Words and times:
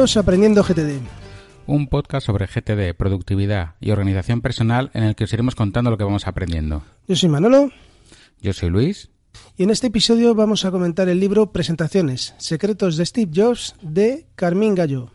Bienvenidos 0.00 0.16
a 0.16 0.20
Aprendiendo 0.20 0.62
GTD. 0.62 0.98
Un 1.66 1.86
podcast 1.86 2.26
sobre 2.26 2.46
GTD, 2.46 2.96
productividad 2.96 3.74
y 3.80 3.90
organización 3.90 4.40
personal 4.40 4.90
en 4.94 5.02
el 5.02 5.14
que 5.14 5.24
os 5.24 5.32
iremos 5.34 5.54
contando 5.54 5.90
lo 5.90 5.98
que 5.98 6.04
vamos 6.04 6.26
aprendiendo. 6.26 6.82
Yo 7.06 7.16
soy 7.16 7.28
Manolo. 7.28 7.68
Yo 8.40 8.54
soy 8.54 8.70
Luis. 8.70 9.10
Y 9.58 9.64
en 9.64 9.68
este 9.68 9.88
episodio 9.88 10.34
vamos 10.34 10.64
a 10.64 10.70
comentar 10.70 11.10
el 11.10 11.20
libro 11.20 11.52
Presentaciones, 11.52 12.34
Secretos 12.38 12.96
de 12.96 13.04
Steve 13.04 13.30
Jobs 13.34 13.74
de 13.82 14.26
Carmín 14.36 14.74
Gallo. 14.74 15.10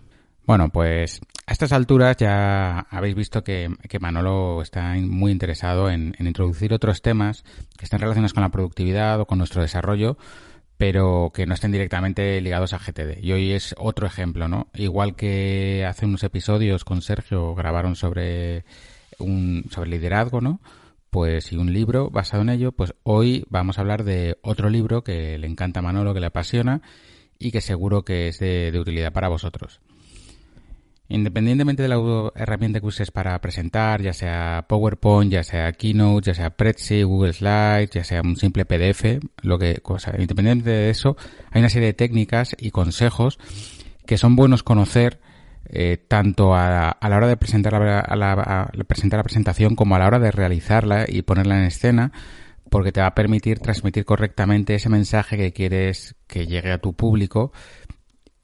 Bueno, 0.45 0.69
pues 0.69 1.19
a 1.47 1.51
estas 1.51 1.71
alturas 1.71 2.17
ya 2.17 2.81
habéis 2.91 3.15
visto 3.15 3.43
que, 3.43 3.71
Manolo 3.99 4.61
está 4.61 4.93
muy 5.01 5.31
interesado 5.31 5.89
en, 5.89 6.13
en 6.19 6.27
introducir 6.27 6.73
otros 6.73 7.01
temas 7.01 7.43
que 7.75 7.85
están 7.85 8.01
relacionados 8.01 8.35
con 8.35 8.43
la 8.43 8.49
productividad 8.49 9.19
o 9.19 9.25
con 9.25 9.39
nuestro 9.39 9.63
desarrollo, 9.63 10.19
pero 10.77 11.31
que 11.33 11.45
no 11.45 11.53
estén 11.53 11.71
directamente 11.71 12.41
ligados 12.41 12.73
a 12.73 12.79
GTD. 12.79 13.23
Y 13.23 13.31
hoy 13.31 13.51
es 13.51 13.75
otro 13.77 14.07
ejemplo, 14.07 14.47
¿no? 14.47 14.67
Igual 14.73 15.15
que 15.15 15.85
hace 15.87 16.05
unos 16.05 16.23
episodios 16.23 16.83
con 16.83 17.01
Sergio 17.01 17.55
grabaron 17.55 17.95
sobre 17.95 18.65
un 19.19 19.65
sobre 19.71 19.89
liderazgo, 19.89 20.41
¿no? 20.41 20.59
Pues 21.09 21.53
y 21.53 21.57
un 21.57 21.71
libro 21.71 22.09
basado 22.09 22.43
en 22.43 22.49
ello, 22.49 22.73
pues 22.73 22.93
hoy 23.03 23.45
vamos 23.49 23.77
a 23.77 23.81
hablar 23.81 24.03
de 24.03 24.37
otro 24.41 24.69
libro 24.69 25.03
que 25.03 25.37
le 25.37 25.47
encanta 25.47 25.79
a 25.79 25.83
Manolo, 25.83 26.13
que 26.13 26.19
le 26.19 26.27
apasiona 26.27 26.81
y 27.39 27.51
que 27.51 27.61
seguro 27.61 28.03
que 28.03 28.27
es 28.27 28.39
de 28.39 28.77
utilidad 28.77 29.13
para 29.13 29.29
vosotros. 29.29 29.79
Independientemente 31.07 31.83
de 31.83 31.89
la 31.89 31.97
herramienta 32.35 32.79
que 32.79 32.87
uses 32.87 33.11
para 33.11 33.39
presentar, 33.39 34.01
ya 34.01 34.11
sea 34.11 34.65
PowerPoint, 34.67 35.31
ya 35.31 35.43
sea 35.43 35.71
Keynote, 35.71 36.27
ya 36.27 36.33
sea 36.33 36.49
Prezi, 36.49 37.03
Google 37.03 37.33
Slides, 37.33 37.91
ya 37.91 38.03
sea 38.03 38.21
un 38.21 38.35
simple 38.35 38.65
PDF, 38.65 39.19
lo 39.43 39.59
que, 39.59 39.75
cosa, 39.81 40.11
independientemente 40.17 40.71
de 40.71 40.89
eso, 40.89 41.15
hay 41.51 41.59
una 41.59 41.69
serie 41.69 41.89
de 41.89 41.93
técnicas 41.93 42.55
y 42.59 42.71
consejos 42.71 43.37
que 44.07 44.17
son 44.17 44.35
buenos 44.35 44.63
conocer 44.63 45.19
eh, 45.67 45.97
tanto 46.07 46.55
a, 46.55 46.97
la 47.01 47.17
hora 47.17 47.27
de 47.27 47.37
presentar 47.37 47.73
la, 47.73 48.71
presentar 48.87 49.19
la 49.19 49.23
presentación 49.23 49.75
como 49.75 49.95
a 49.95 49.99
la 49.99 50.07
hora 50.07 50.19
de 50.19 50.31
realizarla 50.31 51.05
y 51.07 51.21
ponerla 51.23 51.57
en 51.57 51.65
escena, 51.65 52.11
porque 52.69 52.91
te 52.91 53.01
va 53.01 53.07
a 53.07 53.15
permitir 53.15 53.59
transmitir 53.59 54.05
correctamente 54.05 54.75
ese 54.75 54.89
mensaje 54.89 55.37
que 55.37 55.53
quieres 55.53 56.15
que 56.27 56.47
llegue 56.47 56.71
a 56.71 56.79
tu 56.79 56.93
público 56.93 57.51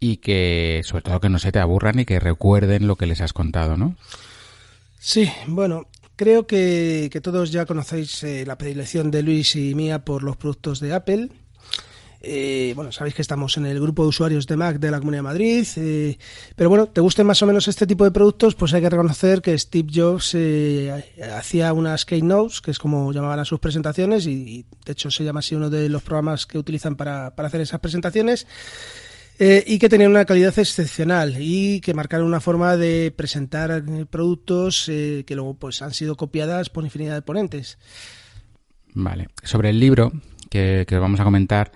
y 0.04 0.18
que 0.18 0.82
sobre 0.84 1.04
todo 1.04 1.22
que 1.22 1.30
no 1.30 1.40
se 1.40 1.54
te 1.54 1.60
aburran 1.60 2.00
y 2.00 2.06
que 2.06 2.20
recuerden 2.20 2.88
lo 2.88 2.98
que 2.98 3.06
les 3.06 3.22
has 3.22 3.34
contado, 3.34 3.78
¿no? 3.78 3.96
Sí, 5.00 5.32
bueno, 5.48 5.86
creo 6.16 6.48
que, 6.48 7.10
todos 7.24 7.52
ya 7.52 7.68
conocéis 7.68 8.24
eh, 8.24 8.44
la 8.46 8.58
predilección 8.58 9.12
de 9.12 9.22
Luis 9.22 9.56
y 9.56 9.76
mía 9.76 10.04
por 10.04 10.24
los 10.24 10.38
productos 10.38 10.80
de 10.80 10.94
Apple. 10.94 11.30
Eh, 12.24 12.74
bueno, 12.76 12.92
sabéis 12.92 13.14
que 13.14 13.22
estamos 13.22 13.58
en 13.58 13.68
el 13.68 13.80
grupo 13.80 14.02
de 14.02 14.10
usuarios 14.10 14.48
de 14.48 14.58
Mac 14.58 14.80
de 14.80 14.90
la 14.90 14.98
Comunidad 14.98 15.20
de 15.20 15.24
Madrid, 15.24 15.68
eh, 15.76 16.18
pero 16.56 16.70
bueno, 16.70 16.88
te 16.88 17.02
gusten 17.02 17.28
más 17.28 17.42
o 17.44 17.46
menos 17.46 17.68
este 17.68 17.86
tipo 17.86 18.04
de 18.04 18.12
productos, 18.12 18.56
pues 18.56 18.74
hay 18.74 18.82
que 18.82 18.90
reconocer 18.90 19.42
que 19.42 19.58
Steve 19.58 19.90
Jobs 19.94 20.36
hacía 21.36 21.74
unas 21.74 22.06
keynotes, 22.06 22.62
que 22.62 22.72
es 22.72 22.80
como 22.80 23.12
llamaban 23.12 23.40
a 23.40 23.46
sus 23.46 23.60
presentaciones, 23.60 24.26
y, 24.26 24.66
de 24.84 24.92
hecho 24.92 25.12
se 25.12 25.24
llama 25.24 25.42
así 25.42 25.54
uno 25.54 25.70
de 25.70 25.90
los 25.90 26.02
programas 26.02 26.48
que 26.48 26.58
utilizan 26.58 26.96
para, 26.96 27.36
para 27.36 27.48
hacer 27.48 27.62
esas 27.62 27.80
presentaciones. 27.80 28.48
Eh, 29.44 29.64
y 29.66 29.80
que 29.80 29.90
tenían 29.90 30.12
una 30.12 30.26
calidad 30.26 30.54
excepcional 30.60 31.36
y 31.40 31.82
que 31.82 31.96
marcaron 31.96 32.28
una 32.28 32.40
forma 32.40 32.78
de 32.78 33.12
presentar 33.12 33.72
eh, 33.72 34.06
productos 34.08 34.88
eh, 34.88 35.24
que 35.26 35.34
luego 35.34 35.56
pues 35.56 35.82
han 35.82 35.96
sido 35.96 36.16
copiadas 36.16 36.70
por 36.70 36.84
infinidad 36.84 37.16
de 37.16 37.24
ponentes. 37.24 37.80
Vale. 38.94 39.30
Sobre 39.42 39.72
el 39.72 39.80
libro 39.80 40.12
que, 40.52 40.86
que 40.88 40.96
vamos 41.00 41.22
a 41.22 41.24
comentar, 41.24 41.72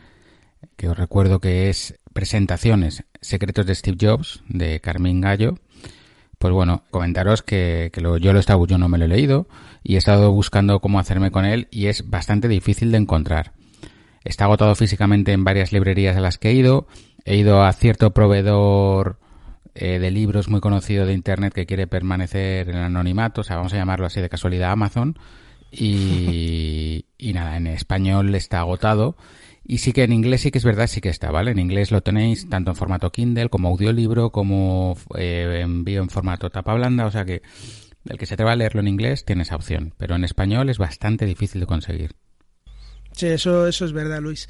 que 0.75 0.89
os 0.89 0.95
recuerdo 0.95 1.39
que 1.39 1.71
es 1.71 1.99
Presentaciones, 2.13 3.03
Secretos 3.19 3.65
de 3.65 3.73
Steve 3.73 3.97
Jobs, 3.99 4.43
de 4.47 4.79
Carmín 4.79 5.19
Gallo. 5.19 5.57
Pues 6.37 6.53
bueno, 6.53 6.83
comentaros 6.91 7.41
que, 7.41 7.89
que 7.91 7.99
lo, 7.99 8.17
yo 8.17 8.31
lo 8.31 8.37
he 8.37 8.41
estado, 8.41 8.63
yo 8.67 8.77
no 8.77 8.89
me 8.89 8.99
lo 8.99 9.05
he 9.05 9.07
leído 9.07 9.47
y 9.81 9.95
he 9.95 9.97
estado 9.97 10.31
buscando 10.31 10.81
cómo 10.81 10.99
hacerme 10.99 11.31
con 11.31 11.45
él 11.45 11.67
y 11.71 11.87
es 11.87 12.07
bastante 12.11 12.47
difícil 12.47 12.91
de 12.91 12.99
encontrar. 12.99 13.53
Está 14.23 14.45
agotado 14.45 14.75
físicamente 14.75 15.31
en 15.31 15.43
varias 15.43 15.71
librerías 15.71 16.15
a 16.15 16.19
las 16.19 16.37
que 16.37 16.49
he 16.49 16.53
ido 16.53 16.85
he 17.25 17.35
ido 17.35 17.63
a 17.63 17.73
cierto 17.73 18.11
proveedor 18.11 19.19
eh, 19.73 19.99
de 19.99 20.11
libros 20.11 20.47
muy 20.47 20.61
conocido 20.61 21.05
de 21.05 21.13
Internet 21.13 21.53
que 21.53 21.65
quiere 21.65 21.87
permanecer 21.87 22.69
en 22.69 22.77
anonimato, 22.77 23.41
o 23.41 23.43
sea, 23.43 23.57
vamos 23.57 23.73
a 23.73 23.77
llamarlo 23.77 24.05
así 24.05 24.21
de 24.21 24.29
casualidad 24.29 24.71
Amazon, 24.71 25.17
y, 25.71 27.05
y 27.17 27.33
nada, 27.33 27.57
en 27.57 27.67
español 27.67 28.33
está 28.35 28.59
agotado. 28.59 29.17
Y 29.67 29.79
sí 29.79 29.93
que 29.93 30.03
en 30.03 30.13
inglés 30.13 30.41
sí 30.41 30.51
que 30.51 30.59
es 30.59 30.63
verdad, 30.63 30.85
sí 30.85 31.01
que 31.01 31.09
está, 31.09 31.31
¿vale? 31.31 31.49
En 31.49 31.57
inglés 31.57 31.91
lo 31.91 32.01
tenéis 32.01 32.47
tanto 32.49 32.69
en 32.69 32.75
formato 32.75 33.11
Kindle 33.11 33.49
como 33.49 33.69
audiolibro, 33.69 34.29
como 34.29 34.95
eh, 35.17 35.61
envío 35.63 36.03
en 36.03 36.09
formato 36.09 36.51
tapa 36.51 36.75
blanda, 36.75 37.07
o 37.07 37.11
sea 37.11 37.25
que 37.25 37.41
el 38.07 38.19
que 38.19 38.27
se 38.27 38.35
atreva 38.35 38.51
a 38.51 38.55
leerlo 38.55 38.81
en 38.81 38.87
inglés 38.87 39.25
tiene 39.25 39.41
esa 39.41 39.55
opción, 39.55 39.95
pero 39.97 40.15
en 40.15 40.23
español 40.23 40.69
es 40.69 40.77
bastante 40.77 41.25
difícil 41.25 41.61
de 41.61 41.67
conseguir. 41.67 42.11
Sí, 43.13 43.27
eso, 43.27 43.65
eso 43.65 43.85
es 43.85 43.93
verdad, 43.93 44.21
Luis. 44.21 44.47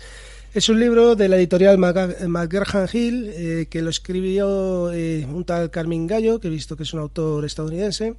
Es 0.55 0.69
un 0.69 0.79
libro 0.79 1.17
de 1.17 1.27
la 1.27 1.35
editorial 1.35 1.77
McGrahan 1.77 2.88
Hill 2.93 3.29
eh, 3.35 3.67
que 3.69 3.81
lo 3.81 3.89
escribió 3.89 4.89
eh, 4.93 5.27
un 5.29 5.43
tal 5.43 5.69
Carmen 5.69 6.07
Gallo, 6.07 6.39
que 6.39 6.47
he 6.47 6.49
visto 6.49 6.77
que 6.77 6.83
es 6.83 6.93
un 6.93 7.01
autor 7.01 7.43
estadounidense. 7.43 8.16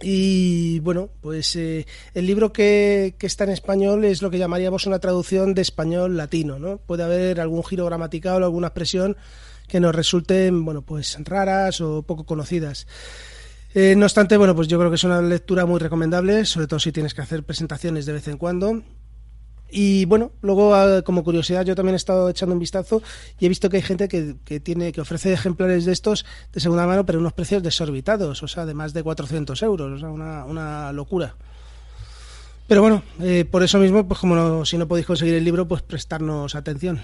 Y 0.00 0.80
bueno, 0.80 1.10
pues 1.20 1.54
eh, 1.56 1.86
el 2.14 2.26
libro 2.26 2.50
que, 2.50 3.14
está 3.20 3.44
en 3.44 3.50
español 3.50 4.06
es 4.06 4.22
lo 4.22 4.30
que 4.30 4.38
llamaríamos 4.38 4.86
una 4.86 5.00
traducción 5.00 5.52
de 5.52 5.60
español 5.60 6.16
latino, 6.16 6.58
¿no? 6.58 6.78
Puede 6.78 7.02
haber 7.02 7.42
algún 7.42 7.62
giro 7.62 7.84
gramatical 7.84 8.42
o 8.42 8.46
alguna 8.46 8.68
expresión 8.68 9.14
que 9.68 9.80
nos 9.80 9.94
resulten, 9.94 10.64
bueno, 10.64 10.80
pues 10.80 11.18
raras 11.26 11.82
o 11.82 12.04
poco 12.04 12.24
conocidas. 12.24 12.86
no 13.74 14.06
obstante, 14.06 14.38
bueno, 14.38 14.56
pues 14.56 14.66
yo 14.66 14.78
creo 14.78 14.90
que 14.90 14.96
es 14.96 15.04
una 15.04 15.20
lectura 15.20 15.66
muy 15.66 15.78
recomendable, 15.78 16.46
sobre 16.46 16.68
todo 16.68 16.80
si 16.80 16.90
tienes 16.90 17.12
que 17.12 17.20
hacer 17.20 17.44
presentaciones 17.44 18.06
de 18.06 18.14
vez 18.14 18.28
en 18.28 18.38
cuando 18.38 18.82
y 19.76 20.04
bueno, 20.04 20.30
luego 20.40 20.72
ah, 20.72 21.02
como 21.02 21.24
curiosidad 21.24 21.64
yo 21.64 21.74
también 21.74 21.94
he 21.94 21.96
estado 21.96 22.28
echando 22.28 22.52
un 22.52 22.60
vistazo 22.60 23.02
y 23.40 23.46
he 23.46 23.48
visto 23.48 23.68
que 23.68 23.78
hay 23.78 23.82
gente 23.82 24.06
que, 24.06 24.60
tiene 24.60 24.92
que 24.92 25.00
ofrece 25.00 25.32
ejemplares 25.32 25.84
de 25.84 25.92
estos 25.92 26.24
de 26.52 26.60
segunda 26.60 26.86
mano 26.86 27.04
pero 27.04 27.18
unos 27.18 27.32
precios 27.32 27.60
desorbitados, 27.60 28.40
o 28.44 28.46
sea, 28.46 28.66
de 28.66 28.74
más 28.74 28.94
de 28.94 29.02
400 29.02 29.60
euros, 29.62 29.92
o 29.92 29.98
sea, 29.98 30.10
una, 30.10 30.44
una 30.44 30.92
locura. 30.92 31.34
Pero 32.68 32.82
bueno, 32.82 33.02
eh, 33.20 33.44
por 33.44 33.64
eso 33.64 33.80
mismo, 33.80 34.06
pues 34.06 34.20
como 34.20 34.64
si 34.64 34.78
no 34.78 34.86
podéis 34.86 35.06
conseguir 35.06 35.34
el 35.34 35.44
libro, 35.44 35.66
pues 35.66 35.82
prestarnos 35.82 36.54
atención. 36.54 37.02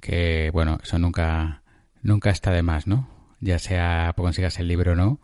Que 0.00 0.50
bueno, 0.52 0.78
eso 0.82 0.98
nunca, 0.98 1.62
nunca 2.02 2.28
está 2.28 2.50
de 2.50 2.62
más, 2.62 2.86
¿no? 2.86 3.08
Ya 3.40 3.58
sea 3.58 4.12
consigas 4.14 4.58
el 4.58 4.68
libro 4.68 4.92
o 4.92 4.96
no. 4.96 5.18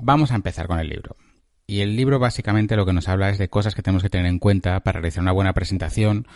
Vamos 0.00 0.32
a 0.32 0.34
empezar 0.34 0.66
con 0.66 0.80
el 0.80 0.88
libro. 0.88 1.16
Y 1.66 1.80
el 1.80 1.96
libro 1.96 2.18
básicamente 2.18 2.76
lo 2.76 2.84
que 2.84 2.92
nos 2.92 3.08
habla 3.08 3.30
es 3.30 3.38
de 3.38 3.48
cosas 3.48 3.74
que 3.74 3.82
tenemos 3.82 4.02
que 4.02 4.10
tener 4.10 4.26
en 4.26 4.38
cuenta 4.38 4.80
para 4.80 5.00
realizar 5.00 5.22
una 5.22 5.32
buena 5.32 5.54
presentación 5.54 6.26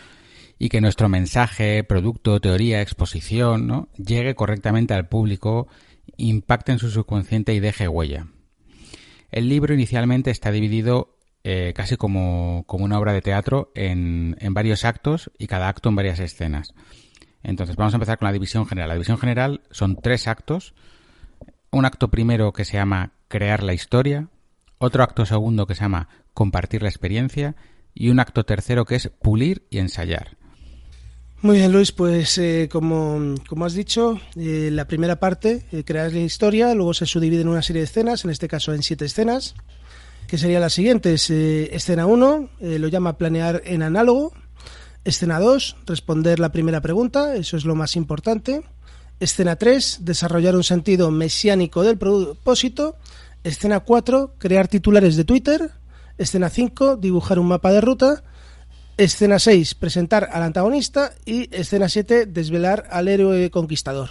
y 0.57 0.69
que 0.69 0.81
nuestro 0.81 1.07
mensaje, 1.07 1.83
producto, 1.83 2.39
teoría, 2.41 2.81
exposición, 2.81 3.67
¿no? 3.67 3.87
llegue 3.95 4.35
correctamente 4.35 4.93
al 4.93 5.07
público, 5.07 5.67
impacte 6.17 6.71
en 6.71 6.79
su 6.79 6.89
subconsciente 6.89 7.53
y 7.53 7.59
deje 7.59 7.87
huella. 7.87 8.27
El 9.31 9.47
libro 9.47 9.73
inicialmente 9.73 10.31
está 10.31 10.51
dividido 10.51 11.15
eh, 11.43 11.73
casi 11.75 11.95
como, 11.95 12.63
como, 12.65 12.83
una 12.83 12.99
obra 12.99 13.13
de 13.13 13.21
teatro 13.21 13.71
en, 13.75 14.35
en 14.39 14.53
varios 14.53 14.83
actos 14.83 15.31
y 15.37 15.47
cada 15.47 15.69
acto 15.69 15.89
en 15.89 15.95
varias 15.95 16.19
escenas. 16.19 16.73
Entonces, 17.43 17.75
vamos 17.77 17.93
a 17.93 17.97
empezar 17.97 18.17
con 18.17 18.25
la 18.25 18.33
división 18.33 18.65
general. 18.65 18.89
La 18.89 18.95
división 18.95 19.17
general 19.17 19.61
son 19.71 19.95
tres 19.95 20.27
actos. 20.27 20.73
Un 21.71 21.85
acto 21.85 22.09
primero 22.09 22.51
que 22.51 22.65
se 22.65 22.73
llama 22.73 23.13
crear 23.29 23.63
la 23.63 23.73
historia, 23.73 24.27
otro 24.79 25.03
acto 25.03 25.25
segundo 25.25 25.67
que 25.67 25.75
se 25.75 25.81
llama 25.81 26.09
compartir 26.33 26.81
la 26.81 26.89
experiencia 26.89 27.55
y 27.93 28.09
un 28.09 28.19
acto 28.19 28.45
tercero 28.45 28.85
que 28.85 28.95
es 28.95 29.09
pulir 29.21 29.67
y 29.69 29.77
ensayar. 29.77 30.37
Muy 31.41 31.57
bien, 31.57 31.71
Luis, 31.71 31.93
pues 31.93 32.37
eh, 32.37 32.67
como, 32.69 33.35
como, 33.47 33.65
has 33.65 33.73
dicho, 33.73 34.19
eh, 34.35 34.69
la 34.73 34.87
primera 34.87 35.21
parte, 35.21 35.65
eh, 35.71 35.85
crear 35.85 36.11
la 36.11 36.19
historia, 36.19 36.73
luego 36.73 36.93
se 36.93 37.05
subdivide 37.05 37.41
en 37.41 37.47
una 37.47 37.61
serie 37.61 37.81
de 37.81 37.85
escenas, 37.85 38.25
en 38.25 38.31
este 38.31 38.49
caso 38.49 38.73
en 38.73 38.83
siete 38.83 39.05
escenas, 39.05 39.55
que 40.27 40.37
serían 40.37 40.61
las 40.61 40.73
siguientes. 40.73 41.29
escena 41.29 42.05
1 42.07 42.49
lo 42.59 42.87
llama 42.89 43.17
planear 43.17 43.61
en 43.65 43.83
análogo, 43.83 44.33
Escena 45.05 45.39
2, 45.39 45.77
responder 45.85 46.39
la 46.39 46.51
primera 46.51 46.81
pregunta, 46.81 47.35
eso 47.35 47.55
es 47.57 47.65
lo 47.65 47.73
más 47.73 47.95
importante. 47.95 48.61
Escena 49.19 49.55
3, 49.55 49.99
desarrollar 50.01 50.55
un 50.55 50.63
sentido 50.63 51.09
mesiánico 51.09 51.83
del 51.83 51.97
propósito. 51.97 52.95
Escena 53.43 53.79
4, 53.79 54.35
crear 54.37 54.67
titulares 54.67 55.15
de 55.15 55.23
Twitter. 55.23 55.71
Escena 56.17 56.49
5, 56.49 56.97
dibujar 56.97 57.39
un 57.39 57.47
mapa 57.47 57.71
de 57.71 57.81
ruta. 57.81 58.23
Escena 58.97 59.39
6, 59.39 59.75
presentar 59.75 60.29
al 60.33 60.43
antagonista. 60.43 61.13
Y 61.25 61.53
escena 61.55 61.87
7, 61.87 62.25
desvelar 62.25 62.85
al 62.91 63.07
héroe 63.07 63.49
conquistador. 63.49 64.09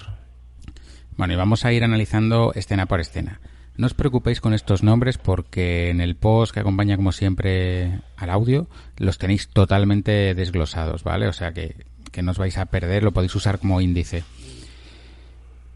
Bueno, 1.17 1.35
y 1.35 1.37
vamos 1.37 1.65
a 1.65 1.73
ir 1.73 1.85
analizando 1.85 2.55
escena 2.55 2.87
por 2.87 3.01
escena. 3.01 3.41
No 3.77 3.87
os 3.87 3.95
preocupéis 3.95 4.41
con 4.41 4.55
estos 4.55 4.83
nombres 4.83 5.19
porque 5.19 5.91
en 5.91 6.01
el 6.01 6.17
post 6.17 6.53
que 6.53 6.61
acompaña 6.61 6.97
como 6.97 7.13
siempre 7.13 8.01
al 8.17 8.31
audio 8.31 8.67
los 8.97 9.19
tenéis 9.19 9.49
totalmente 9.49 10.35
desglosados, 10.35 11.05
¿vale? 11.05 11.29
O 11.29 11.33
sea 11.33 11.53
que, 11.53 11.77
que 12.11 12.23
no 12.23 12.33
os 12.33 12.39
vais 12.39 12.57
a 12.57 12.67
perder, 12.67 13.05
lo 13.05 13.13
podéis 13.13 13.35
usar 13.35 13.59
como 13.59 13.81
índice. 13.81 14.25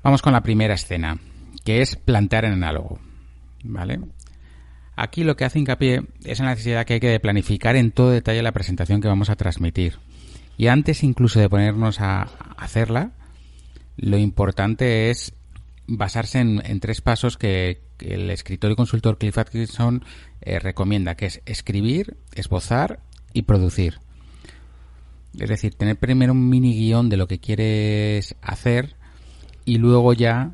Vamos 0.02 0.22
con 0.22 0.32
la 0.32 0.43
primera 0.43 0.75
escena, 0.75 1.19
que 1.64 1.81
es 1.81 1.94
plantear 1.94 2.44
en 2.44 2.55
análogo, 2.55 2.98
¿vale? 3.62 4.00
Aquí 4.94 5.24
lo 5.24 5.36
que 5.36 5.44
hace 5.44 5.58
hincapié 5.58 6.02
es 6.24 6.40
en 6.40 6.46
la 6.46 6.52
necesidad 6.52 6.84
que 6.84 6.94
hay 6.94 7.00
que 7.00 7.18
planificar 7.20 7.76
en 7.76 7.92
todo 7.92 8.10
detalle 8.10 8.42
la 8.42 8.52
presentación 8.52 9.00
que 9.00 9.08
vamos 9.08 9.30
a 9.30 9.36
transmitir. 9.36 9.98
Y 10.58 10.66
antes 10.66 11.02
incluso 11.02 11.40
de 11.40 11.48
ponernos 11.48 12.00
a 12.00 12.22
hacerla, 12.56 13.12
lo 13.96 14.18
importante 14.18 15.10
es 15.10 15.34
basarse 15.86 16.40
en, 16.40 16.80
tres 16.80 17.00
pasos 17.00 17.38
que, 17.38 17.80
el 18.00 18.30
escritor 18.30 18.72
y 18.72 18.74
consultor 18.74 19.16
Cliff 19.16 19.38
Atkinson 19.38 20.04
eh, 20.40 20.58
recomienda, 20.58 21.14
que 21.14 21.26
es 21.26 21.40
escribir, 21.46 22.16
esbozar 22.34 23.00
y 23.32 23.42
producir. 23.42 24.00
Es 25.38 25.48
decir, 25.48 25.74
tener 25.74 25.96
primero 25.96 26.32
un 26.32 26.48
mini 26.48 26.74
guion 26.74 27.08
de 27.08 27.16
lo 27.16 27.28
que 27.28 27.38
quieres 27.38 28.34
hacer 28.42 28.96
y 29.64 29.78
luego 29.78 30.12
ya 30.12 30.52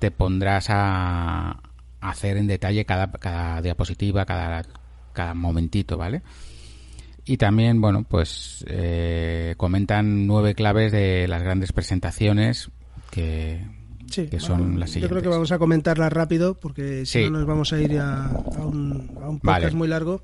te 0.00 0.10
pondrás 0.10 0.66
a, 0.68 1.62
hacer 2.04 2.36
en 2.36 2.46
detalle 2.46 2.84
cada, 2.84 3.10
cada 3.12 3.62
diapositiva, 3.62 4.24
cada, 4.24 4.64
cada 5.12 5.34
momentito, 5.34 5.96
¿vale? 5.96 6.22
Y 7.24 7.38
también, 7.38 7.80
bueno, 7.80 8.04
pues 8.08 8.64
eh, 8.68 9.54
comentan 9.56 10.26
nueve 10.26 10.54
claves 10.54 10.92
de 10.92 11.26
las 11.26 11.42
grandes 11.42 11.72
presentaciones 11.72 12.70
que, 13.10 13.64
que 14.12 14.38
son 14.38 14.78
las 14.78 14.90
siguientes. 14.90 15.02
Yo 15.02 15.08
creo 15.08 15.22
que 15.22 15.28
vamos 15.28 15.50
a 15.50 15.58
comentarlas 15.58 16.12
rápido 16.12 16.54
porque 16.60 17.06
si 17.06 17.24
no 17.24 17.38
nos 17.38 17.46
vamos 17.46 17.72
a 17.72 17.80
ir 17.80 17.98
a, 17.98 18.28
un, 18.58 19.10
a 19.22 19.28
un 19.28 19.40
podcast 19.40 19.74
muy 19.74 19.88
largo. 19.88 20.20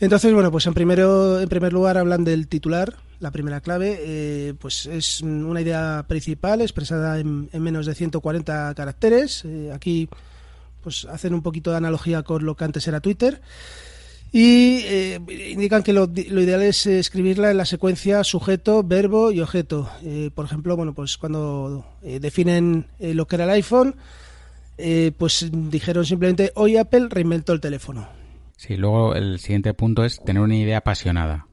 Entonces, 0.00 0.32
bueno, 0.32 0.52
pues 0.52 0.66
en, 0.66 0.74
primero, 0.74 1.40
en 1.40 1.48
primer 1.48 1.72
lugar 1.72 1.96
hablan 1.96 2.22
del 2.24 2.46
titular, 2.46 2.94
la 3.18 3.32
primera 3.32 3.60
clave, 3.60 3.98
eh, 4.00 4.54
pues 4.60 4.86
es 4.86 5.22
una 5.22 5.60
idea 5.60 6.04
principal 6.06 6.60
expresada 6.60 7.18
en, 7.18 7.48
menos 7.54 7.86
de 7.86 7.94
140 7.94 8.74
caracteres. 8.74 9.44
Eh, 9.46 9.72
aquí 9.74 10.08
pues 10.82 11.04
hacen 11.06 11.34
un 11.34 11.42
poquito 11.42 11.70
de 11.70 11.78
analogía 11.78 12.22
con 12.22 12.44
lo 12.44 12.56
que 12.56 12.64
antes 12.64 12.86
era 12.86 13.00
Twitter 13.00 13.40
y 14.30 14.80
eh, 14.84 15.20
indican 15.50 15.82
que 15.82 15.94
lo, 15.94 16.04
ideal 16.04 16.62
es 16.62 16.86
escribirla 16.86 17.50
en 17.50 17.56
la 17.56 17.64
secuencia 17.64 18.22
sujeto, 18.24 18.82
verbo 18.82 19.32
y 19.32 19.40
objeto. 19.40 19.88
Eh, 20.02 20.30
por 20.34 20.44
ejemplo, 20.44 20.76
bueno, 20.76 20.92
pues 20.92 21.16
cuando 21.16 21.84
eh, 22.02 22.20
definen 22.20 22.86
lo 22.98 23.26
que 23.26 23.36
era 23.36 23.44
el 23.44 23.50
iPhone, 23.50 23.96
pues 25.16 25.50
dijeron 25.50 26.04
simplemente 26.04 26.52
hoy 26.54 26.76
Apple 26.76 27.08
reinventó 27.08 27.52
el 27.52 27.60
teléfono. 27.60 28.08
Sí, 28.56 28.76
luego 28.76 29.14
el 29.14 29.38
siguiente 29.40 29.72
punto 29.74 30.04
es 30.04 30.22
tener 30.22 30.42
una 30.42 30.56
idea 30.56 30.78
apasionada, 30.78 31.46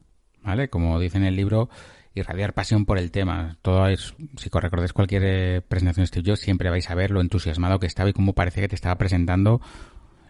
¿vale? 0.43 0.69
Como 0.69 0.99
dice 0.99 1.17
en 1.17 1.23
el 1.23 1.35
libro, 1.35 1.69
irradiar 2.15 2.53
pasión 2.53 2.85
por 2.85 2.97
el 2.97 3.11
tema. 3.11 3.57
Todo 3.61 3.87
es, 3.87 4.15
si 4.37 4.49
recordáis 4.49 4.93
cualquier 4.93 5.61
presentación 5.63 6.07
de 6.11 6.31
Jobs, 6.31 6.39
siempre 6.39 6.69
vais 6.69 6.89
a 6.89 6.95
ver 6.95 7.11
lo 7.11 7.21
entusiasmado 7.21 7.79
que 7.79 7.87
estaba 7.87 8.09
y 8.09 8.13
cómo 8.13 8.33
parece 8.33 8.61
que 8.61 8.69
te 8.69 8.75
estaba 8.75 8.97
presentando 8.97 9.61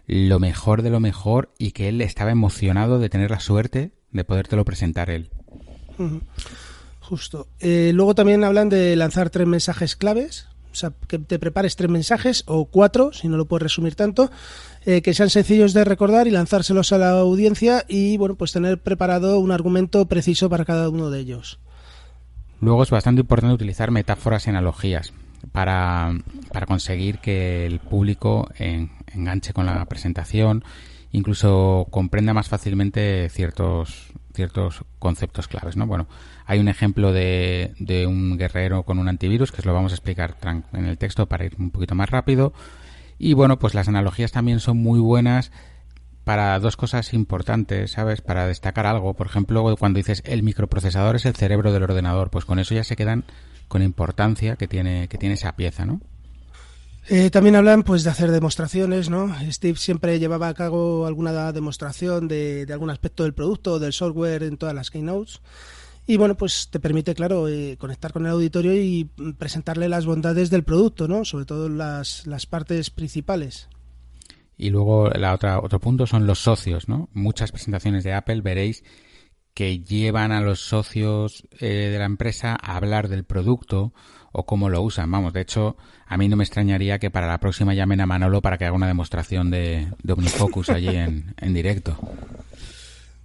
lo 0.06 0.38
mejor 0.38 0.82
de 0.82 0.90
lo 0.90 1.00
mejor 1.00 1.52
y 1.58 1.72
que 1.72 1.88
él 1.88 2.00
estaba 2.00 2.30
emocionado 2.30 2.98
de 2.98 3.08
tener 3.08 3.30
la 3.30 3.40
suerte 3.40 3.92
de 4.10 4.24
podértelo 4.24 4.64
presentar 4.64 5.10
él. 5.10 5.30
Justo. 7.00 7.48
Eh, 7.60 7.92
luego 7.94 8.14
también 8.14 8.44
hablan 8.44 8.68
de 8.68 8.96
lanzar 8.96 9.30
tres 9.30 9.46
mensajes 9.46 9.96
claves, 9.96 10.48
o 10.72 10.74
sea, 10.74 10.92
que 11.08 11.18
te 11.18 11.38
prepares 11.38 11.76
tres 11.76 11.90
mensajes 11.90 12.44
o 12.46 12.66
cuatro, 12.66 13.12
si 13.12 13.28
no 13.28 13.36
lo 13.36 13.46
puedes 13.46 13.62
resumir 13.62 13.94
tanto, 13.94 14.30
eh, 14.84 15.02
que 15.02 15.14
sean 15.14 15.30
sencillos 15.30 15.72
de 15.72 15.84
recordar 15.84 16.26
y 16.26 16.30
lanzárselos 16.30 16.92
a 16.92 16.98
la 16.98 17.10
audiencia 17.10 17.84
y, 17.88 18.16
bueno, 18.16 18.34
pues 18.34 18.52
tener 18.52 18.82
preparado 18.82 19.38
un 19.38 19.52
argumento 19.52 20.06
preciso 20.06 20.50
para 20.50 20.64
cada 20.64 20.88
uno 20.88 21.10
de 21.10 21.20
ellos. 21.20 21.60
Luego 22.60 22.82
es 22.82 22.90
bastante 22.90 23.20
importante 23.20 23.54
utilizar 23.54 23.90
metáforas 23.90 24.46
y 24.46 24.50
analogías 24.50 25.12
para, 25.52 26.12
para 26.52 26.66
conseguir 26.66 27.18
que 27.18 27.66
el 27.66 27.80
público 27.80 28.48
enganche 28.58 29.52
con 29.52 29.66
la 29.66 29.84
presentación, 29.84 30.64
incluso 31.12 31.86
comprenda 31.90 32.34
más 32.34 32.48
fácilmente 32.48 33.28
ciertos, 33.28 34.12
ciertos 34.34 34.84
conceptos 34.98 35.48
claves, 35.48 35.76
¿no? 35.76 35.86
Bueno, 35.86 36.06
hay 36.46 36.58
un 36.58 36.68
ejemplo 36.68 37.12
de, 37.12 37.74
de 37.78 38.06
un 38.06 38.38
guerrero 38.38 38.84
con 38.84 38.98
un 38.98 39.08
antivirus 39.08 39.52
que 39.52 39.60
os 39.60 39.66
lo 39.66 39.74
vamos 39.74 39.92
a 39.92 39.96
explicar 39.96 40.36
en 40.72 40.86
el 40.86 40.98
texto 40.98 41.26
para 41.26 41.44
ir 41.44 41.54
un 41.58 41.70
poquito 41.70 41.94
más 41.94 42.10
rápido. 42.10 42.52
Y 43.18 43.32
bueno, 43.32 43.58
pues 43.58 43.74
las 43.74 43.88
analogías 43.88 44.32
también 44.32 44.60
son 44.60 44.76
muy 44.76 45.00
buenas 45.00 45.52
para 46.26 46.58
dos 46.58 46.76
cosas 46.76 47.14
importantes, 47.14 47.92
¿sabes? 47.92 48.20
Para 48.20 48.48
destacar 48.48 48.84
algo. 48.84 49.14
Por 49.14 49.28
ejemplo, 49.28 49.76
cuando 49.78 49.98
dices 49.98 50.24
el 50.26 50.42
microprocesador 50.42 51.14
es 51.14 51.24
el 51.24 51.36
cerebro 51.36 51.72
del 51.72 51.84
ordenador, 51.84 52.30
pues 52.30 52.44
con 52.44 52.58
eso 52.58 52.74
ya 52.74 52.82
se 52.82 52.96
quedan 52.96 53.22
con 53.68 53.80
importancia 53.80 54.56
que 54.56 54.66
tiene, 54.66 55.06
que 55.06 55.18
tiene 55.18 55.36
esa 55.36 55.54
pieza, 55.54 55.86
¿no? 55.86 56.00
Eh, 57.08 57.30
también 57.30 57.54
hablan 57.54 57.84
pues 57.84 58.02
de 58.02 58.10
hacer 58.10 58.32
demostraciones, 58.32 59.08
¿no? 59.08 59.32
Steve 59.52 59.78
siempre 59.78 60.18
llevaba 60.18 60.48
a 60.48 60.54
cabo 60.54 61.06
alguna 61.06 61.52
demostración 61.52 62.26
de, 62.26 62.66
de 62.66 62.72
algún 62.72 62.90
aspecto 62.90 63.22
del 63.22 63.32
producto 63.32 63.74
o 63.74 63.78
del 63.78 63.92
software 63.92 64.42
en 64.42 64.56
todas 64.56 64.74
las 64.74 64.90
keynotes. 64.90 65.40
Y 66.08 66.16
bueno, 66.16 66.36
pues 66.36 66.70
te 66.72 66.80
permite, 66.80 67.14
claro, 67.14 67.46
eh, 67.46 67.76
conectar 67.78 68.12
con 68.12 68.26
el 68.26 68.32
auditorio 68.32 68.74
y 68.74 69.08
presentarle 69.38 69.88
las 69.88 70.06
bondades 70.06 70.50
del 70.50 70.64
producto, 70.64 71.06
¿no? 71.06 71.24
Sobre 71.24 71.44
todo 71.44 71.68
las, 71.68 72.26
las 72.26 72.46
partes 72.46 72.90
principales. 72.90 73.68
Y 74.56 74.70
luego 74.70 75.10
la 75.10 75.34
otra, 75.34 75.60
otro 75.60 75.80
punto 75.80 76.06
son 76.06 76.26
los 76.26 76.38
socios, 76.38 76.88
¿no? 76.88 77.08
Muchas 77.12 77.52
presentaciones 77.52 78.04
de 78.04 78.14
Apple 78.14 78.40
veréis 78.40 78.84
que 79.56 79.80
llevan 79.80 80.32
a 80.32 80.40
los 80.40 80.60
socios 80.60 81.48
eh, 81.60 81.88
de 81.90 81.98
la 81.98 82.04
empresa 82.04 82.58
a 82.60 82.76
hablar 82.76 83.08
del 83.08 83.24
producto 83.24 83.94
o 84.32 84.44
cómo 84.44 84.68
lo 84.68 84.82
usan. 84.82 85.10
Vamos, 85.10 85.32
de 85.32 85.40
hecho, 85.40 85.78
a 86.06 86.18
mí 86.18 86.28
no 86.28 86.36
me 86.36 86.44
extrañaría 86.44 86.98
que 86.98 87.10
para 87.10 87.26
la 87.26 87.40
próxima 87.40 87.72
llamen 87.72 88.02
a 88.02 88.06
Manolo 88.06 88.42
para 88.42 88.58
que 88.58 88.66
haga 88.66 88.76
una 88.76 88.86
demostración 88.86 89.50
de, 89.50 89.88
OmniFocus 90.06 90.68
allí 90.68 90.88
en, 90.88 91.34
en, 91.38 91.54
directo. 91.54 91.96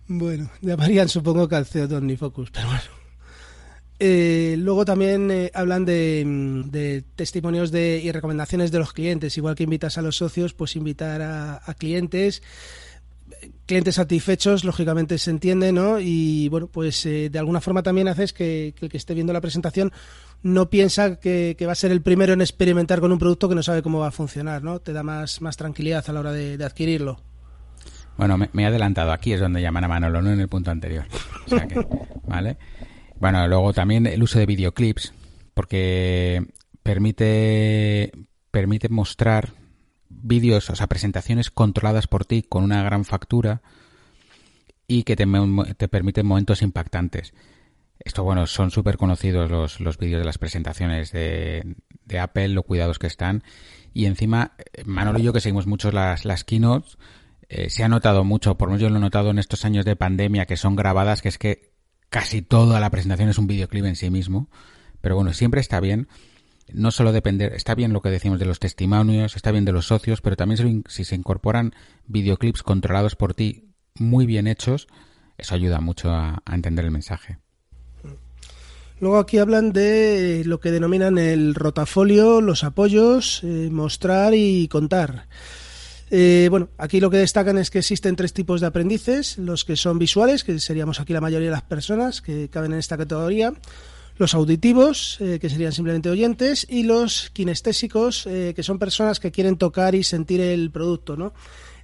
Bueno, 0.07 0.49
llamarían 0.61 1.09
supongo 1.09 1.49
que 1.49 1.55
al 1.55 1.65
CEO 1.65 1.89
de 1.89 1.97
OmniFocus, 1.97 2.51
pero 2.51 2.67
bueno. 2.67 3.00
Eh, 4.03 4.55
luego 4.57 4.83
también 4.83 5.29
eh, 5.29 5.51
hablan 5.53 5.85
de, 5.85 6.23
de 6.65 7.03
testimonios 7.15 7.69
de, 7.69 8.01
y 8.03 8.11
recomendaciones 8.11 8.71
de 8.71 8.79
los 8.79 8.93
clientes. 8.93 9.37
Igual 9.37 9.53
que 9.53 9.65
invitas 9.65 9.99
a 9.99 10.01
los 10.01 10.17
socios, 10.17 10.55
pues 10.55 10.75
invitar 10.75 11.21
a, 11.21 11.61
clientes 11.77 12.41
clientes 13.67 13.95
satisfechos, 13.95 14.63
lógicamente 14.63 15.19
se 15.19 15.29
entiende, 15.29 15.71
¿no? 15.71 15.99
Y 15.99 16.49
bueno, 16.49 16.65
pues 16.65 17.05
eh, 17.05 17.29
de 17.29 17.37
alguna 17.37 17.61
forma 17.61 17.83
también 17.83 18.07
haces 18.07 18.33
que, 18.33 18.73
el 18.81 18.89
que 18.89 18.97
esté 18.97 19.13
viendo 19.13 19.33
la 19.33 19.41
presentación 19.41 19.91
no 20.41 20.71
piensa 20.71 21.19
que, 21.19 21.55
va 21.67 21.71
a 21.71 21.75
ser 21.75 21.91
el 21.91 22.01
primero 22.01 22.33
en 22.33 22.41
experimentar 22.41 23.01
con 23.01 23.11
un 23.11 23.19
producto 23.19 23.49
que 23.49 23.55
no 23.55 23.61
sabe 23.61 23.83
cómo 23.83 23.99
va 23.99 24.07
a 24.07 24.11
funcionar, 24.11 24.63
¿no? 24.63 24.79
Te 24.79 24.93
da 24.93 25.03
más, 25.03 25.41
más 25.41 25.57
tranquilidad 25.57 26.03
a 26.07 26.11
la 26.11 26.19
hora 26.21 26.31
de, 26.31 26.63
adquirirlo. 26.63 27.21
Bueno, 28.17 28.35
me, 28.35 28.49
he 28.51 28.65
adelantado. 28.65 29.11
Aquí 29.11 29.31
es 29.31 29.39
donde 29.39 29.61
llaman 29.61 29.83
a 29.83 29.87
Manolo, 29.87 30.23
no 30.23 30.31
en 30.31 30.39
el 30.39 30.47
punto 30.49 30.71
anterior. 30.71 31.05
¿vale? 32.27 32.57
Bueno, 33.21 33.47
luego 33.47 33.71
también 33.71 34.07
el 34.07 34.23
uso 34.23 34.39
de 34.39 34.47
videoclips, 34.47 35.13
porque 35.53 36.43
permite, 36.81 38.11
permite 38.49 38.89
mostrar 38.89 39.53
vídeos, 40.09 40.71
o 40.71 40.75
sea, 40.75 40.87
presentaciones 40.87 41.51
controladas 41.51 42.07
por 42.07 42.25
ti 42.25 42.41
con 42.41 42.63
una 42.63 42.81
gran 42.81 43.05
factura 43.05 43.61
y 44.87 45.03
que 45.03 45.15
te, 45.15 45.27
te 45.77 45.87
permiten 45.87 46.25
momentos 46.25 46.63
impactantes. 46.63 47.35
Esto, 47.99 48.23
bueno, 48.23 48.47
son 48.47 48.71
súper 48.71 48.97
conocidos 48.97 49.51
los, 49.51 49.79
los 49.79 49.99
vídeos 49.99 50.19
de 50.21 50.25
las 50.25 50.39
presentaciones 50.39 51.11
de, 51.11 51.75
de, 52.05 52.19
Apple, 52.19 52.47
lo 52.47 52.63
cuidados 52.63 52.97
que 52.97 53.05
están. 53.05 53.43
Y 53.93 54.05
encima, 54.05 54.53
Manolo 54.83 55.19
y 55.19 55.23
yo 55.23 55.31
que 55.31 55.41
seguimos 55.41 55.67
mucho 55.67 55.91
las, 55.91 56.25
las 56.25 56.43
keynotes, 56.43 56.97
eh, 57.49 57.69
se 57.69 57.83
ha 57.83 57.87
notado 57.87 58.23
mucho, 58.23 58.57
por 58.57 58.69
lo 58.69 58.71
menos 58.71 58.81
yo 58.81 58.89
lo 58.89 58.97
he 58.97 59.01
notado 59.01 59.29
en 59.29 59.37
estos 59.37 59.63
años 59.63 59.85
de 59.85 59.95
pandemia 59.95 60.47
que 60.47 60.57
son 60.57 60.75
grabadas, 60.75 61.21
que 61.21 61.29
es 61.29 61.37
que 61.37 61.70
casi 62.11 62.43
toda 62.43 62.79
la 62.79 62.91
presentación 62.91 63.29
es 63.29 63.39
un 63.39 63.47
videoclip 63.47 63.85
en 63.85 63.95
sí 63.95 64.11
mismo. 64.11 64.47
Pero 65.01 65.15
bueno, 65.15 65.33
siempre 65.33 65.61
está 65.61 65.79
bien 65.79 66.07
no 66.73 66.91
solo 66.91 67.11
depender, 67.11 67.53
está 67.53 67.75
bien 67.75 67.93
lo 67.93 68.01
que 68.01 68.09
decimos 68.09 68.39
de 68.39 68.45
los 68.45 68.59
testimonios, 68.59 69.35
está 69.35 69.51
bien 69.51 69.65
de 69.65 69.71
los 69.71 69.87
socios, 69.87 70.21
pero 70.21 70.35
también 70.35 70.83
si 70.87 71.03
se 71.03 71.15
incorporan 71.15 71.73
videoclips 72.07 72.63
controlados 72.63 73.15
por 73.15 73.33
ti, 73.33 73.65
muy 73.95 74.25
bien 74.25 74.47
hechos, 74.47 74.87
eso 75.37 75.55
ayuda 75.55 75.81
mucho 75.81 76.11
a, 76.11 76.41
entender 76.51 76.85
el 76.85 76.91
mensaje. 76.91 77.39
Luego 78.99 79.17
aquí 79.17 79.39
hablan 79.39 79.73
de 79.73 80.43
lo 80.45 80.59
que 80.59 80.71
denominan 80.71 81.17
el 81.17 81.55
rotafolio, 81.55 82.39
los 82.39 82.63
apoyos, 82.63 83.41
eh, 83.43 83.69
mostrar 83.71 84.33
y 84.35 84.67
contar. 84.67 85.27
Eh, 86.13 86.47
bueno, 86.49 86.67
aquí 86.77 86.99
lo 86.99 87.09
que 87.09 87.17
destacan 87.17 87.57
es 87.57 87.71
que 87.71 87.79
existen 87.79 88.17
tres 88.17 88.33
tipos 88.33 88.59
de 88.59 88.67
aprendices, 88.67 89.37
los 89.37 89.63
que 89.63 89.77
son 89.77 89.97
visuales, 89.97 90.43
que 90.43 90.59
seríamos 90.59 90.99
aquí 90.99 91.13
la 91.13 91.21
mayoría 91.21 91.47
de 91.47 91.53
las 91.53 91.61
personas 91.61 92.21
que 92.21 92.49
caben 92.49 92.73
en 92.73 92.79
esta 92.79 92.97
categoría, 92.97 93.53
los 94.17 94.33
auditivos, 94.33 95.17
eh, 95.21 95.39
que 95.39 95.49
serían 95.49 95.71
simplemente 95.71 96.09
oyentes, 96.09 96.67
y 96.69 96.83
los 96.83 97.29
kinestésicos, 97.31 98.27
eh, 98.27 98.51
que 98.53 98.61
son 98.61 98.77
personas 98.77 99.21
que 99.21 99.31
quieren 99.31 99.55
tocar 99.55 99.95
y 99.95 100.03
sentir 100.03 100.41
el 100.41 100.69
producto, 100.69 101.15
¿no? 101.15 101.33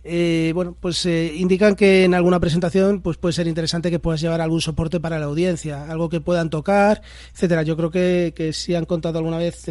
Eh, 0.04 0.52
bueno, 0.54 0.76
pues 0.80 1.06
indican 1.06 1.76
que 1.76 2.04
en 2.04 2.14
alguna 2.14 2.40
presentación 2.40 3.02
pues 3.02 3.18
puede 3.18 3.34
ser 3.34 3.48
interesante 3.48 3.92
que 3.92 4.00
puedas 4.00 4.22
llevar 4.22 4.40
algún 4.40 4.62
soporte 4.62 5.02
para 5.02 5.20
la 5.20 5.26
audiencia, 5.26 5.90
algo 5.90 6.08
que 6.08 6.22
puedan 6.22 6.50
tocar, 6.50 7.02
etcétera. 7.34 7.64
Yo 7.64 7.76
creo 7.76 7.92
que, 7.92 8.34
que 8.34 8.54
si 8.54 8.74
han 8.76 8.86
contado 8.86 9.18
alguna 9.18 9.38
vez, 9.38 9.66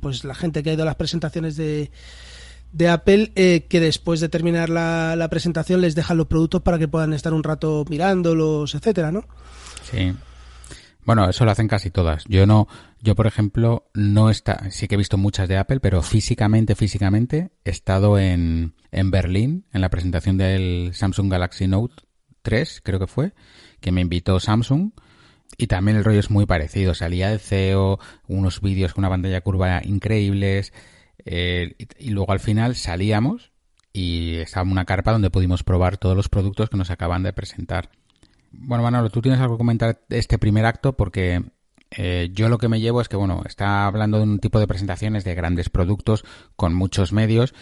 pues 0.00 0.24
la 0.24 0.34
gente 0.34 0.62
que 0.62 0.70
ha 0.70 0.72
ido 0.74 0.84
a 0.84 0.86
las 0.86 0.96
presentaciones 0.96 1.56
de, 1.56 1.90
de 2.72 2.88
Apple, 2.88 3.32
que 3.34 3.80
después 3.80 4.20
de 4.20 4.28
terminar 4.28 4.68
la, 4.68 5.14
la 5.16 5.28
presentación 5.28 5.80
les 5.80 5.94
dejan 5.94 6.16
los 6.16 6.26
productos 6.26 6.62
para 6.62 6.78
que 6.78 6.88
puedan 6.88 7.12
estar 7.12 7.32
un 7.32 7.42
rato 7.42 7.84
mirándolos, 7.88 8.74
etcétera, 8.74 9.12
¿no? 9.12 9.24
Sí. 9.82 10.12
Bueno, 11.04 11.28
eso 11.28 11.44
lo 11.44 11.50
hacen 11.50 11.68
casi 11.68 11.90
todas. 11.90 12.24
Yo 12.28 12.46
no, 12.46 12.68
yo 13.00 13.16
por 13.16 13.26
ejemplo, 13.26 13.90
no 13.92 14.30
está, 14.30 14.70
sí 14.70 14.86
que 14.86 14.94
he 14.94 14.98
visto 14.98 15.18
muchas 15.18 15.48
de 15.48 15.58
Apple, 15.58 15.80
pero 15.80 16.02
físicamente, 16.02 16.76
físicamente, 16.76 17.50
he 17.64 17.70
estado 17.70 18.18
en, 18.18 18.74
en 18.92 19.10
Berlín, 19.10 19.66
en 19.72 19.80
la 19.80 19.88
presentación 19.88 20.38
del 20.38 20.92
Samsung 20.94 21.30
Galaxy 21.30 21.66
Note 21.66 21.94
3, 22.42 22.82
creo 22.84 23.00
que 23.00 23.08
fue, 23.08 23.32
que 23.80 23.90
me 23.90 24.00
invitó 24.00 24.38
Samsung. 24.38 24.92
Y 25.58 25.66
también 25.66 25.98
el 25.98 26.04
rollo 26.04 26.20
es 26.20 26.30
muy 26.30 26.46
parecido. 26.46 26.94
Salía 26.94 27.28
de 27.28 27.38
CEO, 27.38 27.98
unos 28.26 28.60
vídeos 28.60 28.94
con 28.94 29.02
una 29.02 29.10
pantalla 29.10 29.42
curva 29.42 29.82
increíbles. 29.84 30.72
Eh, 31.24 31.76
y, 31.98 32.10
luego 32.10 32.32
al 32.32 32.40
final 32.40 32.74
salíamos 32.74 33.52
y 33.92 34.36
estaba 34.36 34.68
una 34.70 34.84
carpa 34.84 35.12
donde 35.12 35.30
pudimos 35.30 35.62
probar 35.62 35.96
todos 35.96 36.16
los 36.16 36.28
productos 36.28 36.70
que 36.70 36.76
nos 36.76 36.90
acaban 36.90 37.22
de 37.22 37.32
presentar. 37.32 37.90
Bueno, 38.50 38.82
Manolo, 38.82 39.10
tú 39.10 39.22
tienes 39.22 39.40
algo 39.40 39.54
que 39.54 39.58
comentar 39.58 40.00
de 40.08 40.18
este 40.18 40.38
primer 40.38 40.66
acto 40.66 40.94
porque 40.96 41.42
eh, 41.90 42.30
yo 42.32 42.48
lo 42.48 42.58
que 42.58 42.68
me 42.68 42.80
llevo 42.80 43.00
es 43.00 43.08
que, 43.08 43.16
bueno, 43.16 43.42
está 43.46 43.86
hablando 43.86 44.18
de 44.18 44.24
un 44.24 44.38
tipo 44.38 44.58
de 44.58 44.66
presentaciones 44.66 45.24
de 45.24 45.34
grandes 45.34 45.68
productos 45.68 46.24
con 46.56 46.74
muchos 46.74 47.12
medios, 47.12 47.54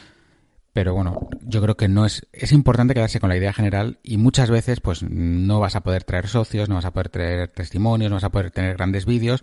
pero 0.73 0.95
bueno, 0.95 1.29
yo 1.43 1.61
creo 1.61 1.77
que 1.77 1.89
no 1.89 2.07
es, 2.07 2.27
es 2.33 2.53
importante 2.53 2.95
quedarse 2.95 3.21
con 3.21 3.29
la 3.29 3.37
idea 3.37 3.53
general 3.53 3.99
y 4.03 4.19
muchas 4.19 4.51
veces 4.51 4.81
pues 4.81 5.03
no 5.03 5.59
vas 5.59 5.75
a 5.75 5.83
poder 5.83 6.05
traer 6.05 6.29
socios, 6.29 6.69
no 6.69 6.77
vas 6.77 6.85
a 6.85 6.93
poder 6.93 7.09
traer 7.09 7.49
testimonios, 7.49 8.11
no 8.11 8.17
vas 8.17 8.25
a 8.25 8.31
poder 8.31 8.51
tener 8.53 8.77
grandes 8.77 9.05
vídeos, 9.05 9.43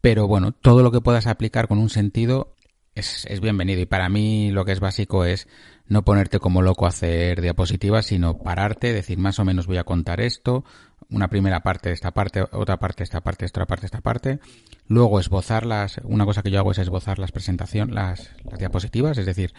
pero 0.00 0.28
bueno, 0.28 0.52
todo 0.52 0.82
lo 0.82 0.92
que 0.92 1.00
puedas 1.00 1.26
aplicar 1.26 1.66
con 1.66 1.78
un 1.78 1.90
sentido 1.90 2.55
es, 2.96 3.26
es 3.26 3.40
bienvenido 3.40 3.80
y 3.80 3.86
para 3.86 4.08
mí 4.08 4.50
lo 4.50 4.64
que 4.64 4.72
es 4.72 4.80
básico 4.80 5.24
es 5.24 5.46
no 5.86 6.02
ponerte 6.02 6.40
como 6.40 6.62
loco 6.62 6.86
a 6.86 6.88
hacer 6.88 7.40
diapositivas, 7.40 8.06
sino 8.06 8.38
pararte, 8.38 8.92
decir 8.92 9.18
más 9.18 9.38
o 9.38 9.44
menos 9.44 9.66
voy 9.66 9.76
a 9.76 9.84
contar 9.84 10.20
esto, 10.20 10.64
una 11.10 11.28
primera 11.28 11.60
parte 11.60 11.90
de 11.90 11.94
esta 11.94 12.12
parte, 12.12 12.42
otra 12.50 12.78
parte 12.78 12.98
de 12.98 13.04
esta 13.04 13.20
parte, 13.20 13.44
otra 13.44 13.66
parte 13.66 13.82
de 13.82 13.86
esta 13.86 14.00
parte, 14.00 14.40
luego 14.88 15.20
esbozarlas, 15.20 16.00
una 16.04 16.24
cosa 16.24 16.42
que 16.42 16.50
yo 16.50 16.58
hago 16.58 16.72
es 16.72 16.78
esbozar 16.78 17.18
las 17.18 17.32
presentaciones, 17.32 17.94
las, 17.94 18.30
las 18.44 18.58
diapositivas, 18.58 19.18
es 19.18 19.26
decir, 19.26 19.52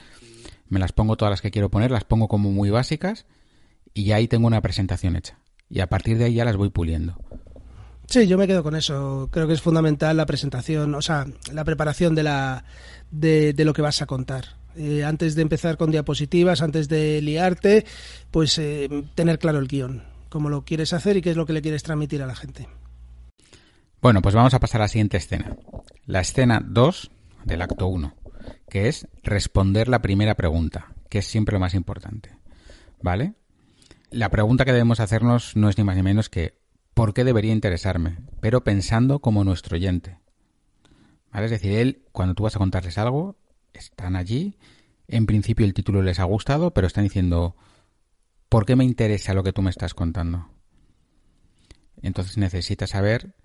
me 0.68 0.80
las 0.80 0.92
pongo 0.92 1.16
todas 1.16 1.30
las 1.30 1.42
que 1.42 1.52
quiero 1.52 1.70
poner, 1.70 1.92
las 1.92 2.04
pongo 2.04 2.28
como 2.28 2.52
muy 2.52 2.72
básicas 2.72 3.26
y 3.94 4.12
ahí 4.12 4.28
tengo 4.28 4.48
una 4.48 4.62
presentación 4.62 5.16
hecha. 5.16 5.38
Y 5.70 5.82
a 5.82 5.88
partir 5.88 6.18
de 6.18 6.26
ahí 6.26 6.34
ya 6.34 6.46
las 6.46 6.58
voy 6.58 6.70
puliendo. 6.70 7.18
Sí, 8.08 8.26
yo 8.26 8.38
me 8.38 8.48
quedo 8.48 8.64
con 8.64 8.76
eso. 8.76 9.30
Creo 9.32 9.48
que 9.48 9.54
es 9.54 9.62
fundamental 9.62 10.16
la 10.16 10.26
presentación, 10.26 10.96
o 10.96 11.02
sea, 11.02 11.26
la 11.52 11.66
preparación 11.66 12.16
de, 12.16 12.24
la, 12.24 12.64
de, 13.12 13.54
lo 13.66 13.74
que 13.74 13.82
vas 13.82 14.02
a 14.02 14.06
contar. 14.06 14.46
Eh, 14.78 15.04
antes 15.04 15.36
de 15.36 15.42
empezar 15.42 15.76
con 15.76 15.92
diapositivas, 15.92 16.62
antes 16.62 16.88
de 16.88 17.22
liarte, 17.22 17.86
pues 18.32 18.58
eh, 18.60 18.88
tener 19.14 19.40
claro 19.40 19.60
el 19.60 19.68
guion, 19.68 20.04
cómo 20.30 20.50
lo 20.50 20.64
quieres 20.64 20.94
hacer 20.94 21.18
y 21.18 21.22
qué 21.22 21.32
es 21.32 21.38
lo 21.38 21.46
que 21.46 21.54
le 21.54 21.62
quieres 21.62 21.84
transmitir 21.84 22.24
a 22.24 22.28
la 22.28 22.36
gente. 22.36 22.70
Bueno, 24.02 24.22
pues 24.22 24.36
vamos 24.36 24.54
a 24.54 24.60
pasar 24.60 24.82
a 24.82 24.86
la 24.86 24.90
siguiente 24.90 25.18
escena. 25.18 25.58
La 26.06 26.22
escena 26.22 26.62
2 26.66 27.12
del 27.44 27.62
acto 27.62 27.88
1, 27.88 28.16
que 28.70 28.88
es 28.88 29.08
responder 29.24 29.90
la 29.90 30.02
primera 30.02 30.36
pregunta, 30.36 30.94
que 31.10 31.20
es 31.20 31.26
siempre 31.26 31.54
lo 31.54 31.60
más 31.60 31.74
importante. 31.74 32.38
¿Vale? 33.02 33.34
La 34.12 34.30
pregunta 34.30 34.64
que 34.64 34.72
debemos 34.72 35.02
hacernos 35.02 35.58
no 35.58 35.68
es 35.68 35.78
ni 35.78 35.84
más 35.84 35.98
ni 35.98 36.04
menos 36.04 36.30
que 36.30 36.56
¿por 36.98 37.14
qué 37.14 37.24
debería 37.24 37.54
interesarme? 37.54 38.18
Pero 38.42 38.64
pensando 38.64 39.20
como 39.20 39.44
nuestro 39.44 39.76
oyente. 39.76 40.18
¿Vale? 41.32 41.46
Es 41.46 41.52
decir, 41.52 41.74
él, 41.74 42.02
cuando 42.12 42.34
tú 42.34 42.42
vas 42.42 42.56
a 42.56 42.60
contarles 42.60 42.98
algo, 42.98 43.38
están 43.72 44.16
allí. 44.16 44.58
En 45.08 45.28
principio 45.28 45.64
el 45.64 45.76
título 45.76 46.02
les 46.02 46.20
ha 46.20 46.24
gustado, 46.24 46.74
pero 46.74 46.88
están 46.88 47.04
diciendo, 47.04 47.56
¿por 48.50 48.66
qué 48.66 48.76
me 48.76 48.84
interesa 48.84 49.36
lo 49.36 49.44
que 49.44 49.54
tú 49.54 49.62
me 49.62 49.70
estás 49.70 49.94
contando? 49.94 50.50
Entonces 52.02 52.36
necesitas 52.40 52.90
saber, 52.90 53.36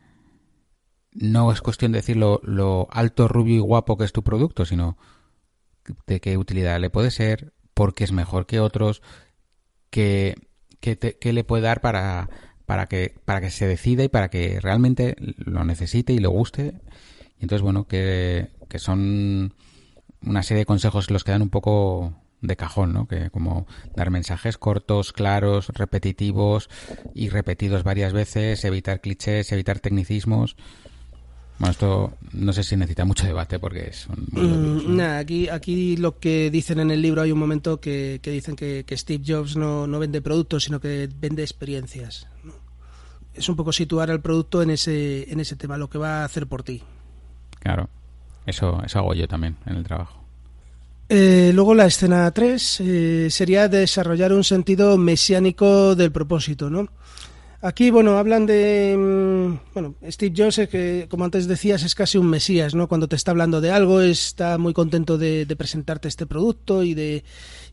no 1.10 1.52
es 1.52 1.60
cuestión 1.60 1.92
de 1.92 1.98
decir 1.98 2.16
lo, 2.16 2.88
alto, 2.90 3.28
rubio 3.28 3.56
y 3.56 3.60
guapo 3.60 3.98
que 3.98 4.04
es 4.04 4.12
tu 4.14 4.22
producto, 4.22 4.64
sino 4.64 4.96
de 6.06 6.22
qué 6.22 6.38
utilidad 6.38 6.80
le 6.80 6.88
puede 6.88 7.10
ser, 7.10 7.52
por 7.74 7.92
qué 7.92 8.04
es 8.04 8.12
mejor 8.12 8.46
que 8.46 8.60
otros, 8.60 9.02
qué, 9.90 10.36
qué, 10.80 11.32
le 11.34 11.44
puede 11.44 11.64
dar 11.64 11.82
para, 11.82 12.30
para, 12.66 12.86
que, 12.86 13.14
para 13.24 13.40
que 13.40 13.50
se 13.50 13.66
decida 13.66 14.04
y 14.04 14.08
para 14.08 14.28
que 14.28 14.60
realmente 14.60 15.16
lo 15.18 15.64
necesite 15.64 16.12
y 16.12 16.18
le 16.18 16.28
guste. 16.28 16.74
Y 17.38 17.42
entonces, 17.42 17.62
bueno, 17.62 17.86
que, 17.86 18.48
que 18.68 18.78
son 18.78 19.54
una 20.24 20.42
serie 20.42 20.60
de 20.60 20.66
consejos 20.66 21.10
los 21.10 21.24
que 21.24 21.32
dan 21.32 21.42
un 21.42 21.50
poco 21.50 22.14
de 22.40 22.56
cajón, 22.56 22.92
¿no? 22.92 23.06
Que 23.06 23.30
como 23.30 23.66
dar 23.94 24.10
mensajes 24.10 24.58
cortos, 24.58 25.12
claros, 25.12 25.68
repetitivos 25.68 26.68
y 27.14 27.28
repetidos 27.28 27.84
varias 27.84 28.12
veces, 28.12 28.64
evitar 28.64 29.00
clichés, 29.00 29.52
evitar 29.52 29.78
tecnicismos. 29.78 30.56
Bueno, 31.62 31.70
esto 31.70 32.12
no 32.32 32.52
sé 32.52 32.64
si 32.64 32.76
necesita 32.76 33.04
mucho 33.04 33.24
debate 33.24 33.60
porque 33.60 33.90
es 33.90 34.08
mm, 34.08 34.98
aquí, 34.98 35.48
aquí 35.48 35.96
lo 35.96 36.18
que 36.18 36.50
dicen 36.50 36.80
en 36.80 36.90
el 36.90 37.00
libro 37.00 37.22
hay 37.22 37.30
un 37.30 37.38
momento 37.38 37.78
que, 37.78 38.18
dicen 38.20 38.56
que, 38.56 38.84
Steve 38.90 39.22
Jobs 39.24 39.54
no, 39.54 39.86
no, 39.86 40.00
vende 40.00 40.20
productos, 40.20 40.64
sino 40.64 40.80
que 40.80 41.08
vende 41.20 41.42
experiencias. 41.42 42.26
Es 43.32 43.48
un 43.48 43.54
poco 43.54 43.70
situar 43.70 44.10
al 44.10 44.20
producto 44.20 44.60
en 44.60 44.70
ese, 44.70 45.30
en 45.32 45.38
ese 45.38 45.54
tema, 45.54 45.76
lo 45.76 45.88
que 45.88 45.98
va 45.98 46.22
a 46.22 46.24
hacer 46.24 46.48
por 46.48 46.64
ti. 46.64 46.82
Claro. 47.60 47.88
Eso, 48.44 48.82
eso 48.84 48.98
hago 48.98 49.14
yo 49.14 49.28
también 49.28 49.54
en 49.64 49.76
el 49.76 49.84
trabajo. 49.84 50.20
Eh, 51.08 51.52
luego 51.54 51.76
la 51.76 51.86
escena 51.86 52.28
3 52.28 52.80
eh, 52.80 53.28
sería 53.30 53.68
desarrollar 53.68 54.32
un 54.32 54.42
sentido 54.42 54.98
mesiánico 54.98 55.94
del 55.94 56.10
propósito, 56.10 56.70
¿no? 56.70 56.88
Aquí, 57.64 57.92
bueno, 57.92 58.18
hablan 58.18 58.44
de... 58.44 58.96
Mm, 58.98 59.72
bueno, 59.72 59.94
Steve 60.10 60.34
Jobs, 60.36 60.68
que 60.68 61.06
como 61.08 61.24
antes 61.24 61.46
decías, 61.46 61.84
es 61.84 61.94
casi 61.94 62.18
un 62.18 62.26
mesías, 62.26 62.74
¿no? 62.74 62.88
Cuando 62.88 63.06
te 63.06 63.14
está 63.14 63.30
hablando 63.30 63.60
de 63.60 63.70
algo, 63.70 64.00
está 64.00 64.58
muy 64.58 64.72
contento 64.72 65.16
de, 65.16 65.46
presentarte 65.56 66.08
este 66.08 66.26
producto 66.26 66.82
y 66.82 66.94
de 66.94 67.22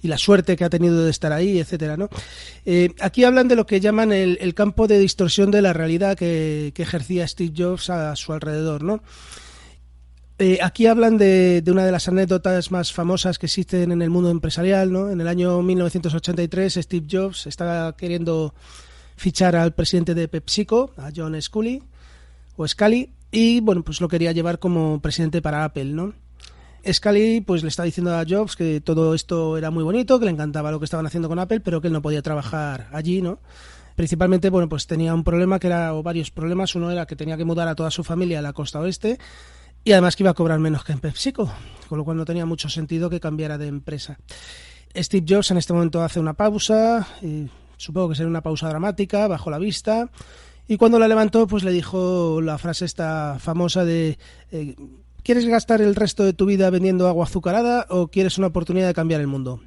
y 0.02 0.08
la 0.08 0.20
suerte 0.20 0.56
que 0.56 0.64
ha 0.64 0.70
tenido 0.70 1.04
de 1.04 1.10
estar 1.10 1.34
ahí, 1.34 1.58
etcétera, 1.58 1.98
¿no? 1.98 2.08
Eh, 2.66 2.94
aquí 3.02 3.24
hablan 3.24 3.48
de 3.48 3.56
lo 3.56 3.66
que 3.66 3.80
llaman 3.80 4.14
el, 4.14 4.54
campo 4.54 4.88
de 4.88 5.00
distorsión 5.00 5.50
de 5.50 5.64
la 5.64 5.74
realidad 5.74 6.16
que, 6.16 6.72
ejercía 6.78 7.28
Steve 7.28 7.54
Jobs 7.58 7.90
a 7.90 8.16
su 8.16 8.32
alrededor, 8.32 8.84
¿no? 8.84 9.02
Eh, 10.38 10.60
aquí 10.62 10.86
hablan 10.86 11.18
de, 11.18 11.64
una 11.68 11.84
de 11.84 11.92
las 11.92 12.08
anécdotas 12.08 12.72
más 12.72 12.94
famosas 12.94 13.40
que 13.40 13.48
existen 13.48 13.92
en 13.92 14.02
el 14.02 14.10
mundo 14.10 14.30
empresarial. 14.30 14.90
¿no? 14.90 15.10
En 15.10 15.20
el 15.20 15.28
año 15.28 15.62
1983, 15.62 16.76
Steve 16.76 17.06
Jobs 17.12 17.46
estaba 17.46 17.94
queriendo 17.98 18.54
fichar 19.20 19.56
al 19.56 19.74
presidente 19.74 20.16
de 20.16 20.28
PepsiCo, 20.28 20.92
a 20.98 21.12
John 21.16 21.40
Scully, 21.40 21.84
o 22.56 22.68
Scully, 22.68 23.12
y 23.32 23.60
bueno, 23.60 23.84
pues 23.84 24.02
lo 24.02 24.08
quería 24.08 24.32
llevar 24.32 24.60
como 24.60 25.02
presidente 25.02 25.42
para 25.42 25.64
Apple, 25.64 25.86
¿no? 25.86 26.14
Scully 26.92 27.42
pues 27.42 27.62
le 27.62 27.70
estaba 27.70 27.86
diciendo 27.86 28.18
a 28.18 28.24
Jobs 28.28 28.56
que 28.56 28.82
todo 28.82 29.14
esto 29.14 29.58
era 29.58 29.70
muy 29.70 29.84
bonito, 29.84 30.18
que 30.18 30.26
le 30.26 30.32
encantaba 30.32 30.72
lo 30.72 30.80
que 30.80 30.86
estaban 30.86 31.06
haciendo 31.06 31.28
con 31.28 31.38
Apple, 31.38 31.60
pero 31.60 31.82
que 31.82 31.88
él 31.88 31.94
no 31.94 32.02
podía 32.02 32.22
trabajar 32.22 32.88
allí, 32.94 33.22
¿no? 33.22 33.40
principalmente, 34.00 34.50
bueno, 34.50 34.70
pues 34.70 34.88
tenía 34.88 35.14
un 35.14 35.26
problema 35.26 35.60
que 35.60 35.68
era, 35.68 35.94
o 35.94 36.02
varios 36.02 36.32
problemas. 36.32 36.74
Uno 36.74 36.90
era 36.90 37.06
que 37.06 37.18
tenía 37.18 37.36
que 37.36 37.44
mudar 37.44 37.68
a 37.68 37.76
toda 37.76 37.92
su 37.92 38.06
familia 38.06 38.40
a 38.40 38.42
la 38.42 38.54
costa 38.54 38.80
oeste 38.80 39.20
y 39.84 39.92
además 39.92 40.16
que 40.16 40.24
iba 40.24 40.32
a 40.32 40.34
cobrar 40.34 40.58
menos 40.58 40.86
que 40.86 40.94
en 40.94 41.00
PepsiCo, 41.00 41.52
con 41.90 41.98
lo 41.98 42.06
cual 42.06 42.16
no 42.16 42.24
tenía 42.24 42.46
mucho 42.46 42.70
sentido 42.70 43.10
que 43.10 43.20
cambiara 43.20 43.58
de 43.58 43.68
empresa. 43.68 44.18
Steve 44.96 45.26
Jobs 45.28 45.52
en 45.52 45.58
este 45.58 45.74
momento 45.74 46.02
hace 46.02 46.18
una 46.18 46.32
pausa, 46.32 47.10
supongo 47.80 48.10
que 48.10 48.16
será 48.16 48.30
una 48.30 48.44
pausa 48.44 48.70
dramática, 48.70 49.28
bajo 49.28 49.50
la 49.50 49.58
vista, 49.58 50.12
y 50.68 50.78
cuando 50.78 51.00
la 51.00 51.08
levantó, 51.08 51.48
pues 51.48 51.64
le 51.64 51.72
dijo 51.72 52.42
la 52.42 52.58
frase 52.58 52.86
esta 52.86 53.38
famosa 53.40 53.86
de 53.86 54.20
eh, 54.52 54.76
¿quieres 55.24 55.48
gastar 55.48 55.82
el 55.82 55.96
resto 55.96 56.24
de 56.24 56.34
tu 56.34 56.46
vida 56.46 56.70
vendiendo 56.70 57.08
agua 57.08 57.26
azucarada 57.26 57.88
o 57.90 58.10
quieres 58.10 58.38
una 58.38 58.48
oportunidad 58.48 58.88
de 58.88 58.94
cambiar 58.94 59.22
el 59.22 59.28
mundo? 59.28 59.62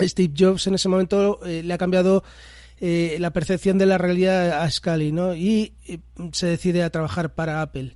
Steve 0.00 0.34
Jobs 0.36 0.66
en 0.66 0.74
ese 0.74 0.88
momento 0.88 1.40
eh, 1.46 1.62
le 1.62 1.72
ha 1.72 1.78
cambiado 1.78 2.24
eh, 2.80 3.16
la 3.20 3.32
percepción 3.32 3.78
de 3.78 3.86
la 3.86 3.96
realidad 3.96 4.62
a 4.62 4.70
Scully, 4.70 5.12
¿no? 5.12 5.34
Y 5.34 5.74
se 6.32 6.46
decide 6.46 6.82
a 6.82 6.90
trabajar 6.90 7.34
para 7.34 7.62
Apple 7.62 7.94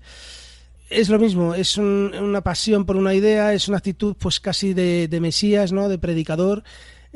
es 0.89 1.09
lo 1.09 1.19
mismo, 1.19 1.55
es 1.55 1.79
una 1.79 2.43
pasión 2.43 2.85
por 2.87 2.97
una 2.97 3.15
idea, 3.15 3.53
es 3.53 3.69
una 3.69 3.79
actitud 3.79 4.15
pues 4.19 4.39
casi 4.41 4.73
de, 4.73 5.19
mesías, 5.21 5.73
¿no? 5.73 5.89
De 5.89 5.99
predicador 5.99 6.63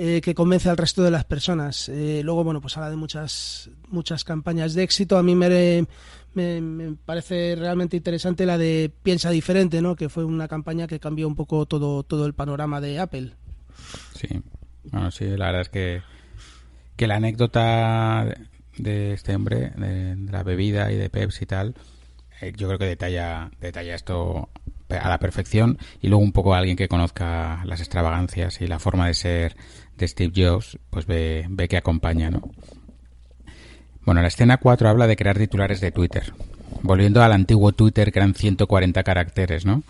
eh, 0.02 0.22
que 0.22 0.34
convence 0.34 0.70
al 0.70 0.78
resto 0.78 1.02
de 1.02 1.10
las 1.10 1.26
personas. 1.26 1.90
Eh, 1.90 2.22
luego, 2.24 2.42
bueno, 2.42 2.62
pues 2.62 2.74
habla 2.74 2.88
de 2.88 2.96
muchas, 2.96 3.68
muchas 3.88 4.24
campañas 4.24 4.72
de 4.72 4.82
éxito. 4.82 5.18
A 5.18 5.22
mí 5.22 5.34
me, 5.34 5.84
me, 6.32 6.96
parece 7.04 7.54
realmente 7.54 7.98
interesante 7.98 8.46
la 8.46 8.56
de 8.56 8.90
Piensa 9.02 9.28
Diferente, 9.28 9.82
¿no? 9.82 9.96
Que 9.96 10.08
fue 10.08 10.24
una 10.24 10.48
campaña 10.48 10.86
que 10.86 11.00
cambió 11.00 11.28
un 11.28 11.36
poco 11.36 11.66
todo, 11.66 12.02
todo 12.02 12.24
el 12.24 12.32
panorama 12.32 12.80
de 12.80 12.98
Apple. 12.98 13.34
Sí, 14.14 14.40
bueno, 14.84 15.10
sí, 15.10 15.26
la 15.26 15.48
verdad 15.48 15.60
es 15.60 15.68
que, 15.68 16.00
que 16.96 17.06
la 17.06 17.16
anécdota 17.16 18.26
de 18.78 19.12
este 19.12 19.36
hombre, 19.36 19.72
de 19.76 20.16
la 20.32 20.42
bebida 20.42 20.90
y 20.90 20.96
de 20.96 21.10
Pepsi 21.10 21.44
y 21.44 21.46
tal, 21.46 21.74
eh, 22.40 22.54
yo 22.56 22.68
creo 22.68 22.78
que 22.78 22.86
detalla, 22.86 23.50
detalla 23.60 23.96
esto 23.96 24.48
a 24.88 25.08
la 25.08 25.18
perfección 25.18 25.78
y 26.00 26.08
luego 26.08 26.24
un 26.24 26.32
poco 26.32 26.54
alguien 26.54 26.76
que 26.76 26.88
conozca 26.88 27.62
las 27.66 27.80
extravagancias 27.80 28.60
y 28.60 28.66
la 28.66 28.78
forma 28.78 29.06
de 29.06 29.14
ser 29.14 29.56
de 30.00 30.08
Steve 30.08 30.32
Jobs, 30.34 30.78
pues 30.90 31.06
ve, 31.06 31.46
ve 31.48 31.68
que 31.68 31.76
acompaña, 31.76 32.30
¿no? 32.30 32.42
Bueno, 34.04 34.22
la 34.22 34.28
escena 34.28 34.56
4 34.56 34.88
habla 34.88 35.06
de 35.06 35.16
crear 35.16 35.38
titulares 35.38 35.80
de 35.80 35.92
Twitter. 35.92 36.32
Volviendo 36.82 37.22
al 37.22 37.32
antiguo 37.32 37.72
Twitter 37.72 38.10
que 38.10 38.18
eran 38.18 38.34
140 38.34 39.02
caracteres, 39.02 39.66
¿no? 39.66 39.82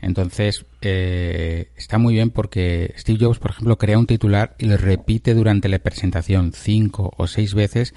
Entonces, 0.00 0.64
eh, 0.80 1.70
está 1.76 1.98
muy 1.98 2.14
bien 2.14 2.30
porque 2.30 2.94
Steve 2.96 3.18
Jobs, 3.20 3.38
por 3.38 3.50
ejemplo, 3.50 3.78
crea 3.78 3.98
un 3.98 4.06
titular 4.06 4.54
y 4.58 4.66
lo 4.66 4.76
repite 4.76 5.34
durante 5.34 5.68
la 5.68 5.80
presentación 5.80 6.52
cinco 6.52 7.12
o 7.16 7.26
seis 7.26 7.54
veces 7.54 7.94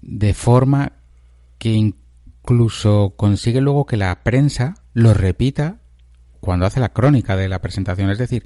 de 0.00 0.32
forma 0.32 0.92
que 1.58 1.72
incluso 1.72 3.14
consigue 3.16 3.60
luego 3.60 3.84
que 3.84 3.98
la 3.98 4.22
prensa 4.22 4.76
lo 4.94 5.12
repita 5.12 5.80
cuando 6.40 6.64
hace 6.64 6.80
la 6.80 6.88
crónica 6.88 7.36
de 7.36 7.48
la 7.48 7.60
presentación. 7.60 8.10
Es 8.10 8.18
decir, 8.18 8.44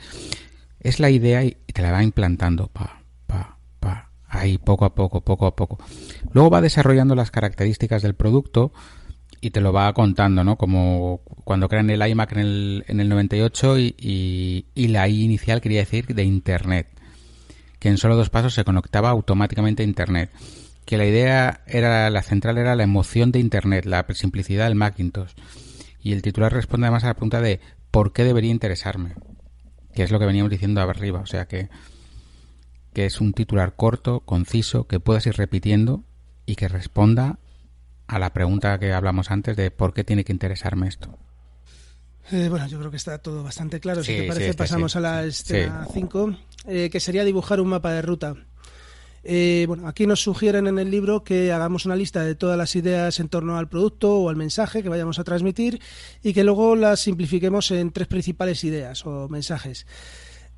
es 0.84 1.00
la 1.00 1.10
idea 1.10 1.42
y 1.42 1.56
te 1.72 1.82
la 1.82 1.90
va 1.90 2.04
implantando, 2.04 2.68
pa, 2.68 3.02
pa, 3.26 3.58
pa, 3.80 4.10
ahí 4.28 4.58
poco 4.58 4.84
a 4.84 4.94
poco, 4.94 5.22
poco 5.22 5.46
a 5.46 5.56
poco. 5.56 5.78
Luego 6.32 6.50
va 6.50 6.60
desarrollando 6.60 7.16
las 7.16 7.32
características 7.32 8.02
del 8.02 8.14
producto 8.14 8.72
y 9.40 9.50
te 9.50 9.60
lo 9.60 9.72
va 9.72 9.92
contando, 9.92 10.44
¿no? 10.44 10.56
Como 10.56 11.22
cuando 11.44 11.68
crean 11.68 11.90
el 11.90 12.06
iMac 12.06 12.32
en 12.32 12.38
el, 12.38 12.84
en 12.86 13.00
el 13.00 13.08
98 13.08 13.78
y, 13.78 14.66
y 14.72 14.88
la 14.88 15.08
I 15.08 15.24
inicial 15.24 15.60
quería 15.60 15.80
decir 15.80 16.06
de 16.06 16.22
Internet, 16.22 16.86
que 17.80 17.88
en 17.88 17.98
solo 17.98 18.14
dos 18.14 18.30
pasos 18.30 18.54
se 18.54 18.64
conectaba 18.64 19.10
automáticamente 19.10 19.82
a 19.82 19.86
Internet 19.86 20.30
que 20.84 20.98
la 20.98 21.06
idea 21.06 21.62
era, 21.66 22.10
la 22.10 22.22
central 22.22 22.58
era 22.58 22.76
la 22.76 22.82
emoción 22.82 23.32
de 23.32 23.38
Internet, 23.38 23.86
la 23.86 24.04
simplicidad 24.12 24.66
del 24.66 24.74
Macintosh. 24.74 25.32
Y 26.00 26.12
el 26.12 26.22
titular 26.22 26.52
responde 26.52 26.86
además 26.86 27.04
a 27.04 27.08
la 27.08 27.14
pregunta 27.14 27.40
de 27.40 27.60
¿por 27.90 28.12
qué 28.12 28.24
debería 28.24 28.50
interesarme? 28.50 29.14
Que 29.94 30.02
es 30.02 30.10
lo 30.10 30.18
que 30.18 30.26
veníamos 30.26 30.50
diciendo 30.50 30.80
arriba, 30.80 31.20
o 31.20 31.26
sea 31.26 31.46
que, 31.46 31.68
que 32.92 33.06
es 33.06 33.20
un 33.20 33.32
titular 33.32 33.74
corto, 33.76 34.20
conciso, 34.20 34.86
que 34.86 35.00
puedas 35.00 35.26
ir 35.26 35.36
repitiendo 35.36 36.04
y 36.46 36.56
que 36.56 36.68
responda 36.68 37.38
a 38.06 38.18
la 38.18 38.32
pregunta 38.32 38.78
que 38.78 38.92
hablamos 38.92 39.30
antes 39.30 39.56
de 39.56 39.70
¿por 39.70 39.94
qué 39.94 40.04
tiene 40.04 40.24
que 40.24 40.32
interesarme 40.32 40.88
esto? 40.88 41.18
Eh, 42.30 42.48
bueno, 42.48 42.66
yo 42.66 42.78
creo 42.78 42.90
que 42.90 42.96
está 42.96 43.18
todo 43.18 43.42
bastante 43.42 43.80
claro. 43.80 44.02
si 44.02 44.14
te 44.14 44.26
parece, 44.28 44.54
pasamos 44.54 44.96
a 44.96 45.00
la 45.00 45.24
escena 45.24 45.86
5, 45.92 46.36
eh, 46.68 46.88
que 46.90 47.00
sería 47.00 47.24
dibujar 47.24 47.60
un 47.60 47.68
mapa 47.68 47.92
de 47.92 48.02
ruta. 48.02 48.34
Eh, 49.26 49.64
bueno, 49.66 49.88
aquí 49.88 50.06
nos 50.06 50.20
sugieren 50.20 50.66
en 50.66 50.78
el 50.78 50.90
libro 50.90 51.24
que 51.24 51.50
hagamos 51.50 51.86
una 51.86 51.96
lista 51.96 52.22
de 52.22 52.34
todas 52.34 52.58
las 52.58 52.76
ideas 52.76 53.20
en 53.20 53.30
torno 53.30 53.56
al 53.56 53.68
producto 53.68 54.18
o 54.18 54.28
al 54.28 54.36
mensaje 54.36 54.82
que 54.82 54.90
vayamos 54.90 55.18
a 55.18 55.24
transmitir 55.24 55.80
y 56.22 56.34
que 56.34 56.44
luego 56.44 56.76
las 56.76 57.00
simplifiquemos 57.00 57.70
en 57.70 57.90
tres 57.90 58.06
principales 58.06 58.62
ideas 58.64 59.06
o 59.06 59.28
mensajes. 59.30 59.86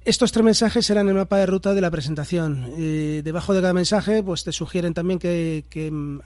Estos 0.04 0.32
tres 0.32 0.44
mensajes 0.44 0.86
serán 0.86 1.08
el 1.08 1.14
mapa 1.14 1.36
de 1.38 1.46
ruta 1.46 1.74
de 1.74 1.80
la 1.80 1.90
presentación. 1.90 2.72
Eh, 2.76 3.22
debajo 3.24 3.54
de 3.54 3.60
cada 3.60 3.72
mensaje, 3.72 4.22
pues 4.22 4.44
te 4.44 4.52
sugieren 4.52 4.94
también 4.94 5.18
que, 5.18 5.64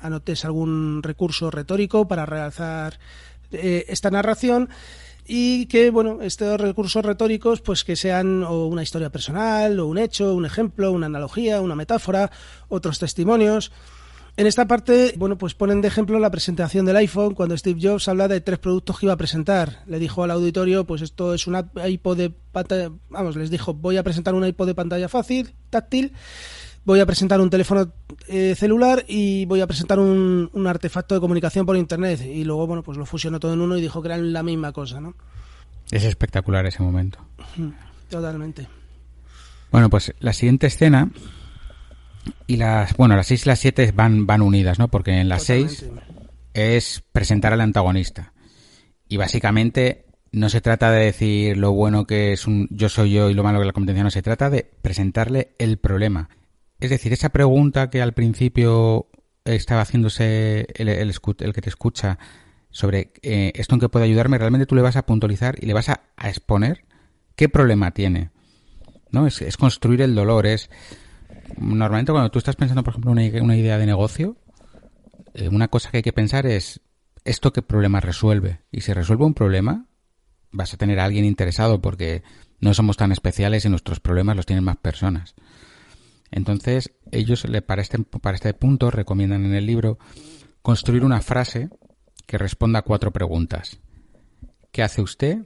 anotes 0.01 0.45
algún 0.45 1.03
recurso 1.03 1.51
retórico 1.51 2.09
para 2.09 2.27
realzar 2.27 2.99
eh, 3.53 3.85
esta 3.89 4.11
narración 4.11 4.69
y 5.27 5.67
que 5.67 5.91
bueno 5.91 6.19
estos 6.23 6.61
recursos 6.61 7.05
retóricos 7.05 7.61
pues 7.61 7.85
que 7.85 7.97
sean 7.97 8.43
o 8.45 8.67
una 8.67 8.83
historia 8.83 9.11
personal 9.11 9.79
o 9.81 9.87
un 9.87 9.99
hecho 9.99 10.35
un 10.35 10.47
ejemplo 10.47 10.93
una 10.93 11.07
analogía 11.07 11.61
una 11.61 11.75
metáfora 11.75 12.31
otros 12.69 12.99
testimonios 12.99 13.73
en 14.37 14.47
esta 14.47 14.67
parte, 14.67 15.13
bueno, 15.19 15.37
pues 15.37 15.55
ponen 15.55 15.81
de 15.81 15.89
ejemplo 15.89 16.19
la 16.19 16.31
presentación 16.31 16.87
del 16.87 16.97
iPhone 16.97 17.35
cuando 17.35 17.57
Steve 17.59 17.81
Jobs 17.83 18.09
habla 18.09 18.29
de 18.29 18.41
tres 18.41 18.59
productos 18.59 18.99
que 18.99 19.07
iba 19.07 19.13
a 19.13 19.19
presentar. 19.19 19.83
Le 19.87 19.99
dijo 19.99 20.23
al 20.23 20.31
auditorio, 20.31 20.85
pues 20.87 21.03
esto 21.03 21.35
es 21.35 21.47
una 21.47 21.71
iPod 21.87 22.17
de 22.17 22.31
pantalla, 22.31 22.91
vamos, 23.11 23.37
les 23.37 23.51
dijo, 23.51 23.75
voy 23.75 23.97
a 23.97 24.03
presentar 24.03 24.35
una 24.35 24.49
iPod 24.49 24.69
de 24.69 24.75
pantalla 24.75 25.09
fácil, 25.09 25.53
táctil, 25.69 26.13
voy 26.85 27.01
a 27.01 27.07
presentar 27.07 27.41
un 27.41 27.51
teléfono 27.51 27.93
eh, 28.29 28.55
celular 28.57 29.05
y 29.09 29.45
voy 29.47 29.61
a 29.61 29.67
presentar 29.67 29.99
un, 29.99 30.51
un, 30.53 30.67
artefacto 30.67 31.15
de 31.15 31.21
comunicación 31.21 31.67
por 31.67 31.77
internet. 31.77 32.21
Y 32.23 32.45
luego, 32.45 32.67
bueno, 32.67 32.83
pues 32.83 32.99
lo 32.99 33.07
fusionó 33.07 33.41
todo 33.41 33.53
en 33.53 33.61
uno 33.61 33.77
y 33.77 33.81
dijo 33.81 34.03
que 34.03 34.09
eran 34.09 34.33
la 34.33 34.43
misma 34.43 34.73
cosa, 34.73 35.01
¿no? 35.01 35.15
Es 35.91 36.05
espectacular 36.05 36.67
ese 36.67 36.83
momento. 36.83 37.19
Totalmente. 38.09 38.69
Bueno, 39.71 39.91
pues 39.91 40.15
la 40.21 40.33
siguiente 40.33 40.67
escena 40.67 41.11
y 42.47 42.57
las, 42.57 42.97
bueno, 42.97 43.17
las 43.17 43.27
6 43.27 43.47
y 43.47 43.49
las 43.49 43.59
7 43.61 43.93
van, 43.93 44.27
van 44.27 44.43
unidas, 44.43 44.79
¿no? 44.79 44.89
Porque 44.89 45.21
en 45.21 45.29
las 45.29 45.45
6 45.45 45.87
es 46.55 47.03
presentar 47.13 47.53
al 47.53 47.61
antagonista. 47.61 48.33
Y 49.09 49.17
básicamente 49.17 50.07
no 50.33 50.49
se 50.49 50.61
trata 50.61 50.91
de 50.91 51.07
decir 51.07 51.57
lo 51.57 51.73
bueno 51.73 52.07
que 52.07 52.33
es 52.33 52.47
un 52.47 52.69
yo 52.71 52.89
soy 52.89 53.13
yo 53.13 53.31
y 53.31 53.35
lo 53.35 53.43
malo 53.43 53.59
que 53.59 53.65
es 53.65 53.67
la 53.67 53.73
competencia, 53.73 54.05
no, 54.05 54.11
se 54.11 54.23
trata 54.23 54.51
de 54.51 54.69
presentarle 54.83 55.53
el 55.59 55.79
problema. 55.79 56.29
Es 56.81 56.91
decir, 56.91 57.13
esa 57.13 57.29
pregunta 57.29 57.91
que 57.91 58.03
al 58.03 58.15
principio 58.15 59.09
estaba 59.45 59.83
haciéndose 59.83 60.67
el, 60.75 61.15
que 61.53 61.63
te 61.63 61.69
escucha 61.69 62.19
sobre 62.71 63.13
eh, 63.23 63.53
esto 63.55 63.75
en 63.75 63.81
qué 63.81 63.89
puede 63.89 64.07
ayudarme, 64.07 64.39
realmente 64.39 64.67
tú 64.67 64.75
le 64.75 64.83
vas 64.83 64.97
a 64.97 65.05
puntualizar 65.05 65.57
y 65.63 65.67
le 65.67 65.75
vas 65.75 65.89
a, 65.89 66.03
exponer 66.23 66.85
qué 67.37 67.49
problema 67.49 67.91
tiene. 67.91 68.31
¿no? 69.11 69.27
Es, 69.27 69.57
construir 69.57 70.03
el 70.03 70.15
dolor. 70.15 70.47
Es 70.47 70.71
Normalmente 71.59 72.13
cuando 72.13 72.31
tú 72.31 72.39
estás 72.39 72.57
pensando, 72.57 72.83
por 72.83 72.93
ejemplo, 72.93 73.11
una, 73.11 73.23
una 73.43 73.57
idea 73.57 73.79
de 73.79 73.87
negocio, 73.87 74.37
eh, 75.35 75.49
una 75.49 75.69
cosa 75.69 75.91
que 75.91 75.99
hay 75.99 76.03
que 76.03 76.13
pensar 76.13 76.47
es 76.47 76.81
esto 77.25 77.53
qué 77.53 77.63
problema 77.63 78.01
resuelve. 78.01 78.61
Y 78.71 78.83
si 78.83 78.93
resuelve 78.93 79.25
un 79.25 79.35
problema, 79.35 79.87
vas 80.51 80.75
a 80.75 80.77
tener 80.77 81.01
a 81.01 81.05
alguien 81.05 81.25
interesado 81.25 81.81
porque 81.81 82.23
no 82.61 82.75
somos 82.75 82.97
tan 82.97 83.13
especiales 83.13 83.65
y 83.65 83.69
nuestros 83.69 84.01
problemas 84.01 84.37
los 84.37 84.47
tienen 84.47 84.65
más 84.65 84.77
personas. 84.77 85.35
Entonces, 86.31 86.93
ellos 87.11 87.45
para 87.67 87.83
este, 87.83 87.99
para 87.99 88.37
este 88.37 88.55
punto 88.55 88.91
recomiendan 88.91 89.45
en 89.45 89.55
el 89.55 89.67
libro 89.67 89.99
construir 90.63 91.05
una 91.05 91.21
frase 91.21 91.71
que 92.27 92.39
responda 92.39 92.81
a 92.81 92.83
cuatro 92.83 93.11
preguntas. 93.13 93.81
¿Qué 94.71 94.83
hace 94.83 95.03
usted? 95.03 95.39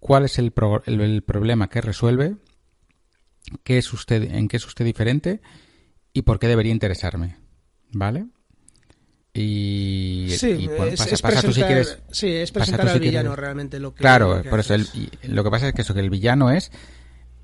¿Cuál 0.00 0.24
es 0.24 0.38
el, 0.38 0.52
el, 0.86 1.22
problema 1.22 1.68
que 1.68 1.80
resuelve? 1.80 2.36
¿Qué 3.62 3.78
es 3.78 3.92
usted, 3.92 4.22
¿En 4.34 4.48
qué 4.48 4.56
es 4.56 4.66
usted 4.66 4.84
diferente? 4.84 5.40
¿Y 6.12 6.22
por 6.22 6.38
qué 6.38 6.48
debería 6.48 6.72
interesarme? 6.72 7.36
¿Vale? 7.92 8.26
Y, 9.34 10.28
sí, 10.30 10.68
es, 10.90 11.20
pasa, 11.20 11.42
tú 11.42 11.52
si 11.52 11.62
quieres. 11.62 11.98
Sí, 12.12 12.28
es 12.28 12.52
presentar 12.52 12.88
al 12.88 13.00
villano 13.00 13.34
realmente 13.34 13.80
lo 13.80 13.92
que. 13.92 14.00
Claro, 14.00 14.42
por 14.48 14.60
eso 14.60 14.76
lo 15.24 15.42
que 15.42 15.50
pasa 15.50 15.68
es 15.68 15.74
que 15.74 15.82
eso, 15.82 15.92
que 15.92 16.00
el 16.00 16.10
villano 16.10 16.52
es 16.52 16.70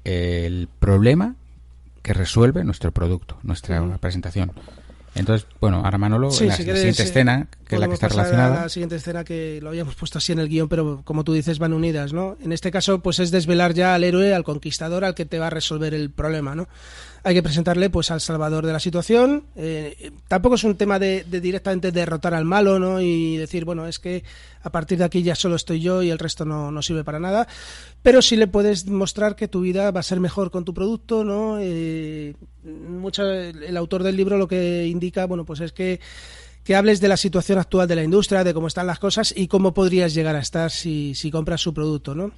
el 0.04 0.68
problema 0.78 1.36
que 2.02 2.12
resuelve 2.12 2.64
nuestro 2.64 2.92
producto, 2.92 3.38
nuestra 3.42 3.98
presentación. 3.98 4.52
Entonces, 5.14 5.46
bueno, 5.60 5.82
ahora 5.84 5.98
Manolo, 5.98 6.30
en 6.40 6.48
la, 6.48 6.56
siguiente 6.56 7.02
escena, 7.02 7.48
que 7.66 7.74
es 7.74 7.80
la 7.80 7.88
que 7.88 7.94
está 7.94 8.08
relacionada. 8.08 8.62
La 8.62 8.68
siguiente 8.68 8.96
escena 8.96 9.24
que 9.24 9.58
lo 9.60 9.70
habíamos 9.70 9.96
puesto 9.96 10.18
así 10.18 10.30
en 10.32 10.38
el 10.38 10.48
guion, 10.48 10.68
pero 10.68 11.02
como 11.04 11.24
tú 11.24 11.32
dices, 11.32 11.58
van 11.58 11.72
unidas, 11.72 12.12
¿no? 12.12 12.36
En 12.40 12.52
este 12.52 12.70
caso, 12.70 13.00
pues 13.00 13.18
es 13.18 13.32
desvelar 13.32 13.74
ya 13.74 13.94
al 13.94 14.04
héroe, 14.04 14.32
al 14.34 14.44
conquistador, 14.44 15.04
al 15.04 15.16
que 15.16 15.26
te 15.26 15.40
va 15.40 15.48
a 15.48 15.50
resolver 15.50 15.94
el 15.94 16.10
problema, 16.10 16.54
¿no? 16.54 16.68
Hay 17.22 17.34
que 17.34 17.42
presentarle, 17.42 17.90
pues, 17.90 18.10
al 18.10 18.20
salvador 18.20 18.66
de 18.66 18.72
la 18.72 18.80
situación. 18.80 19.44
Eh, 19.56 20.12
tampoco 20.28 20.54
es 20.54 20.64
un 20.64 20.76
tema 20.76 20.98
de, 20.98 21.24
de, 21.24 21.40
directamente 21.40 21.92
derrotar 21.92 22.34
al 22.34 22.44
malo, 22.44 22.78
¿no? 22.78 23.00
Y 23.00 23.36
decir, 23.36 23.64
bueno, 23.64 23.86
es 23.86 23.98
que 23.98 24.24
a 24.62 24.70
partir 24.70 24.98
de 24.98 25.04
aquí 25.04 25.22
ya 25.22 25.34
solo 25.34 25.56
estoy 25.56 25.80
yo 25.80 26.02
y 26.02 26.10
el 26.10 26.18
resto 26.18 26.44
no, 26.44 26.70
no 26.70 26.82
sirve 26.82 27.04
para 27.04 27.20
nada. 27.20 27.46
Pero 28.02 28.22
sí 28.22 28.36
le 28.36 28.46
puedes 28.46 28.86
mostrar 28.86 29.36
que 29.36 29.48
tu 29.48 29.60
vida 29.60 29.90
va 29.90 30.00
a 30.00 30.04
ser 30.04 30.20
mejor 30.20 30.50
con 30.50 30.64
tu 30.64 30.72
producto, 30.72 31.24
¿no? 31.24 31.58
Eh, 31.60 32.34
mucho, 32.64 33.30
el 33.30 33.76
autor 33.76 34.02
del 34.02 34.16
libro 34.16 34.38
lo 34.38 34.48
que 34.48 34.86
indica, 34.86 35.26
bueno, 35.26 35.44
pues 35.44 35.60
es 35.60 35.72
que 35.72 36.00
que 36.64 36.76
hables 36.76 37.00
de 37.00 37.08
la 37.08 37.16
situación 37.16 37.58
actual 37.58 37.88
de 37.88 37.96
la 37.96 38.04
industria, 38.04 38.44
de 38.44 38.54
cómo 38.54 38.66
están 38.66 38.86
las 38.86 38.98
cosas 38.98 39.32
y 39.36 39.48
cómo 39.48 39.72
podrías 39.72 40.14
llegar 40.14 40.36
a 40.36 40.40
estar 40.40 40.70
si, 40.70 41.14
si 41.14 41.30
compras 41.30 41.60
su 41.60 41.72
producto, 41.72 42.14
¿no? 42.14 42.32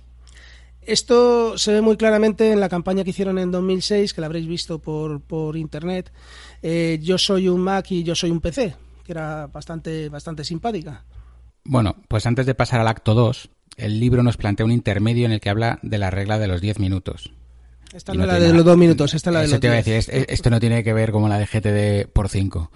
Esto 0.84 1.56
se 1.58 1.72
ve 1.72 1.80
muy 1.80 1.96
claramente 1.96 2.50
en 2.50 2.60
la 2.60 2.68
campaña 2.68 3.04
que 3.04 3.10
hicieron 3.10 3.38
en 3.38 3.50
2006, 3.50 4.14
que 4.14 4.20
la 4.20 4.26
habréis 4.26 4.46
visto 4.46 4.80
por, 4.80 5.20
por 5.20 5.56
internet. 5.56 6.12
Eh, 6.60 6.98
yo 7.00 7.18
soy 7.18 7.48
un 7.48 7.60
Mac 7.60 7.90
y 7.90 8.02
yo 8.02 8.14
soy 8.14 8.30
un 8.30 8.40
PC, 8.40 8.74
que 9.04 9.12
era 9.12 9.46
bastante, 9.46 10.08
bastante 10.08 10.44
simpática. 10.44 11.04
Bueno, 11.64 11.96
pues 12.08 12.26
antes 12.26 12.46
de 12.46 12.54
pasar 12.54 12.80
al 12.80 12.88
acto 12.88 13.14
2, 13.14 13.50
el 13.76 14.00
libro 14.00 14.22
nos 14.22 14.36
plantea 14.36 14.66
un 14.66 14.72
intermedio 14.72 15.26
en 15.26 15.32
el 15.32 15.40
que 15.40 15.50
habla 15.50 15.78
de 15.82 15.98
la 15.98 16.10
regla 16.10 16.38
de 16.38 16.48
los 16.48 16.60
10 16.60 16.80
minutos. 16.80 17.32
Esta 17.92 18.14
no 18.14 18.22
es 18.22 18.26
la 18.26 18.40
de 18.40 18.52
los 18.52 18.64
2 18.64 18.76
minutos, 18.76 19.14
esta 19.14 19.30
es 19.30 19.34
la 19.34 19.40
de 19.42 19.48
los 19.48 19.60
te 19.60 19.66
iba 19.66 19.74
a 19.74 19.82
decir, 19.82 20.26
esto 20.28 20.50
no 20.50 20.58
tiene 20.58 20.82
que 20.82 20.92
ver 20.92 21.12
como 21.12 21.28
la 21.28 21.38
de 21.38 21.46
GTD 21.46 22.10
por 22.10 22.28
5, 22.28 22.72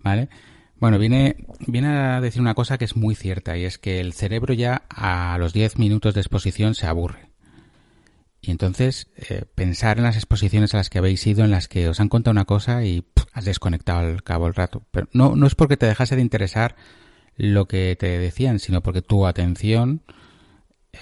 ¿vale? 0.00 0.28
Bueno, 0.78 0.98
viene, 0.98 1.36
viene 1.66 1.88
a 1.88 2.20
decir 2.20 2.40
una 2.40 2.54
cosa 2.54 2.78
que 2.78 2.84
es 2.84 2.96
muy 2.96 3.14
cierta 3.14 3.56
y 3.56 3.64
es 3.64 3.78
que 3.78 4.00
el 4.00 4.12
cerebro 4.12 4.54
ya 4.54 4.82
a 4.88 5.36
los 5.38 5.52
10 5.52 5.78
minutos 5.78 6.14
de 6.14 6.20
exposición 6.20 6.74
se 6.74 6.86
aburre. 6.86 7.29
Y 8.42 8.50
entonces 8.50 9.08
eh, 9.16 9.44
pensar 9.54 9.98
en 9.98 10.04
las 10.04 10.16
exposiciones 10.16 10.72
a 10.74 10.78
las 10.78 10.90
que 10.90 10.98
habéis 10.98 11.26
ido, 11.26 11.44
en 11.44 11.50
las 11.50 11.68
que 11.68 11.88
os 11.88 12.00
han 12.00 12.08
contado 12.08 12.32
una 12.32 12.46
cosa 12.46 12.84
y 12.84 13.04
has 13.32 13.44
desconectado 13.44 14.00
al 14.00 14.22
cabo 14.22 14.46
el 14.46 14.54
rato. 14.54 14.86
Pero 14.90 15.08
no, 15.12 15.36
no 15.36 15.46
es 15.46 15.54
porque 15.54 15.76
te 15.76 15.86
dejase 15.86 16.16
de 16.16 16.22
interesar 16.22 16.76
lo 17.36 17.66
que 17.66 17.96
te 17.98 18.18
decían, 18.18 18.58
sino 18.58 18.82
porque 18.82 19.02
tu 19.02 19.26
atención 19.26 20.02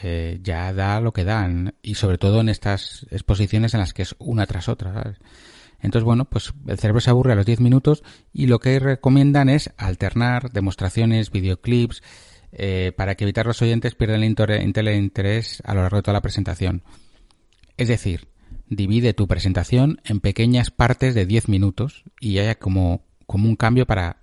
eh, 0.03 0.41
ya 0.43 0.73
da 0.73 1.01
lo 1.01 1.13
que 1.13 1.25
dan. 1.25 1.75
Y 1.83 1.95
sobre 1.95 2.19
todo 2.19 2.41
en 2.41 2.49
estas 2.49 3.07
exposiciones 3.11 3.75
en 3.75 3.81
las 3.81 3.95
que 3.95 4.03
es 4.03 4.17
una 4.19 4.47
tras 4.47 4.69
otra. 4.69 4.93
¿sabes? 4.93 5.19
Entonces, 5.81 6.05
bueno, 6.05 6.25
pues 6.25 6.53
el 6.67 6.79
cerebro 6.79 7.01
se 7.01 7.11
aburre 7.11 7.33
a 7.33 7.37
los 7.37 7.47
10 7.47 7.61
minutos 7.61 8.03
y 8.33 8.47
lo 8.47 8.59
que 8.59 8.79
recomiendan 8.81 9.49
es 9.49 9.73
alternar 9.77 10.51
demostraciones, 10.51 11.31
videoclips, 11.31 12.03
eh, 12.51 12.93
para 12.97 13.15
que 13.15 13.25
evitar 13.25 13.47
los 13.47 13.61
oyentes 13.63 13.95
pierdan 13.95 14.23
el 14.23 14.95
interés 14.95 15.63
a 15.65 15.75
lo 15.75 15.83
largo 15.83 15.99
de 15.99 16.03
toda 16.03 16.15
la 16.15 16.23
presentación. 16.23 16.83
Es 17.79 17.89
decir, 17.89 18.29
divide 18.69 19.15
tu 19.15 19.27
presentación 19.27 20.01
en 20.05 20.21
pequeñas 20.21 20.71
partes 20.71 21.15
de 21.15 21.25
10 21.25 21.49
minutos 21.49 22.05
y 22.21 22.39
haya 22.39 22.59
como, 22.59 23.07
como 23.27 23.49
un 23.49 23.57
cambio 23.57 23.87
para 23.87 24.23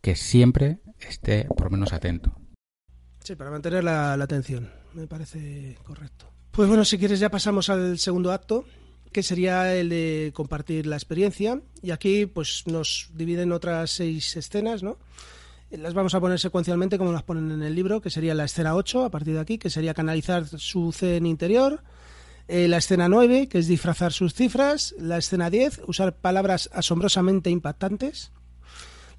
que 0.00 0.14
siempre 0.14 0.78
esté 1.00 1.46
por 1.46 1.64
lo 1.64 1.70
menos 1.70 1.92
atento. 1.92 2.36
Sí, 3.24 3.34
para 3.34 3.50
mantener 3.50 3.82
la 3.82 4.12
atención, 4.12 4.70
me 4.92 5.06
parece 5.06 5.76
correcto. 5.82 6.30
Pues 6.50 6.68
bueno, 6.68 6.84
si 6.84 6.98
quieres 6.98 7.18
ya 7.18 7.30
pasamos 7.30 7.68
al 7.68 7.98
segundo 7.98 8.30
acto, 8.30 8.64
que 9.14 9.22
sería 9.22 9.74
el 9.74 9.88
de 9.88 10.32
compartir 10.34 10.86
la 10.86 10.96
experiencia. 10.96 11.60
Y 11.82 11.90
aquí 11.90 12.26
pues 12.26 12.64
nos 12.66 13.10
dividen 13.14 13.52
otras 13.52 13.90
seis 13.90 14.36
escenas, 14.36 14.82
¿no? 14.82 14.98
Las 15.70 15.94
vamos 15.94 16.14
a 16.14 16.20
poner 16.20 16.38
secuencialmente 16.38 16.98
como 16.98 17.12
las 17.12 17.22
ponen 17.22 17.50
en 17.50 17.62
el 17.62 17.74
libro, 17.74 18.00
que 18.00 18.10
sería 18.10 18.34
la 18.34 18.44
escena 18.44 18.74
8 18.74 19.04
a 19.04 19.10
partir 19.10 19.34
de 19.34 19.40
aquí, 19.40 19.56
que 19.58 19.70
sería 19.70 19.94
canalizar 19.94 20.46
su 20.46 20.92
zen 20.92 21.26
interior. 21.26 21.82
Eh, 22.46 22.68
la 22.68 22.76
escena 22.76 23.08
9, 23.08 23.48
que 23.48 23.58
es 23.58 23.66
disfrazar 23.66 24.12
sus 24.12 24.34
cifras. 24.34 24.94
La 24.98 25.18
escena 25.18 25.50
10, 25.50 25.82
usar 25.86 26.16
palabras 26.16 26.68
asombrosamente 26.72 27.50
impactantes. 27.50 28.32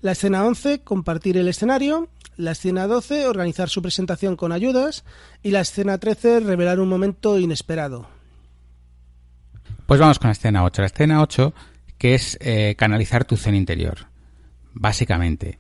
La 0.01 0.11
escena 0.11 0.45
11, 0.45 0.81
compartir 0.81 1.38
el 1.38 1.47
escenario. 1.47 2.09
La 2.38 2.51
escena 2.51 2.85
12, 2.85 3.27
organizar 3.27 3.69
su 3.69 3.81
presentación 3.81 4.35
con 4.35 4.51
ayudas. 4.51 5.03
Y 5.41 5.51
la 5.51 5.61
escena 5.61 5.97
13, 5.97 6.41
revelar 6.41 6.79
un 6.79 6.89
momento 6.89 7.39
inesperado. 7.39 8.07
Pues 9.88 9.99
vamos 9.99 10.19
con 10.19 10.27
la 10.27 10.33
escena 10.33 10.63
8. 10.63 10.81
La 10.81 10.88
escena 10.88 11.21
8, 11.21 11.53
que 11.97 12.15
es 12.15 12.38
eh, 12.41 12.75
canalizar 12.77 13.25
tu 13.25 13.38
zen 13.38 13.55
interior. 13.55 14.07
Básicamente, 14.73 15.59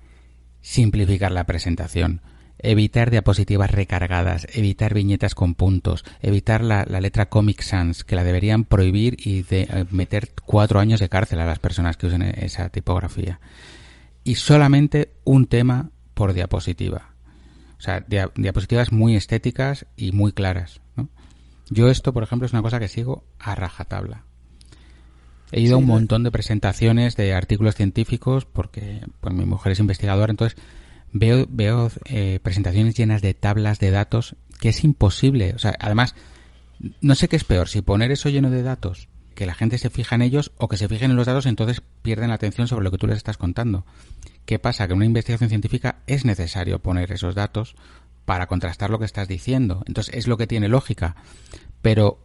simplificar 0.61 1.31
la 1.31 1.45
presentación, 1.45 2.21
evitar 2.59 3.11
diapositivas 3.11 3.71
recargadas, 3.71 4.47
evitar 4.53 4.93
viñetas 4.93 5.35
con 5.35 5.55
puntos, 5.55 6.03
evitar 6.21 6.63
la, 6.63 6.83
letra 6.85 7.27
Comic 7.27 7.61
Sans, 7.61 8.03
que 8.03 8.15
la 8.15 8.23
deberían 8.23 8.63
prohibir 8.63 9.17
y 9.19 9.43
de, 9.43 9.63
eh, 9.63 9.85
meter 9.91 10.31
cuatro 10.45 10.79
años 10.79 10.99
de 10.99 11.09
cárcel 11.09 11.39
a 11.39 11.45
las 11.45 11.59
personas 11.59 11.97
que 11.97 12.07
usen 12.07 12.21
esa 12.21 12.69
tipografía. 12.69 13.39
Y 14.23 14.35
solamente 14.35 15.11
un 15.23 15.47
tema 15.47 15.91
por 16.13 16.33
diapositiva. 16.33 17.09
O 17.77 17.81
sea, 17.81 18.03
diapositivas 18.35 18.91
muy 18.91 19.15
estéticas 19.15 19.85
y 19.95 20.11
muy 20.11 20.31
claras. 20.31 20.81
¿no? 20.95 21.09
Yo 21.69 21.89
esto, 21.89 22.13
por 22.13 22.23
ejemplo, 22.23 22.45
es 22.45 22.53
una 22.53 22.61
cosa 22.61 22.79
que 22.79 22.87
sigo 22.87 23.23
a 23.37 23.53
rajatabla. 23.53 24.23
He 25.51 25.61
ido 25.61 25.75
a 25.75 25.77
un 25.77 25.85
montón 25.85 26.23
de 26.23 26.31
presentaciones 26.31 27.15
de 27.15 27.33
artículos 27.33 27.75
científicos 27.75 28.45
porque 28.45 29.01
pues, 29.21 29.33
mi 29.35 29.45
mujer 29.45 29.73
es 29.73 29.79
investigadora, 29.79 30.31
entonces 30.31 30.59
veo, 31.13 31.45
veo 31.49 31.91
eh, 32.05 32.39
presentaciones 32.41 32.95
llenas 32.95 33.21
de 33.21 33.33
tablas 33.33 33.79
de 33.79 33.91
datos 33.91 34.35
que 34.59 34.69
es 34.69 34.83
imposible. 34.83 35.53
O 35.55 35.59
sea, 35.59 35.75
además, 35.79 36.15
no 37.01 37.15
sé 37.15 37.27
qué 37.27 37.35
es 37.35 37.43
peor, 37.43 37.67
si 37.67 37.81
poner 37.81 38.11
eso 38.11 38.29
lleno 38.29 38.49
de 38.49 38.63
datos, 38.63 39.07
que 39.35 39.45
la 39.45 39.53
gente 39.53 39.77
se 39.77 39.89
fija 39.89 40.15
en 40.15 40.21
ellos 40.21 40.51
o 40.57 40.67
que 40.67 40.77
se 40.77 40.87
fijen 40.87 41.11
en 41.11 41.17
los 41.17 41.27
datos, 41.27 41.45
entonces 41.45 41.81
pierden 42.01 42.29
la 42.29 42.35
atención 42.35 42.67
sobre 42.67 42.83
lo 42.83 42.91
que 42.91 42.97
tú 42.97 43.07
les 43.07 43.17
estás 43.17 43.37
contando. 43.37 43.85
¿Qué 44.45 44.59
pasa? 44.59 44.87
Que 44.87 44.93
en 44.93 44.97
una 44.97 45.05
investigación 45.05 45.49
científica 45.49 45.97
es 46.07 46.25
necesario 46.25 46.79
poner 46.79 47.11
esos 47.11 47.35
datos 47.35 47.75
para 48.25 48.47
contrastar 48.47 48.89
lo 48.89 48.99
que 48.99 49.05
estás 49.05 49.27
diciendo. 49.27 49.83
Entonces 49.87 50.15
es 50.15 50.27
lo 50.27 50.37
que 50.37 50.47
tiene 50.47 50.69
lógica. 50.69 51.15
Pero 51.81 52.19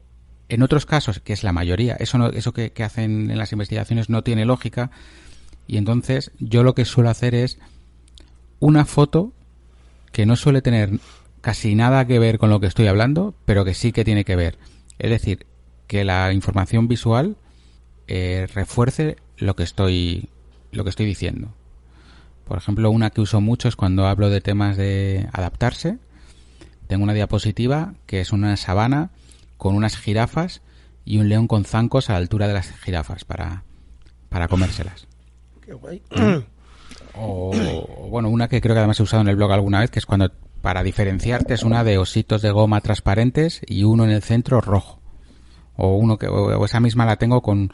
en 0.49 0.62
otros 0.62 0.87
casos, 0.87 1.21
que 1.21 1.33
es 1.33 1.45
la 1.45 1.53
mayoría, 1.53 1.95
eso, 1.95 2.19
no, 2.19 2.29
eso 2.29 2.53
que, 2.53 2.73
hacen 2.83 3.31
en 3.31 3.38
las 3.38 3.53
investigaciones 3.53 4.09
no 4.09 4.23
tiene 4.23 4.45
lógica. 4.45 4.90
Y 5.66 5.77
entonces 5.77 6.33
yo 6.38 6.62
lo 6.62 6.75
que 6.75 6.85
suelo 6.85 7.11
hacer 7.11 7.35
es 7.35 7.59
una 8.61 8.85
foto 8.85 9.33
que 10.12 10.27
no 10.27 10.37
suele 10.37 10.62
tener 10.62 11.01
casi 11.40 11.75
nada 11.75 12.07
que 12.07 12.18
ver 12.18 12.38
con 12.38 12.51
lo 12.51 12.61
que 12.61 12.66
estoy 12.66 12.87
hablando, 12.87 13.35
pero 13.46 13.64
que 13.64 13.75
sí 13.75 13.92
que 13.92 14.05
tiene 14.05 14.25
que 14.25 14.37
ver. 14.37 14.59
Es 14.99 15.11
decir, 15.11 15.46
que 15.87 16.05
la 16.05 16.33
información 16.33 16.87
visual 16.87 17.37
eh, 18.07 18.46
refuerce 18.55 19.16
lo 19.38 19.57
que 19.57 19.62
estoy 19.62 20.29
lo 20.73 20.85
que 20.85 20.90
estoy 20.90 21.07
diciendo. 21.07 21.53
Por 22.46 22.59
ejemplo, 22.59 22.90
una 22.90 23.11
que 23.11 23.20
uso 23.20 23.40
mucho 23.40 23.68
es 23.68 23.77
cuando 23.77 24.07
hablo 24.07 24.31
de 24.31 24.40
temas 24.40 24.77
de 24.77 25.29
adaptarse. 25.33 25.99
Tengo 26.87 27.05
una 27.05 27.14
diapositiva 27.14 27.94
que 28.07 28.20
es 28.20 28.33
una 28.33 28.57
sabana 28.57 29.11
con 29.57 29.75
unas 29.75 29.96
jirafas 29.96 30.61
y 31.05 31.18
un 31.18 31.29
león 31.29 31.46
con 31.46 31.64
zancos 31.64 32.11
a 32.11 32.14
la 32.14 32.18
altura 32.18 32.49
de 32.49 32.55
las 32.55 32.73
jirafas 32.83 33.25
para, 33.25 33.62
para 34.29 34.49
comérselas. 34.49 35.07
Qué 35.61 35.73
guay. 35.73 36.03
O, 37.16 38.09
bueno, 38.09 38.29
una 38.29 38.49
que 38.49 38.61
creo 38.61 38.75
que 38.75 38.79
además 38.79 39.01
he 39.01 39.03
usado 39.03 39.23
en 39.23 39.29
el 39.29 39.37
blog 39.37 39.53
alguna 39.53 39.81
vez, 39.81 39.90
que 39.90 39.99
es 39.99 40.07
cuando 40.07 40.31
para 40.62 40.83
diferenciarte 40.83 41.55
es 41.55 41.62
una 41.62 41.85
de 41.85 41.99
ositos 41.99 42.42
de 42.42 42.51
goma 42.51 42.81
transparentes 42.83 43.62
y 43.66 43.85
uno 43.85 44.05
en 44.05 44.11
el 44.11 44.23
centro 44.23 44.61
rojo. 44.61 45.01
O 45.77 45.96
uno 45.96 46.18
que 46.18 46.29
o 46.29 46.64
esa 46.64 46.81
misma 46.81 47.07
la 47.07 47.16
tengo 47.16 47.40
con 47.40 47.73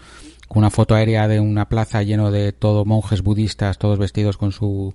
una 0.48 0.70
foto 0.70 0.94
aérea 0.94 1.28
de 1.28 1.40
una 1.40 1.68
plaza 1.68 2.02
lleno 2.02 2.30
de 2.30 2.52
todo 2.52 2.84
monjes 2.84 3.22
budistas, 3.22 3.78
todos 3.78 3.98
vestidos 3.98 4.36
con 4.36 4.52
su, 4.52 4.94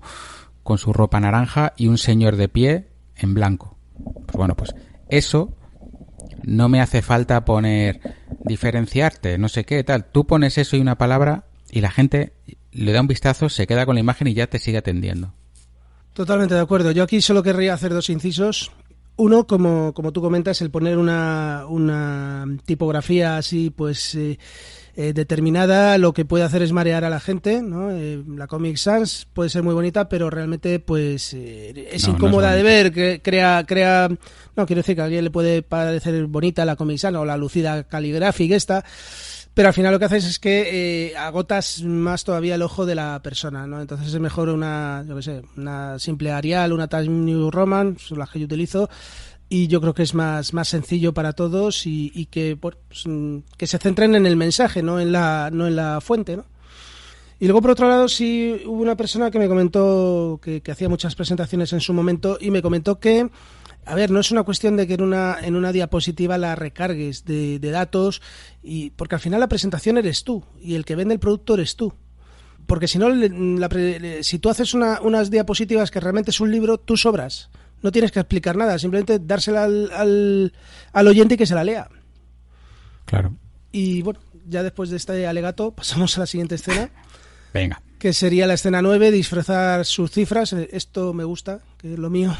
con 0.62 0.78
su 0.78 0.92
ropa 0.92 1.20
naranja 1.20 1.74
y 1.76 1.88
un 1.88 1.98
señor 1.98 2.36
de 2.36 2.48
pie 2.48 2.88
en 3.16 3.34
blanco. 3.34 3.76
Pues 4.26 4.36
bueno, 4.36 4.56
pues 4.56 4.74
eso 5.08 5.54
no 6.42 6.68
me 6.68 6.80
hace 6.80 7.02
falta 7.02 7.44
poner 7.44 8.00
diferenciarte, 8.44 9.38
no 9.38 9.48
sé 9.48 9.64
qué, 9.64 9.84
tal. 9.84 10.06
Tú 10.06 10.26
pones 10.26 10.58
eso 10.58 10.76
y 10.76 10.80
una 10.80 10.98
palabra 10.98 11.44
y 11.70 11.80
la 11.80 11.90
gente 11.90 12.32
le 12.72 12.92
da 12.92 13.00
un 13.00 13.06
vistazo, 13.06 13.48
se 13.48 13.66
queda 13.66 13.86
con 13.86 13.94
la 13.94 14.00
imagen 14.00 14.28
y 14.28 14.34
ya 14.34 14.46
te 14.46 14.58
sigue 14.58 14.78
atendiendo. 14.78 15.32
Totalmente 16.12 16.54
de 16.54 16.60
acuerdo. 16.60 16.90
Yo 16.92 17.02
aquí 17.02 17.20
solo 17.20 17.42
querría 17.42 17.74
hacer 17.74 17.92
dos 17.92 18.10
incisos. 18.10 18.70
Uno, 19.16 19.46
como, 19.46 19.92
como 19.92 20.12
tú 20.12 20.20
comentas, 20.20 20.60
el 20.62 20.70
poner 20.70 20.98
una, 20.98 21.64
una 21.68 22.46
tipografía 22.64 23.36
así, 23.36 23.70
pues 23.70 24.14
eh, 24.14 24.38
eh, 24.94 25.14
determinada 25.14 25.96
lo 25.96 26.12
que 26.12 26.26
puede 26.26 26.44
hacer 26.44 26.60
es 26.60 26.70
marear 26.70 27.02
a 27.04 27.08
la 27.08 27.18
gente, 27.18 27.62
¿no? 27.62 27.90
Eh, 27.90 28.22
la 28.36 28.46
Comic 28.46 28.76
Sans 28.76 29.26
puede 29.32 29.48
ser 29.48 29.62
muy 29.62 29.72
bonita, 29.72 30.06
pero 30.10 30.28
realmente 30.28 30.80
pues 30.80 31.32
eh, 31.32 31.88
es 31.90 32.06
incómoda 32.06 32.52
de 32.52 32.62
ver, 32.62 32.92
que 32.92 33.22
crea, 33.22 33.64
crea, 33.66 34.08
no 34.54 34.66
quiero 34.66 34.80
decir 34.80 34.94
que 34.94 35.00
a 35.00 35.04
alguien 35.04 35.24
le 35.24 35.30
puede 35.30 35.62
parecer 35.62 36.26
bonita 36.26 36.66
la 36.66 36.76
Comic 36.76 36.98
Sans 36.98 37.16
o 37.16 37.24
la 37.24 37.38
lucida 37.38 37.84
caligráfica 37.84 38.54
esta, 38.54 38.84
pero 39.54 39.68
al 39.68 39.74
final 39.74 39.92
lo 39.92 39.98
que 39.98 40.06
haces 40.06 40.24
es 40.24 40.38
que 40.38 41.10
eh, 41.10 41.16
agotas 41.16 41.82
más 41.82 42.24
todavía 42.24 42.54
el 42.54 42.62
ojo 42.62 42.86
de 42.86 42.94
la 42.94 43.20
persona, 43.22 43.66
¿no? 43.66 43.80
Entonces 43.80 44.08
es 44.08 44.20
mejor 44.20 44.48
una, 44.48 45.04
yo 45.06 45.16
qué 45.16 45.22
sé, 45.22 45.42
una 45.56 45.98
simple 45.98 46.32
Arial, 46.32 46.72
una 46.72 46.88
Times 46.88 47.08
New 47.08 47.50
Roman, 47.50 47.98
son 47.98 48.18
las 48.18 48.30
que 48.30 48.40
yo 48.40 48.46
utilizo, 48.46 48.88
y 49.52 49.66
yo 49.66 49.82
creo 49.82 49.92
que 49.92 50.02
es 50.02 50.14
más, 50.14 50.54
más 50.54 50.68
sencillo 50.68 51.12
para 51.12 51.34
todos 51.34 51.86
y, 51.86 52.26
que, 52.30 52.56
pues, 52.56 52.76
mm, 53.04 53.40
que 53.58 53.66
se 53.66 53.76
centren 53.76 54.14
en 54.14 54.24
el 54.24 54.34
mensaje, 54.34 54.82
no 54.82 54.98
en 54.98 55.12
la, 55.12 55.50
no 55.52 55.66
en 55.66 55.76
la 55.76 56.00
fuente, 56.00 56.38
¿no? 56.38 56.46
Y 57.38 57.46
luego, 57.46 57.60
por 57.60 57.72
otro 57.72 57.86
lado, 57.86 58.08
sí 58.08 58.62
hubo 58.64 58.80
una 58.80 58.96
persona 58.96 59.30
que 59.30 59.38
me 59.38 59.48
comentó 59.48 60.40
que, 60.42 60.62
hacía 60.70 60.88
muchas 60.88 61.14
presentaciones 61.14 61.72
en 61.74 61.80
su 61.80 61.92
momento 61.92 62.38
y 62.40 62.50
me 62.50 62.62
comentó 62.62 62.98
que, 62.98 63.28
a 63.84 63.94
ver, 63.94 64.10
no 64.10 64.20
es 64.20 64.30
una 64.30 64.44
cuestión 64.44 64.76
de 64.76 64.86
que 64.86 64.94
en 64.94 65.02
una, 65.02 65.38
en 65.42 65.56
una 65.56 65.72
diapositiva 65.72 66.38
la 66.38 66.54
recargues 66.54 67.24
de, 67.24 67.58
datos, 67.58 68.22
y, 68.62 68.90
porque 68.90 69.16
al 69.16 69.20
final 69.20 69.40
la 69.40 69.48
presentación 69.48 69.98
eres 69.98 70.24
tú 70.24 70.44
y 70.60 70.74
el 70.74 70.84
que 70.84 70.94
vende 70.94 71.14
el 71.14 71.20
producto 71.20 71.54
eres 71.54 71.76
tú. 71.76 71.92
Porque 72.66 72.86
si 72.86 72.98
no, 72.98 73.08
si 74.22 74.38
tú 74.38 74.48
haces 74.48 74.72
unas 74.74 75.30
diapositivas 75.30 75.90
que 75.90 75.98
realmente 75.98 76.30
es 76.30 76.40
un 76.40 76.52
libro, 76.52 76.78
tú 76.78 76.96
sobras. 76.96 77.50
No 77.82 77.90
tienes 77.90 78.12
que 78.12 78.20
explicar 78.20 78.56
nada, 78.56 78.78
simplemente 78.78 79.18
dársela 79.18 79.64
al, 79.64 79.90
al, 79.92 80.52
al 80.92 81.08
oyente 81.08 81.34
y 81.34 81.36
que 81.36 81.46
se 81.46 81.56
la 81.56 81.64
lea. 81.64 81.88
Claro. 83.04 83.34
Y 83.72 84.02
bueno, 84.02 84.20
ya 84.46 84.62
después 84.62 84.90
de 84.90 84.96
este 84.96 85.26
alegato, 85.26 85.72
pasamos 85.72 86.16
a 86.16 86.20
la 86.20 86.26
siguiente 86.26 86.54
escena. 86.54 86.90
Venga. 87.52 87.82
Que 87.98 88.12
sería 88.12 88.46
la 88.46 88.54
escena 88.54 88.80
9, 88.80 89.10
disfrazar 89.10 89.84
sus 89.84 90.12
cifras. 90.12 90.52
Esto 90.52 91.12
me 91.12 91.24
gusta, 91.24 91.60
que 91.78 91.94
es 91.94 91.98
lo 91.98 92.10
mío. 92.10 92.34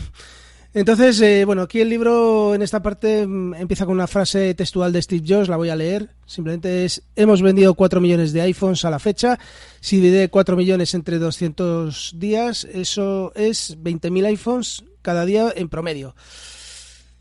Entonces, 0.75 1.21
eh, 1.21 1.45
bueno, 1.45 1.63
aquí 1.63 1.83
el 1.83 1.91
libro 1.91 2.55
en 2.55 2.63
esta 2.63 2.83
parte 2.83 3.27
mm, 3.27 3.55
empieza 3.55 3.85
con 3.85 3.95
una 3.95 4.07
frase 4.07 4.55
textual 4.55 4.91
de 4.93 5.03
Steve 5.03 5.25
Jobs, 5.27 5.49
la 5.49 5.59
voy 5.59 5.69
a 5.69 5.77
leer. 5.77 6.09
Simplemente 6.25 6.87
es, 6.87 7.03
hemos 7.15 7.43
vendido 7.43 7.75
4 7.75 8.01
millones 8.01 8.33
de 8.33 8.41
iPhones 8.41 8.85
a 8.87 8.91
la 8.91 8.99
fecha. 8.99 9.39
Si 9.81 9.97
divide 9.97 10.31
4 10.31 10.57
millones 10.57 10.95
entre 10.95 11.19
200 11.19 12.15
días, 12.17 12.65
eso 12.73 13.33
es 13.35 13.79
20.000 13.79 14.27
iPhones 14.27 14.85
cada 15.03 15.27
día 15.27 15.53
en 15.55 15.69
promedio. 15.69 16.15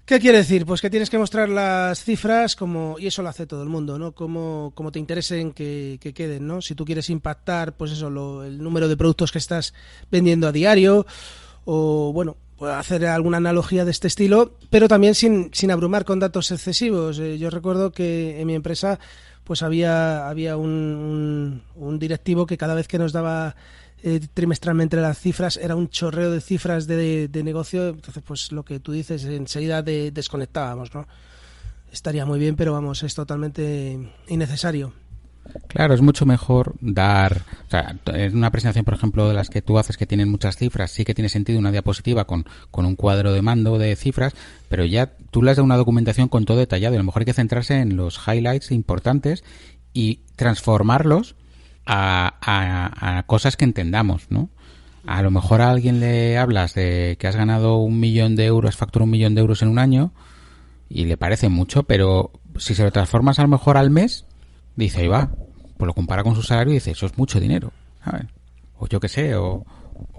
¿Qué 0.06 0.20
quiere 0.20 0.40
decir? 0.40 0.66
Pues 0.66 0.82
que 0.82 0.90
tienes 0.90 1.10
que 1.10 1.18
mostrar 1.18 1.48
las 1.48 2.04
cifras 2.04 2.56
como, 2.56 2.98
y 3.00 3.08
eso 3.08 3.22
lo 3.22 3.30
hace 3.30 3.48
todo 3.48 3.64
el 3.64 3.70
mundo, 3.70 3.98
¿no? 4.00 4.14
Como, 4.14 4.72
como 4.76 4.92
te 4.92 5.00
interesen 5.00 5.52
que, 5.52 6.00
queden, 6.14 6.48
¿no? 6.48 6.62
Si 6.62 6.76
tú 6.76 6.86
quieres 6.86 7.10
impactar, 7.10 7.78
pues 7.78 7.92
eso, 7.92 8.44
el 8.44 8.62
número 8.62 8.88
de 8.88 8.98
productos 8.98 9.32
que 9.32 9.38
estás 9.38 9.74
vendiendo 10.10 10.48
a 10.48 10.52
diario, 10.52 11.06
o 11.64 12.12
bueno, 12.14 12.36
hacer 12.62 13.06
alguna 13.06 13.38
analogía 13.38 13.86
de 13.86 13.92
este 13.92 14.08
estilo, 14.08 14.58
pero 14.70 14.88
también 14.88 15.16
sin, 15.16 15.50
sin 15.54 15.72
abrumar 15.72 16.06
con 16.06 16.20
datos 16.20 16.52
excesivos. 16.52 17.20
Eh, 17.20 17.38
yo 17.38 17.50
recuerdo 17.50 17.92
que 17.92 18.40
en 18.40 18.48
mi 18.48 18.56
empresa, 18.56 19.00
pues 19.44 19.64
había, 19.64 20.28
había 20.30 20.58
un, 20.58 21.64
un 21.76 22.00
directivo 22.00 22.46
que 22.46 22.58
cada 22.58 22.76
vez 22.76 22.88
que 22.88 23.00
nos 23.00 23.14
daba 23.14 23.56
eh, 24.04 24.20
trimestralmente 24.34 24.98
las 24.98 25.20
cifras, 25.20 25.58
era 25.58 25.76
un 25.76 25.90
chorreo 25.90 26.32
de 26.32 26.42
cifras 26.42 26.88
de, 26.88 27.30
negocio, 27.44 27.90
entonces 27.90 28.24
pues 28.26 28.52
lo 28.52 28.66
que 28.66 28.80
tú 28.80 28.92
dices, 28.92 29.26
enseguida 29.26 29.84
desconectábamos, 29.84 30.94
¿no? 30.96 31.08
Estaría 31.92 32.26
muy 32.26 32.40
bien, 32.40 32.56
pero 32.56 32.74
vamos, 32.74 33.04
es 33.04 33.14
totalmente 33.14 34.00
innecesario. 34.28 34.94
Claro, 35.68 35.94
es 35.94 36.02
mucho 36.02 36.26
mejor 36.26 36.76
dar, 36.82 37.44
o 37.68 37.70
sea, 37.70 37.96
en 38.06 38.38
una 38.38 38.52
presentación, 38.52 38.86
por 38.86 38.94
ejemplo, 38.94 39.28
de 39.28 39.34
las 39.34 39.50
que 39.50 39.62
tú 39.62 39.78
haces 39.78 39.98
que 39.98 40.06
tienen 40.06 40.30
muchas 40.30 40.56
cifras, 40.56 40.92
sí 40.92 41.04
que 41.04 41.14
tiene 41.14 41.30
sentido 41.30 41.60
una 41.60 41.72
diapositiva 41.72 42.26
con, 42.26 42.46
con 42.70 42.86
un 42.86 42.96
cuadro 42.96 43.34
de 43.34 43.42
mando 43.42 43.78
de 43.78 43.96
cifras, 43.96 44.34
pero 44.70 44.86
ya 44.86 45.12
tú 45.32 45.42
le 45.42 45.52
has 45.52 45.58
una 45.58 45.78
documentación 45.78 46.28
con 46.28 46.46
todo 46.46 46.58
detallado 46.58 46.96
a 46.96 46.98
lo 46.98 47.04
mejor 47.04 47.22
hay 47.22 47.26
que 47.26 47.34
centrarse 47.34 47.80
en 47.80 47.96
los 47.98 48.20
highlights 48.28 48.72
importantes 48.72 49.44
y 49.94 50.22
transformarlos 50.36 51.36
a, 51.86 53.24
cosas 53.28 53.58
que 53.58 53.66
entendamos, 53.66 54.28
¿no? 54.30 54.50
A 55.06 55.22
lo 55.22 55.32
mejor 55.32 55.62
a 55.62 55.72
alguien 55.72 56.00
le 56.00 56.38
hablas 56.38 56.76
de 56.76 57.18
que 57.20 57.28
has 57.28 57.36
ganado 57.36 57.78
un 57.78 58.00
millón 58.00 58.36
de 58.36 58.46
euros, 58.46 58.76
factura 58.76 59.04
un 59.04 59.12
millón 59.12 59.36
de 59.36 59.42
euros 59.42 59.62
en 59.62 59.70
un 59.70 59.80
año 59.80 60.14
y 60.90 61.06
le 61.06 61.18
parece 61.18 61.50
mucho, 61.50 61.84
pero 61.84 62.32
si 62.58 62.76
se 62.76 62.84
lo 62.84 62.92
transformas 62.92 63.40
a 63.40 63.44
lo 63.44 63.48
mejor 63.48 63.78
al 63.78 63.90
mes, 63.90 64.26
dice, 64.76 65.02
ahí 65.02 65.08
va, 65.08 65.32
pues 65.78 65.88
lo 65.88 65.94
compara 65.94 66.24
con 66.24 66.36
su 66.36 66.44
salario 66.44 66.72
y 66.72 66.76
dice, 66.76 66.92
eso 66.92 67.06
es 67.06 67.18
mucho 67.18 67.40
dinero, 67.40 67.72
O 68.78 68.88
yo 68.88 69.00
qué 69.00 69.10
sé, 69.10 69.36
o, 69.36 69.66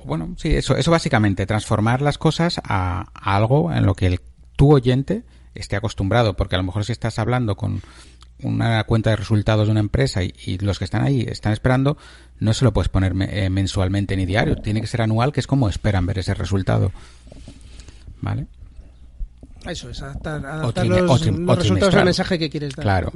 bueno, 0.04 0.34
sí, 0.36 0.54
eso, 0.54 0.76
eso 0.76 0.90
básicamente, 0.90 1.46
transformar 1.46 2.02
las 2.02 2.18
cosas 2.18 2.60
a, 2.64 3.06
a 3.14 3.36
algo 3.36 3.72
en 3.72 3.86
lo 3.86 3.94
que 3.94 4.06
el, 4.06 4.20
tu 4.56 4.74
oyente 4.74 5.24
esté 5.54 5.76
acostumbrado, 5.76 6.34
porque 6.34 6.54
a 6.54 6.58
lo 6.58 6.64
mejor 6.64 6.84
si 6.84 6.92
estás 6.92 7.18
hablando 7.18 7.56
con 7.56 7.82
una 8.42 8.82
cuenta 8.84 9.10
de 9.10 9.16
resultados 9.16 9.66
de 9.66 9.72
una 9.72 9.80
empresa 9.80 10.22
y, 10.22 10.58
los 10.58 10.78
que 10.78 10.84
están 10.84 11.04
ahí 11.04 11.24
están 11.28 11.52
esperando, 11.52 11.96
no 12.40 12.52
se 12.54 12.64
lo 12.64 12.72
puedes 12.72 12.88
poner 12.88 13.14
eh, 13.20 13.50
mensualmente 13.50 14.16
ni 14.16 14.26
diario, 14.26 14.56
tiene 14.56 14.80
que 14.80 14.86
ser 14.86 15.02
anual, 15.02 15.32
que 15.32 15.40
es 15.40 15.46
como 15.46 15.68
esperan 15.68 16.06
ver 16.06 16.18
ese 16.18 16.34
resultado. 16.34 16.92
¿Vale? 18.20 18.46
Eso 19.66 19.90
es, 19.90 20.02
adaptar, 20.02 20.40
los, 20.40 20.74
resultados 20.74 21.94
al 21.94 22.04
mensaje 22.04 22.38
que 22.38 22.50
quieres 22.50 22.74
dar, 22.74 22.82
claro. 22.82 23.12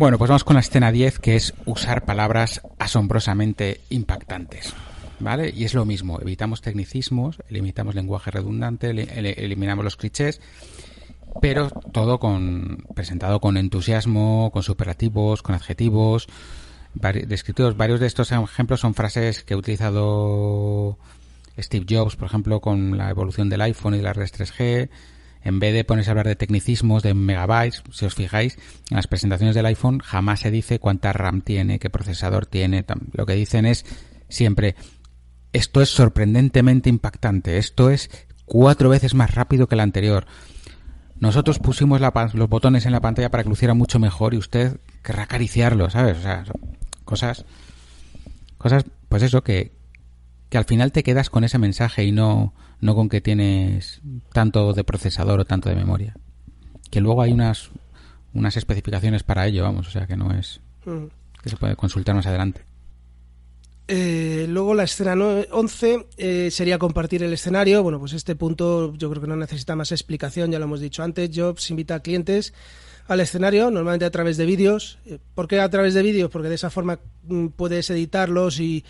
Bueno, 0.00 0.16
pues 0.16 0.30
vamos 0.30 0.44
con 0.44 0.54
la 0.54 0.60
escena 0.60 0.92
10, 0.92 1.18
que 1.18 1.36
es 1.36 1.52
usar 1.66 2.06
palabras 2.06 2.62
asombrosamente 2.78 3.82
impactantes. 3.90 4.72
¿Vale? 5.18 5.52
Y 5.54 5.64
es 5.64 5.74
lo 5.74 5.84
mismo, 5.84 6.18
evitamos 6.22 6.62
tecnicismos, 6.62 7.36
eliminamos 7.50 7.94
lenguaje 7.94 8.30
redundante, 8.30 8.88
eliminamos 8.88 9.84
los 9.84 9.96
clichés 9.96 10.40
pero 11.42 11.68
todo 11.68 12.18
con 12.18 12.82
presentado 12.94 13.42
con 13.42 13.58
entusiasmo, 13.58 14.48
con 14.54 14.62
superlativos, 14.62 15.42
con 15.42 15.54
adjetivos, 15.54 16.28
descritos. 16.94 17.76
Varios 17.76 18.00
de 18.00 18.06
estos 18.06 18.32
ejemplos 18.32 18.80
son 18.80 18.94
frases 18.94 19.44
que 19.44 19.52
ha 19.52 19.58
utilizado 19.58 20.96
Steve 21.58 21.84
Jobs, 21.86 22.16
por 22.16 22.26
ejemplo, 22.26 22.60
con 22.60 22.96
la 22.96 23.10
evolución 23.10 23.50
del 23.50 23.60
iPhone 23.60 23.94
y 23.96 24.00
las 24.00 24.16
redes 24.16 24.32
3G. 24.32 24.88
En 25.42 25.58
vez 25.58 25.72
de 25.72 25.84
ponerse 25.84 26.10
a 26.10 26.12
hablar 26.12 26.26
de 26.26 26.36
tecnicismos, 26.36 27.02
de 27.02 27.14
megabytes, 27.14 27.82
si 27.92 28.04
os 28.04 28.14
fijáis, 28.14 28.56
en 28.90 28.96
las 28.96 29.06
presentaciones 29.06 29.54
del 29.54 29.66
iPhone 29.66 30.00
jamás 30.00 30.40
se 30.40 30.50
dice 30.50 30.78
cuánta 30.78 31.12
RAM 31.12 31.40
tiene, 31.40 31.78
qué 31.78 31.88
procesador 31.88 32.46
tiene. 32.46 32.84
Lo 33.12 33.24
que 33.24 33.34
dicen 33.34 33.64
es 33.64 33.86
siempre, 34.28 34.76
esto 35.52 35.80
es 35.80 35.88
sorprendentemente 35.88 36.90
impactante, 36.90 37.56
esto 37.56 37.90
es 37.90 38.10
cuatro 38.44 38.88
veces 38.88 39.14
más 39.14 39.34
rápido 39.34 39.66
que 39.66 39.76
el 39.76 39.80
anterior. 39.80 40.26
Nosotros 41.20 41.58
pusimos 41.58 42.00
los 42.00 42.48
botones 42.48 42.86
en 42.86 42.92
la 42.92 43.00
pantalla 43.00 43.30
para 43.30 43.42
que 43.42 43.50
luciera 43.50 43.74
mucho 43.74 43.98
mejor 43.98 44.34
y 44.34 44.38
usted 44.38 44.78
querrá 45.02 45.24
acariciarlo, 45.24 45.90
¿sabes? 45.90 46.18
O 46.18 46.22
sea, 46.22 46.44
cosas, 47.04 47.44
cosas, 48.56 48.84
pues 49.08 49.22
eso, 49.22 49.42
que, 49.42 49.72
que 50.48 50.58
al 50.58 50.64
final 50.64 50.92
te 50.92 51.02
quedas 51.02 51.28
con 51.28 51.44
ese 51.44 51.58
mensaje 51.58 52.04
y 52.04 52.12
no, 52.12 52.54
no 52.80 52.94
con 52.94 53.08
que 53.08 53.20
tienes 53.20 54.00
tanto 54.32 54.72
de 54.72 54.84
procesador 54.84 55.40
o 55.40 55.44
tanto 55.44 55.68
de 55.68 55.76
memoria. 55.76 56.16
Que 56.90 57.00
luego 57.00 57.22
hay 57.22 57.32
unas, 57.32 57.70
unas 58.34 58.56
especificaciones 58.56 59.22
para 59.22 59.46
ello, 59.46 59.62
vamos, 59.62 59.86
o 59.88 59.90
sea 59.90 60.06
que 60.06 60.16
no 60.16 60.32
es 60.32 60.60
mm. 60.84 61.06
que 61.42 61.50
se 61.50 61.56
puede 61.56 61.76
consultar 61.76 62.14
más 62.14 62.26
adelante. 62.26 62.64
Eh, 63.92 64.46
luego 64.48 64.72
la 64.74 64.84
escena 64.84 65.14
11 65.14 66.06
eh, 66.16 66.48
sería 66.52 66.78
compartir 66.78 67.24
el 67.24 67.32
escenario. 67.32 67.82
Bueno, 67.82 67.98
pues 67.98 68.12
este 68.12 68.36
punto 68.36 68.94
yo 68.94 69.10
creo 69.10 69.20
que 69.20 69.28
no 69.28 69.34
necesita 69.34 69.74
más 69.74 69.90
explicación, 69.90 70.52
ya 70.52 70.60
lo 70.60 70.66
hemos 70.66 70.80
dicho 70.80 71.02
antes. 71.02 71.30
Jobs 71.34 71.70
invita 71.70 71.96
a 71.96 72.00
clientes 72.00 72.54
al 73.12 73.20
escenario, 73.20 73.70
normalmente 73.70 74.04
a 74.04 74.10
través 74.10 74.36
de 74.36 74.46
vídeos. 74.46 74.98
Eh, 75.06 75.18
¿Por 75.34 75.48
qué 75.48 75.60
a 75.60 75.68
través 75.68 75.94
de 75.94 76.02
vídeos? 76.02 76.30
Porque 76.30 76.48
de 76.48 76.54
esa 76.54 76.70
forma 76.70 76.98
mm, 77.24 77.48
puedes 77.48 77.90
editarlos 77.90 78.60
y 78.60 78.84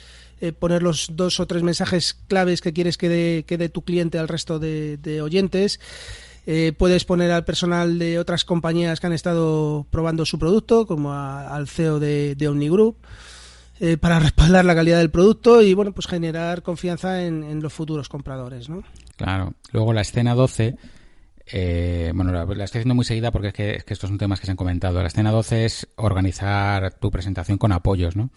poner 0.59 0.83
los 0.83 1.11
dos 1.12 1.38
o 1.38 1.46
tres 1.46 1.62
mensajes 1.62 2.14
claves 2.26 2.62
que 2.62 2.72
quieres 2.72 2.96
que 2.96 3.11
dé, 3.11 3.68
tu 3.68 3.83
cliente 3.83 4.18
al 4.18 4.26
resto 4.26 4.59
de, 4.59 5.20
oyentes. 5.20 5.78
puedes 6.78 7.04
poner 7.04 7.30
al 7.30 7.44
personal 7.44 7.98
de 7.98 8.18
otras 8.18 8.46
compañías 8.46 9.00
que 9.00 9.06
han 9.06 9.12
estado 9.12 9.87
probando 9.90 10.24
su 10.24 10.38
producto, 10.38 10.87
como 10.87 11.12
al 11.12 11.68
CEO 11.68 12.00
de, 12.00 12.48
Omnigroup. 12.48 12.96
Eh, 13.80 13.96
para 13.96 14.18
respaldar 14.20 14.64
la 14.64 14.74
calidad 14.74 14.98
del 14.98 15.11
producto 15.11 15.62
y 15.62 15.72
bueno, 15.72 15.92
pues 15.92 16.06
generar 16.06 16.62
confianza 16.62 17.24
en, 17.24 17.62
los 17.62 17.72
futuros 17.72 18.09
compradores, 18.09 18.68
¿no? 18.68 18.85
Claro. 19.16 19.54
Luego 19.72 19.92
la 19.92 20.02
escena 20.02 20.35
12, 20.35 20.76
eh, 21.52 22.12
bueno, 22.14 22.32
la, 22.32 22.42
estoy 22.42 22.80
haciendo 22.80 22.94
muy 22.94 23.04
seguida 23.04 23.32
porque 23.32 23.48
es 23.48 23.54
que, 23.54 23.70
es 23.76 23.84
que, 23.84 23.94
estos 23.94 24.08
son 24.08 24.18
temas 24.18 24.40
que 24.40 24.46
se 24.46 24.52
han 24.52 24.56
comentado. 24.56 25.00
La 25.00 25.08
escena 25.08 25.30
12 25.30 25.64
es 25.64 25.88
organizar 25.96 26.94
tu 26.94 27.10
presentación 27.10 27.58
con 27.58 27.72
apoyos, 27.72 28.16
¿no? 28.16 28.30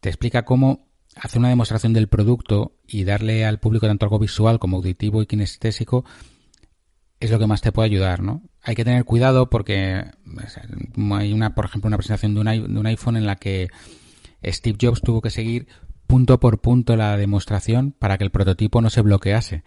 Te 0.00 0.08
explica 0.08 0.44
cómo 0.44 0.88
hacer 1.16 1.38
una 1.38 1.48
demostración 1.48 1.92
del 1.92 2.08
producto 2.08 2.76
y 2.86 3.04
darle 3.04 3.44
al 3.44 3.58
público 3.58 3.86
tanto 3.86 4.06
algo 4.06 4.18
visual 4.18 4.58
como 4.58 4.76
auditivo 4.76 5.22
y 5.22 5.26
kinestésico 5.26 6.04
es 7.18 7.30
lo 7.30 7.38
que 7.38 7.46
más 7.46 7.60
te 7.60 7.72
puede 7.72 7.86
ayudar, 7.86 8.22
¿no? 8.22 8.42
Hay 8.62 8.74
que 8.74 8.84
tener 8.84 9.04
cuidado 9.04 9.50
porque 9.50 10.04
hay 11.12 11.32
una, 11.32 11.54
por 11.54 11.66
ejemplo, 11.66 11.88
una 11.88 11.98
presentación 11.98 12.34
de 12.34 12.40
un, 12.40 12.74
de 12.74 12.80
un 12.80 12.86
iPhone 12.86 13.16
en 13.16 13.26
la 13.26 13.36
que 13.36 13.68
Steve 14.42 14.78
Jobs 14.80 15.02
tuvo 15.02 15.20
que 15.20 15.30
seguir 15.30 15.68
punto 16.06 16.40
por 16.40 16.60
punto 16.60 16.96
la 16.96 17.16
demostración 17.16 17.92
para 17.92 18.16
que 18.16 18.24
el 18.24 18.30
prototipo 18.30 18.80
no 18.80 18.88
se 18.88 19.02
bloquease. 19.02 19.64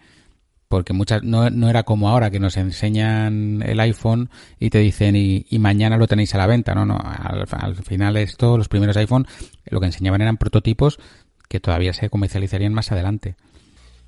Porque 0.74 0.92
muchas 0.92 1.22
no, 1.22 1.48
no, 1.50 1.70
era 1.70 1.84
como 1.84 2.08
ahora 2.08 2.32
que 2.32 2.40
nos 2.40 2.56
enseñan 2.56 3.62
el 3.64 3.78
iPhone 3.78 4.28
y 4.58 4.70
te 4.70 4.80
dicen 4.80 5.14
y, 5.14 5.46
mañana 5.60 5.96
lo 5.96 6.08
tenéis 6.08 6.34
a 6.34 6.38
la 6.38 6.48
venta, 6.48 6.74
no, 6.74 6.84
no, 6.84 6.98
al, 6.98 7.46
al, 7.48 7.76
final 7.76 8.16
esto, 8.16 8.58
los 8.58 8.66
primeros 8.66 8.96
iPhone, 8.96 9.24
lo 9.66 9.78
que 9.78 9.86
enseñaban 9.86 10.20
eran 10.20 10.36
prototipos 10.36 10.98
que 11.48 11.60
todavía 11.60 11.92
se 11.92 12.10
comercializarían 12.10 12.74
más 12.74 12.90
adelante. 12.90 13.36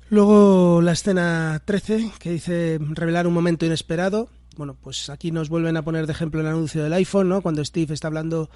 Luego 0.09 0.81
la 0.81 0.91
escena 0.91 1.61
13, 1.63 2.11
que 2.19 2.31
dice 2.31 2.79
revelar 2.81 3.27
un 3.27 3.33
momento 3.33 3.65
inesperado. 3.65 4.27
Bueno, 4.57 4.75
pues 4.75 5.09
aquí 5.09 5.31
nos 5.31 5.47
vuelven 5.47 5.77
a 5.77 5.83
poner 5.83 6.05
de 6.05 6.11
ejemplo 6.11 6.41
el 6.41 6.47
anuncio 6.47 6.83
del 6.83 6.91
iPhone, 6.91 7.29
¿no? 7.29 7.41
Cuando 7.41 7.63
Steve 7.63 7.93
está 7.93 8.09
hablando 8.09 8.49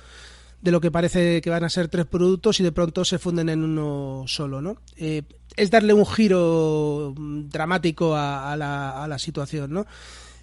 de 0.62 0.71
lo 0.71 0.82
que 0.82 0.91
parece 0.91 1.39
que 1.39 1.50
van 1.50 1.63
a 1.63 1.69
ser 1.69 1.88
tres 1.88 2.08
productos 2.08 2.60
y 2.60 2.63
de 2.63 2.74
pronto 2.74 3.06
se 3.06 3.19
funden 3.19 3.47
en 3.47 3.63
uno 3.63 4.26
solo, 4.28 4.62
¿no? 4.62 4.82
Eh, 4.97 5.24
es 5.57 5.71
darle 5.71 5.93
un 5.93 6.05
giro 6.05 7.13
dramático 7.17 8.15
a, 8.15 8.55
la, 8.57 9.03
a 9.03 9.07
la 9.07 9.19
situación, 9.19 9.73
¿no? 9.73 9.85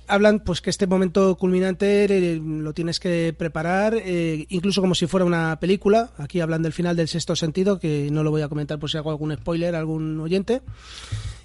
hablan 0.08 0.40
pues 0.40 0.60
que 0.60 0.70
este 0.70 0.86
momento 0.86 1.36
culminante 1.36 2.04
eh, 2.04 2.40
lo 2.42 2.72
tienes 2.72 2.98
que 2.98 3.34
preparar 3.36 3.94
eh, 3.94 4.46
incluso 4.48 4.80
como 4.80 4.94
si 4.94 5.06
fuera 5.06 5.24
una 5.24 5.58
película. 5.60 6.10
Aquí 6.18 6.40
hablan 6.40 6.62
del 6.62 6.72
final 6.72 6.96
del 6.96 7.08
sexto 7.08 7.36
sentido 7.36 7.78
que 7.78 8.08
no 8.10 8.24
lo 8.24 8.30
voy 8.30 8.42
a 8.42 8.48
comentar 8.48 8.78
por 8.78 8.90
si 8.90 8.96
hago 8.96 9.10
algún 9.10 9.34
spoiler 9.36 9.74
a 9.74 9.78
algún 9.78 10.18
oyente. 10.20 10.62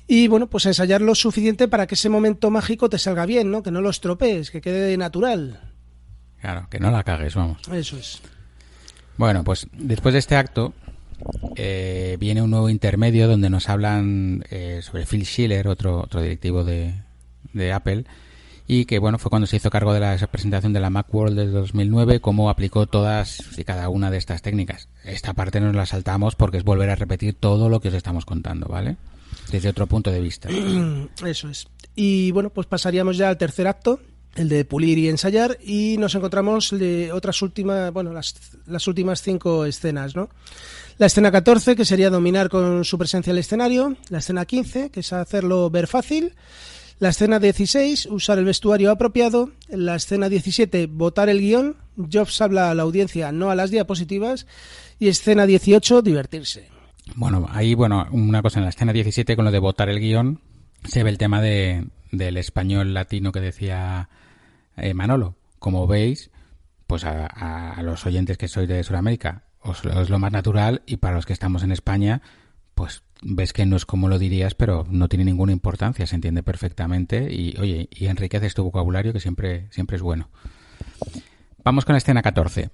Y 0.07 0.27
bueno 0.27 0.47
pues 0.47 0.65
ensayar 0.65 1.01
lo 1.01 1.15
suficiente 1.15 1.67
para 1.67 1.87
que 1.87 1.95
ese 1.95 2.09
momento 2.09 2.49
mágico 2.49 2.89
te 2.89 2.97
salga 2.97 3.25
bien 3.25 3.51
no 3.51 3.63
que 3.63 3.71
no 3.71 3.81
lo 3.81 3.89
estropees 3.89 4.49
que 4.49 4.61
quede 4.61 4.97
natural. 4.97 5.73
Claro 6.41 6.67
que 6.69 6.79
no 6.79 6.91
la 6.91 7.03
cagues 7.03 7.35
vamos. 7.35 7.61
Eso 7.71 7.97
es. 7.97 8.21
Bueno 9.17 9.43
pues 9.43 9.67
después 9.73 10.13
de 10.13 10.19
este 10.19 10.35
acto 10.35 10.73
eh, 11.55 12.17
viene 12.19 12.41
un 12.41 12.51
nuevo 12.51 12.69
intermedio 12.69 13.27
donde 13.27 13.49
nos 13.49 13.69
hablan 13.69 14.43
sobre 14.81 15.05
Phil 15.05 15.25
Schiller 15.25 15.67
otro 15.67 16.01
otro 16.01 16.21
directivo 16.21 16.63
de, 16.63 16.93
Apple 17.73 18.05
y 18.67 18.85
que 18.85 18.99
bueno 18.99 19.19
fue 19.19 19.29
cuando 19.29 19.45
se 19.45 19.57
hizo 19.57 19.69
cargo 19.69 19.93
de 19.93 19.99
la 19.99 20.17
presentación 20.27 20.73
de 20.73 20.79
la 20.79 20.89
Macworld 20.89 21.37
de 21.37 21.47
2009 21.47 22.19
cómo 22.21 22.49
aplicó 22.49 22.87
todas 22.87 23.57
y 23.57 23.63
cada 23.63 23.89
una 23.89 24.09
de 24.09 24.17
estas 24.17 24.41
técnicas. 24.41 24.87
Esta 25.03 25.33
parte 25.33 25.59
nos 25.59 25.75
la 25.75 25.85
saltamos 25.85 26.35
porque 26.35 26.57
es 26.57 26.63
volver 26.63 26.89
a 26.89 26.95
repetir 26.95 27.35
todo 27.35 27.69
lo 27.69 27.79
que 27.79 27.89
os 27.89 27.93
estamos 27.93 28.25
contando, 28.25 28.67
¿vale? 28.67 28.97
Desde 29.51 29.69
otro 29.69 29.87
punto 29.87 30.11
de 30.11 30.21
vista. 30.21 30.49
Eso 31.25 31.49
es. 31.49 31.67
Y 31.95 32.31
bueno, 32.31 32.49
pues 32.49 32.67
pasaríamos 32.67 33.17
ya 33.17 33.29
al 33.29 33.37
tercer 33.37 33.67
acto, 33.67 33.99
el 34.35 34.49
de 34.49 34.65
pulir 34.65 34.97
y 34.97 35.09
ensayar 35.09 35.57
y 35.63 35.97
nos 35.97 36.15
encontramos 36.15 36.71
de 36.71 37.11
otras 37.11 37.41
últimas, 37.41 37.91
bueno, 37.93 38.13
las, 38.13 38.35
las 38.65 38.87
últimas 38.87 39.21
cinco 39.21 39.65
escenas, 39.65 40.15
¿no? 40.15 40.29
La 40.97 41.07
escena 41.07 41.31
14, 41.31 41.75
que 41.75 41.85
sería 41.85 42.09
dominar 42.09 42.49
con 42.49 42.85
su 42.85 42.97
presencia 42.97 43.31
el 43.31 43.37
escenario. 43.37 43.95
La 44.09 44.19
escena 44.19 44.45
15, 44.45 44.89
que 44.91 44.99
es 44.99 45.13
hacerlo 45.13 45.69
ver 45.69 45.87
fácil. 45.87 46.35
La 46.99 47.09
escena 47.09 47.39
16, 47.39 48.05
usar 48.07 48.37
el 48.37 48.45
vestuario 48.45 48.91
apropiado. 48.91 49.51
La 49.69 49.95
escena 49.95 50.29
17, 50.29 50.87
votar 50.87 51.29
el 51.29 51.39
guion. 51.39 51.75
Jobs 51.97 52.41
habla 52.41 52.69
a 52.69 52.75
la 52.75 52.83
audiencia, 52.83 53.31
no 53.31 53.49
a 53.49 53.55
las 53.55 53.71
diapositivas. 53.71 54.45
Y 54.99 55.07
escena 55.07 55.45
18, 55.45 56.01
divertirse. 56.01 56.69
Bueno, 57.15 57.47
ahí, 57.49 57.73
bueno, 57.73 58.07
una 58.11 58.41
cosa 58.41 58.59
en 58.59 58.65
la 58.65 58.69
escena 58.69 58.93
17 58.93 59.35
con 59.35 59.45
lo 59.45 59.51
de 59.51 59.59
votar 59.59 59.89
el 59.89 59.99
guion, 59.99 60.39
se 60.85 61.03
ve 61.03 61.09
el 61.09 61.17
tema 61.17 61.41
de, 61.41 61.85
del 62.11 62.37
español 62.37 62.93
latino 62.93 63.31
que 63.31 63.41
decía 63.41 64.09
eh, 64.77 64.93
Manolo. 64.93 65.35
Como 65.59 65.87
veis, 65.87 66.29
pues 66.87 67.03
a, 67.05 67.79
los 67.81 68.05
oyentes 68.05 68.37
que 68.37 68.47
sois 68.47 68.67
de 68.67 68.83
Sudamérica, 68.83 69.43
es 69.65 70.09
lo 70.09 70.19
más 70.19 70.31
natural 70.31 70.81
y 70.85 70.97
para 70.97 71.15
los 71.15 71.25
que 71.25 71.33
estamos 71.33 71.63
en 71.63 71.71
España, 71.71 72.21
pues 72.75 73.03
ves 73.21 73.53
que 73.53 73.65
no 73.65 73.75
es 73.75 73.85
como 73.85 74.09
lo 74.09 74.19
dirías, 74.19 74.55
pero 74.55 74.85
no 74.89 75.07
tiene 75.07 75.25
ninguna 75.25 75.51
importancia, 75.51 76.05
se 76.05 76.15
entiende 76.15 76.43
perfectamente 76.43 77.33
y, 77.33 77.55
oye, 77.57 77.87
y 77.91 78.07
enriqueces 78.07 78.53
tu 78.53 78.63
vocabulario 78.63 79.13
que 79.13 79.19
siempre, 79.19 79.67
siempre 79.71 79.95
es 79.95 80.01
bueno. 80.01 80.29
Vamos 81.63 81.85
con 81.85 81.93
la 81.93 81.99
escena 81.99 82.21
14. 82.21 82.69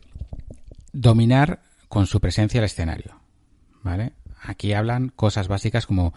Dominar 0.92 1.62
con 1.88 2.08
su 2.08 2.20
presencia 2.20 2.60
el 2.60 2.66
escenario. 2.66 3.20
¿Vale? 3.84 4.14
Aquí 4.42 4.74
hablan 4.74 5.10
cosas 5.10 5.48
básicas 5.48 5.86
como 5.86 6.14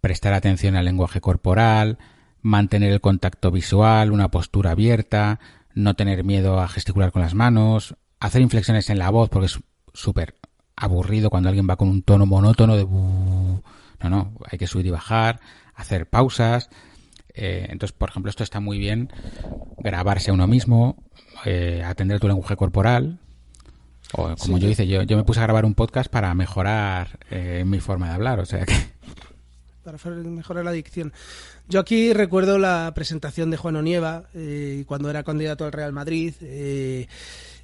prestar 0.00 0.32
atención 0.32 0.76
al 0.76 0.84
lenguaje 0.84 1.20
corporal, 1.20 1.98
mantener 2.42 2.92
el 2.92 3.00
contacto 3.00 3.50
visual, 3.50 4.12
una 4.12 4.30
postura 4.30 4.72
abierta, 4.72 5.40
no 5.74 5.94
tener 5.94 6.24
miedo 6.24 6.60
a 6.60 6.68
gesticular 6.68 7.12
con 7.12 7.22
las 7.22 7.34
manos, 7.34 7.96
hacer 8.20 8.42
inflexiones 8.42 8.90
en 8.90 8.98
la 8.98 9.10
voz 9.10 9.28
porque 9.28 9.46
es 9.46 9.60
súper 9.94 10.34
aburrido 10.76 11.30
cuando 11.30 11.48
alguien 11.48 11.68
va 11.68 11.76
con 11.76 11.88
un 11.88 12.02
tono 12.02 12.26
monótono 12.26 12.76
de... 12.76 12.84
No, 12.84 14.10
no, 14.10 14.34
hay 14.50 14.58
que 14.58 14.66
subir 14.66 14.86
y 14.86 14.90
bajar, 14.90 15.40
hacer 15.74 16.06
pausas. 16.06 16.68
Eh, 17.32 17.66
entonces, 17.70 17.96
por 17.96 18.10
ejemplo, 18.10 18.28
esto 18.28 18.44
está 18.44 18.60
muy 18.60 18.78
bien, 18.78 19.10
grabarse 19.78 20.30
a 20.30 20.34
uno 20.34 20.46
mismo, 20.46 21.02
eh, 21.44 21.82
atender 21.84 22.20
tu 22.20 22.28
lenguaje 22.28 22.56
corporal. 22.56 23.18
O 24.12 24.34
como 24.36 24.58
yo 24.58 24.68
hice, 24.68 24.86
yo, 24.86 25.02
yo 25.02 25.16
me 25.16 25.24
puse 25.24 25.40
a 25.40 25.44
grabar 25.44 25.64
un 25.64 25.74
podcast 25.74 26.10
para 26.10 26.32
mejorar 26.34 27.18
eh, 27.30 27.64
mi 27.66 27.80
forma 27.80 28.08
de 28.08 28.14
hablar, 28.14 28.40
o 28.40 28.46
sea 28.46 28.64
que... 28.64 28.74
Para 29.84 29.98
mejorar 30.14 30.64
la 30.64 30.72
dicción. 30.72 31.12
Yo 31.68 31.78
aquí 31.78 32.14
recuerdo 32.14 32.58
la 32.58 32.90
presentación 32.94 33.50
de 33.50 33.58
Juan 33.58 33.76
Onieva, 33.76 34.24
cuando 34.86 35.10
era 35.10 35.24
candidato 35.24 35.66
al 35.66 35.72
Real 35.72 35.92
Madrid. 35.92 36.32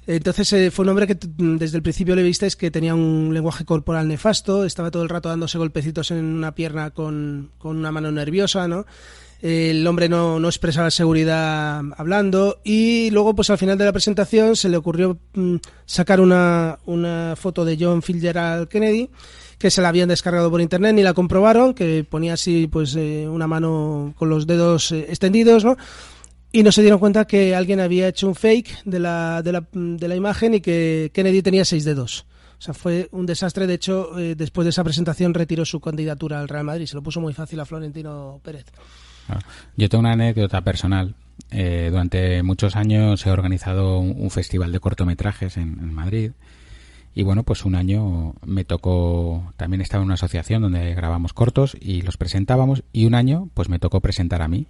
Entonces 0.07 0.51
eh, 0.53 0.71
fue 0.71 0.83
un 0.83 0.89
hombre 0.89 1.07
que 1.07 1.17
desde 1.37 1.77
el 1.77 1.83
principio 1.83 2.15
le 2.15 2.23
visteis 2.23 2.55
que 2.55 2.71
tenía 2.71 2.95
un 2.95 3.33
lenguaje 3.33 3.65
corporal 3.65 4.07
nefasto, 4.07 4.65
estaba 4.65 4.89
todo 4.89 5.03
el 5.03 5.09
rato 5.09 5.29
dándose 5.29 5.57
golpecitos 5.57 6.11
en 6.11 6.25
una 6.25 6.55
pierna 6.55 6.89
con, 6.89 7.51
una 7.63 7.91
mano 7.91 8.11
nerviosa, 8.11 8.67
¿no? 8.67 8.85
el 9.41 9.85
hombre 9.87 10.07
no, 10.07 10.39
no, 10.39 10.47
expresaba 10.47 10.91
seguridad 10.91 11.81
hablando 11.97 12.59
y 12.63 13.09
luego 13.09 13.33
pues 13.33 13.49
al 13.49 13.57
final 13.57 13.75
de 13.75 13.85
la 13.85 13.91
presentación 13.91 14.55
se 14.55 14.69
le 14.69 14.77
ocurrió 14.77 15.17
mm, 15.33 15.55
sacar 15.85 16.21
una, 16.21 16.77
una 16.85 17.35
foto 17.35 17.65
de 17.65 17.75
John 17.79 18.03
Fitzgerald 18.03 18.67
Kennedy 18.67 19.09
que 19.57 19.71
se 19.71 19.81
la 19.81 19.89
habían 19.89 20.09
descargado 20.09 20.51
por 20.51 20.61
internet 20.61 20.93
ni 20.93 21.01
la 21.01 21.15
comprobaron 21.15 21.73
que 21.73 22.05
ponía 22.07 22.33
así 22.33 22.67
pues 22.71 22.95
eh, 22.95 23.27
una 23.27 23.47
mano 23.47 24.13
con 24.15 24.29
los 24.29 24.45
dedos 24.45 24.91
eh, 24.91 25.07
extendidos 25.09 25.65
no 25.65 25.75
y 26.51 26.63
no 26.63 26.71
se 26.71 26.81
dieron 26.81 26.99
cuenta 26.99 27.25
que 27.25 27.55
alguien 27.55 27.79
había 27.79 28.07
hecho 28.07 28.27
un 28.27 28.35
fake 28.35 28.83
de 28.85 28.99
la, 28.99 29.41
de 29.41 29.51
la, 29.51 29.67
de 29.71 30.07
la 30.07 30.15
imagen 30.15 30.55
y 30.55 30.61
que 30.61 31.11
Kennedy 31.13 31.41
tenía 31.41 31.65
seis 31.65 31.85
dedos. 31.85 32.25
O 32.61 32.63
sea, 32.63 32.75
fue 32.75 33.09
un 33.11 33.25
desastre. 33.25 33.65
De 33.65 33.73
hecho, 33.73 34.19
eh, 34.19 34.35
después 34.35 34.65
de 34.65 34.69
esa 34.69 34.83
presentación 34.83 35.33
retiró 35.33 35.65
su 35.65 35.79
candidatura 35.79 36.39
al 36.39 36.47
Real 36.47 36.63
Madrid. 36.63 36.85
Se 36.85 36.93
lo 36.93 37.01
puso 37.01 37.19
muy 37.19 37.33
fácil 37.33 37.59
a 37.59 37.65
Florentino 37.65 38.39
Pérez. 38.43 38.65
Ah, 39.29 39.39
yo 39.75 39.89
tengo 39.89 40.01
una 40.01 40.11
anécdota 40.11 40.61
personal. 40.61 41.15
Eh, 41.49 41.87
durante 41.89 42.43
muchos 42.43 42.75
años 42.75 43.25
he 43.25 43.31
organizado 43.31 43.97
un, 43.97 44.29
festival 44.29 44.71
de 44.71 44.79
cortometrajes 44.79 45.57
en, 45.57 45.91
Madrid. 45.91 46.33
Y 47.15 47.23
bueno, 47.23 47.41
pues 47.41 47.65
un 47.65 47.73
año 47.73 48.35
me 48.45 48.63
tocó, 48.63 49.51
también 49.57 49.81
estaba 49.81 50.03
en 50.03 50.05
una 50.05 50.13
asociación 50.13 50.61
donde 50.61 50.93
grabamos 50.93 51.33
cortos 51.33 51.75
y 51.79 52.03
los 52.03 52.17
presentábamos. 52.17 52.83
Y 52.93 53.07
un 53.07 53.15
año, 53.15 53.49
pues 53.55 53.69
me 53.69 53.79
tocó 53.79 54.01
presentar 54.01 54.43
a 54.43 54.47
mí. 54.47 54.67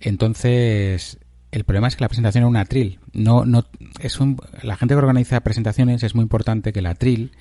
Entonces, 0.00 1.18
el 1.50 1.64
problema 1.64 1.88
es 1.88 1.96
que 1.96 2.04
la 2.04 2.08
presentación 2.08 2.42
era 2.42 2.48
un 2.48 2.56
atril. 2.56 3.00
No, 3.12 3.44
no, 3.44 3.66
es 4.00 4.20
un, 4.20 4.38
la 4.62 4.76
gente 4.76 4.94
que 4.94 4.98
organiza 4.98 5.40
presentaciones 5.40 6.02
es 6.02 6.14
muy 6.14 6.22
importante 6.22 6.72
que 6.72 6.80
el 6.80 6.86
atril 6.86 7.32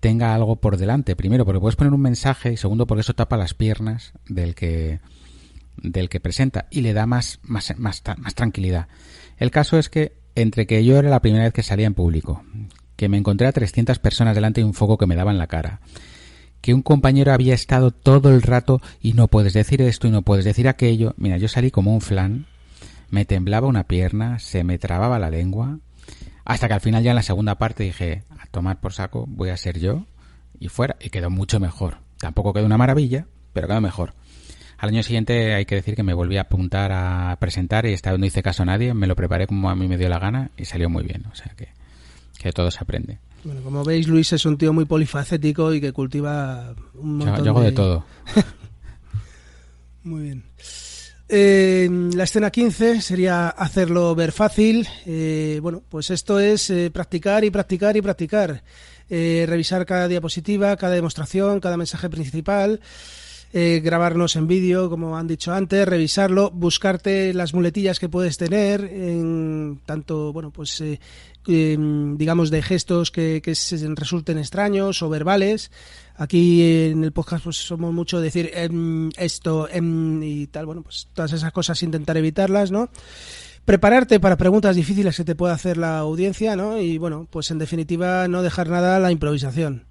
tenga 0.00 0.34
algo 0.34 0.56
por 0.56 0.76
delante. 0.76 1.16
Primero, 1.16 1.44
porque 1.44 1.60
puedes 1.60 1.76
poner 1.76 1.92
un 1.92 2.00
mensaje 2.00 2.52
y 2.52 2.56
segundo, 2.56 2.86
porque 2.86 3.00
eso 3.00 3.14
tapa 3.14 3.36
las 3.36 3.54
piernas 3.54 4.12
del 4.28 4.54
que, 4.54 5.00
del 5.76 6.08
que 6.08 6.20
presenta 6.20 6.66
y 6.70 6.82
le 6.82 6.92
da 6.92 7.06
más, 7.06 7.40
más, 7.42 7.76
más, 7.78 8.02
más 8.16 8.34
tranquilidad. 8.34 8.88
El 9.38 9.50
caso 9.50 9.78
es 9.78 9.88
que 9.88 10.18
entre 10.34 10.66
que 10.66 10.84
yo 10.84 10.98
era 10.98 11.10
la 11.10 11.20
primera 11.20 11.44
vez 11.44 11.52
que 11.52 11.62
salía 11.62 11.86
en 11.86 11.94
público, 11.94 12.44
que 12.96 13.08
me 13.08 13.16
encontré 13.16 13.46
a 13.46 13.52
300 13.52 13.98
personas 13.98 14.34
delante 14.34 14.60
de 14.60 14.66
un 14.66 14.74
foco 14.74 14.98
que 14.98 15.06
me 15.06 15.16
daba 15.16 15.32
en 15.32 15.38
la 15.38 15.46
cara, 15.46 15.80
que 16.60 16.74
un 16.74 16.82
compañero 16.82 17.32
había 17.32 17.54
estado 17.54 17.90
todo 17.90 18.30
el 18.30 18.42
rato 18.42 18.80
y 19.00 19.12
no 19.12 19.28
puedes 19.28 19.52
decir 19.52 19.82
esto 19.82 20.06
y 20.06 20.10
no 20.10 20.22
puedes 20.22 20.44
decir 20.44 20.68
aquello. 20.68 21.14
Mira, 21.16 21.36
yo 21.38 21.48
salí 21.48 21.70
como 21.70 21.92
un 21.92 22.00
flan, 22.00 22.46
me 23.10 23.24
temblaba 23.24 23.68
una 23.68 23.84
pierna, 23.84 24.38
se 24.38 24.64
me 24.64 24.78
trababa 24.78 25.18
la 25.18 25.30
lengua, 25.30 25.78
hasta 26.44 26.68
que 26.68 26.74
al 26.74 26.80
final 26.80 27.02
ya 27.02 27.10
en 27.10 27.16
la 27.16 27.22
segunda 27.22 27.56
parte 27.56 27.84
dije, 27.84 28.24
a 28.30 28.46
tomar 28.46 28.80
por 28.80 28.92
saco, 28.92 29.26
voy 29.28 29.50
a 29.50 29.56
ser 29.56 29.78
yo 29.78 30.06
y 30.58 30.68
fuera, 30.68 30.96
y 31.00 31.10
quedó 31.10 31.30
mucho 31.30 31.60
mejor. 31.60 31.98
Tampoco 32.18 32.52
quedó 32.52 32.66
una 32.66 32.78
maravilla, 32.78 33.26
pero 33.52 33.68
quedó 33.68 33.80
mejor. 33.80 34.14
Al 34.78 34.90
año 34.90 35.02
siguiente 35.02 35.54
hay 35.54 35.64
que 35.64 35.74
decir 35.74 35.96
que 35.96 36.04
me 36.04 36.14
volví 36.14 36.36
a 36.36 36.42
apuntar 36.42 36.92
a 36.92 37.36
presentar 37.40 37.84
y 37.86 37.92
esta 37.92 38.12
vez 38.12 38.20
no 38.20 38.26
hice 38.26 38.42
caso 38.42 38.62
a 38.62 38.66
nadie, 38.66 38.94
me 38.94 39.08
lo 39.08 39.16
preparé 39.16 39.46
como 39.46 39.70
a 39.70 39.74
mí 39.74 39.88
me 39.88 39.98
dio 39.98 40.08
la 40.08 40.20
gana 40.20 40.52
y 40.56 40.66
salió 40.66 40.88
muy 40.88 41.02
bien, 41.02 41.26
o 41.30 41.34
sea 41.34 41.52
que, 41.56 41.68
que 42.38 42.52
todo 42.52 42.70
se 42.70 42.78
aprende. 42.80 43.18
Bueno, 43.44 43.62
como 43.62 43.84
veis, 43.84 44.08
Luis 44.08 44.32
es 44.32 44.44
un 44.44 44.58
tío 44.58 44.72
muy 44.72 44.84
polifacético 44.84 45.72
y 45.72 45.80
que 45.80 45.92
cultiva 45.92 46.74
un 46.94 47.18
montón 47.18 47.44
yo, 47.44 47.50
hago 47.50 47.60
de, 47.60 47.72
todo. 47.72 48.04
muy 50.04 50.22
bien. 50.22 50.44
Eh, 51.30 51.88
la 52.14 52.24
escena 52.24 52.50
15 52.50 53.02
sería 53.02 53.48
hacerlo 53.48 54.14
ver 54.14 54.32
fácil. 54.32 54.88
Eh, 55.04 55.60
bueno, 55.62 55.82
pues 55.88 56.10
esto 56.10 56.40
es 56.40 56.70
eh, 56.70 56.90
practicar 56.92 57.44
y 57.44 57.50
practicar 57.50 57.96
y 57.96 58.02
practicar. 58.02 58.62
revisar 59.08 59.86
cada 59.86 60.08
diapositiva, 60.08 60.76
cada 60.76 60.94
demostración, 60.94 61.60
cada 61.60 61.76
mensaje 61.76 62.08
principal. 62.08 62.80
grabarnos 63.52 64.36
en 64.36 64.46
vídeo, 64.46 64.90
como 64.90 65.16
han 65.16 65.26
dicho 65.26 65.52
antes, 65.52 65.86
revisarlo, 65.86 66.50
buscarte 66.50 67.32
las 67.32 67.54
muletillas 67.54 67.98
que 67.98 68.08
puedes 68.08 68.36
tener, 68.36 68.84
en 68.84 69.80
tanto, 69.86 70.32
bueno, 70.32 70.50
pues 70.50 70.82
em, 71.48 72.16
digamos 72.16 72.50
de 72.50 72.62
gestos 72.62 73.10
que, 73.10 73.40
que 73.42 73.54
resulten 73.96 74.38
extraños 74.38 75.02
o 75.02 75.08
verbales. 75.08 75.70
Aquí 76.16 76.62
en 76.90 77.04
el 77.04 77.12
podcast 77.12 77.44
pues 77.44 77.56
somos 77.56 77.92
mucho 77.92 78.20
decir 78.20 78.50
em, 78.54 79.10
esto 79.16 79.68
em, 79.70 80.22
y 80.22 80.46
tal, 80.46 80.66
bueno, 80.66 80.82
pues 80.82 81.08
todas 81.14 81.32
esas 81.32 81.52
cosas 81.52 81.82
intentar 81.82 82.16
evitarlas, 82.16 82.70
¿no? 82.70 82.90
prepararte 83.64 84.18
para 84.18 84.38
preguntas 84.38 84.76
difíciles 84.76 85.14
que 85.14 85.24
te 85.24 85.34
pueda 85.34 85.52
hacer 85.52 85.76
la 85.76 85.98
audiencia, 85.98 86.56
¿no? 86.56 86.80
Y 86.80 86.96
bueno, 86.96 87.28
pues 87.30 87.50
en 87.50 87.58
definitiva 87.58 88.26
no 88.26 88.42
dejar 88.42 88.70
nada 88.70 88.96
a 88.96 88.98
la 88.98 89.12
improvisación. 89.12 89.84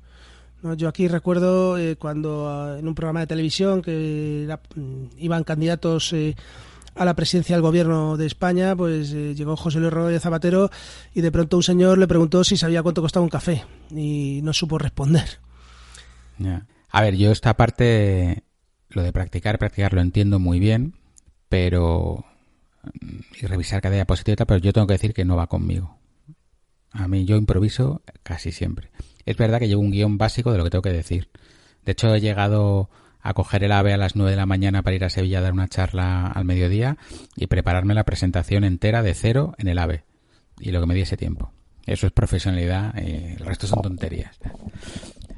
Yo 0.76 0.88
aquí 0.89 1.08
recuerdo 1.08 1.78
eh, 1.78 1.95
cuando 1.95 2.49
ah, 2.49 2.78
en 2.80 2.88
un 2.88 2.95
programa 2.95 3.20
de 3.20 3.28
televisión 3.28 3.84
que 3.84 4.49
mm, 4.76 5.03
iban 5.20 5.43
candidatos 5.43 6.12
eh, 6.14 6.36
a 6.98 7.06
la 7.06 7.16
presidencia 7.16 7.56
del 7.56 7.62
gobierno 7.62 8.18
de 8.18 8.26
España, 8.26 8.76
pues 8.76 9.12
eh, 9.14 9.36
llegó 9.36 9.56
José 9.56 9.80
Luis 9.80 9.93
Rodríguez 9.93 10.22
Zapatero 10.22 10.70
y 11.14 11.22
de 11.22 11.32
pronto 11.32 11.58
un 11.58 11.64
señor 11.64 11.98
le 11.98 12.08
preguntó 12.08 12.43
si 12.43 12.58
sabía 12.58 12.84
cuánto 12.84 13.02
costaba 13.02 13.24
un 13.24 13.30
café 13.30 13.64
y 13.91 14.41
no 14.43 14.54
supo 14.54 14.78
responder. 14.78 15.39
A 16.89 17.02
ver, 17.02 17.16
yo 17.16 17.32
esta 17.32 17.56
parte, 17.56 18.43
lo 18.89 19.04
de 19.04 19.14
practicar, 19.14 19.58
practicar 19.60 19.93
lo 19.93 20.02
entiendo 20.02 20.39
muy 20.39 20.60
bien, 20.60 20.95
pero 21.50 22.26
y 23.39 23.45
revisar 23.45 23.82
cada 23.82 23.95
diapositiva, 23.95 24.45
pero 24.45 24.60
yo 24.60 24.74
tengo 24.74 24.88
que 24.88 24.93
decir 24.93 25.14
que 25.14 25.26
no 25.26 25.36
va 25.36 25.48
conmigo. 25.48 25.98
A 26.91 27.08
mí 27.08 27.26
yo 27.26 27.36
improviso 27.36 28.02
casi 28.24 28.52
siempre. 28.52 28.89
Es 29.26 29.38
verdad 29.38 29.60
que 29.60 29.68
llevo 29.68 29.82
un 29.82 29.91
guion 29.91 30.18
básico 30.18 30.52
de 30.52 30.58
lo 30.58 30.64
que 30.64 30.70
tengo 30.70 30.82
que 30.82 30.93
decir. 30.93 31.30
De 31.86 31.91
hecho, 31.91 32.14
he 32.14 32.22
llegado 32.22 32.89
a 33.28 33.34
coger 33.34 33.65
el 33.65 33.73
AVE 33.73 33.93
a 33.93 33.97
las 33.97 34.15
9 34.15 34.32
de 34.32 34.38
la 34.38 34.45
mañana 34.45 34.84
para 34.84 34.95
ir 34.95 35.03
a 35.03 35.09
Sevilla 35.09 35.39
a 35.39 35.41
dar 35.41 35.51
una 35.51 35.67
charla 35.67 36.28
al 36.28 36.45
mediodía 36.45 36.97
y 37.36 37.47
prepararme 37.47 37.93
la 37.93 38.05
presentación 38.05 38.63
entera 38.63 39.03
de 39.03 39.13
cero 39.13 39.53
en 39.57 39.67
el 39.67 39.80
AVE. 39.80 40.05
Y 40.59 40.71
lo 40.71 40.80
que 40.80 40.88
me 40.88 40.95
diese 40.95 41.17
tiempo. 41.17 41.51
Eso 41.86 42.07
es 42.07 42.13
profesionalidad, 42.13 42.95
y 42.97 43.34
el 43.34 43.39
resto 43.39 43.67
son 43.67 43.82
tonterías. 43.82 44.39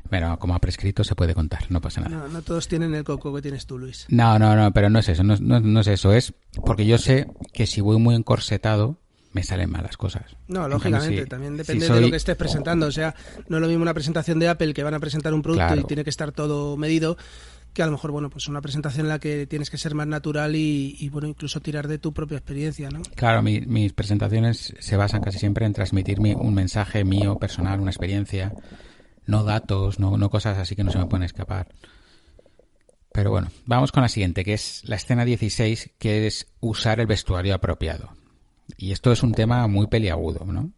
Bueno, 0.08 0.38
como 0.38 0.54
ha 0.54 0.60
prescrito 0.60 1.04
se 1.04 1.16
puede 1.16 1.34
contar, 1.34 1.66
no 1.70 1.82
pasa 1.82 2.02
nada. 2.02 2.16
No, 2.16 2.28
no 2.28 2.42
todos 2.44 2.68
tienen 2.68 2.94
el 2.94 3.04
coco 3.04 3.34
que 3.34 3.42
tienes 3.42 3.66
tú, 3.66 3.80
Luis. 3.80 4.06
No, 4.10 4.38
no, 4.38 4.56
no, 4.56 4.72
pero 4.72 4.92
no 4.92 5.00
es 5.00 5.10
eso, 5.10 5.24
no, 5.24 5.36
no, 5.38 5.80
es 5.80 5.88
eso, 5.88 6.14
es 6.14 6.34
porque 6.64 6.86
yo 6.86 7.00
sé 7.00 7.28
que 7.54 7.66
si 7.66 7.82
voy 7.82 7.98
muy 7.98 8.14
encorsetado 8.14 8.98
me 9.32 9.44
salen 9.44 9.70
malas 9.70 9.98
cosas. 9.98 10.36
No, 10.48 10.68
lógicamente, 10.68 11.26
también 11.26 11.58
depende 11.58 11.88
de 11.88 12.02
lo 12.02 12.10
que 12.10 12.18
estés 12.18 12.36
presentando. 12.36 12.88
O 12.88 12.92
sea, 12.92 13.14
no 13.48 13.58
es 13.58 13.62
lo 13.62 13.68
mismo 13.68 13.84
una 13.84 13.94
presentación 13.94 14.40
de 14.40 14.50
Apple 14.50 14.74
que 14.74 14.84
van 14.84 14.96
a 14.96 15.00
presentar 15.00 15.34
un 15.34 15.42
producto 15.42 15.76
y 15.76 15.84
tiene 15.84 16.04
que 16.04 16.10
estar 16.10 16.32
todo 16.32 16.78
medido 16.78 17.18
que 17.74 17.84
a 17.84 17.86
lo 17.86 17.92
mejor, 17.94 18.12
bueno, 18.12 18.30
pues 18.30 18.48
una 18.48 18.62
presentación 18.62 19.06
en 19.06 19.10
la 19.10 19.20
que 19.20 19.48
tienes 19.48 19.70
que 19.70 19.78
ser 19.78 19.96
más 19.96 20.08
natural 20.08 20.56
y, 20.56 21.10
bueno, 21.10 21.28
incluso 21.28 21.60
tirar 21.60 21.88
de 21.88 22.00
tu 22.00 22.14
propia 22.14 22.38
experiencia, 22.38 22.90
¿no? 22.90 23.02
Claro, 23.16 23.42
mis 23.42 23.94
presentaciones 23.94 24.74
se 24.80 24.98
basan 24.98 25.22
casi 25.22 25.40
siempre 25.40 25.66
en 25.66 25.74
transmitirme 25.74 26.36
un 26.36 26.54
mensaje 26.54 27.04
mío, 27.04 27.38
personal, 27.38 27.80
una 27.80 27.92
experiencia 27.92 28.54
no 29.30 29.44
datos, 29.44 30.00
no, 30.00 30.18
no 30.18 30.30
cosas 30.30 30.58
así 30.58 30.76
que 30.76 30.84
no 30.84 30.92
se 30.92 30.98
me 30.98 31.06
pueden 31.06 31.24
escapar. 31.24 31.68
Pero 33.12 33.32
bueno, 33.32 33.50
vamos 33.66 33.92
con 33.92 34.02
la 34.02 34.10
siguiente, 34.10 34.44
que 34.44 34.54
es 34.54 34.82
la 34.86 34.96
escena 34.96 35.26
16, 35.26 35.92
que 35.98 36.28
es 36.28 36.48
usar 36.60 37.00
el 37.00 37.08
vestuario 37.08 37.56
apropiado. 37.56 38.10
Y 38.78 38.92
esto 38.92 39.12
es 39.12 39.24
un 39.24 39.34
tema 39.34 39.68
muy 39.68 39.88
peliagudo, 39.88 40.46
¿no? 40.46 40.72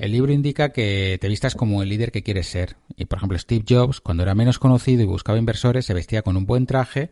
El 0.00 0.12
libro 0.12 0.32
indica 0.32 0.70
que 0.70 1.18
te 1.20 1.28
vistas 1.28 1.54
como 1.54 1.82
el 1.82 1.90
líder 1.90 2.10
que 2.10 2.22
quieres 2.22 2.46
ser. 2.46 2.76
Y 2.96 3.04
por 3.04 3.18
ejemplo, 3.18 3.38
Steve 3.38 3.66
Jobs, 3.68 4.00
cuando 4.00 4.22
era 4.22 4.34
menos 4.34 4.58
conocido 4.58 5.02
y 5.02 5.06
buscaba 5.06 5.38
inversores, 5.38 5.84
se 5.84 5.92
vestía 5.92 6.22
con 6.22 6.38
un 6.38 6.46
buen 6.46 6.64
traje 6.64 7.10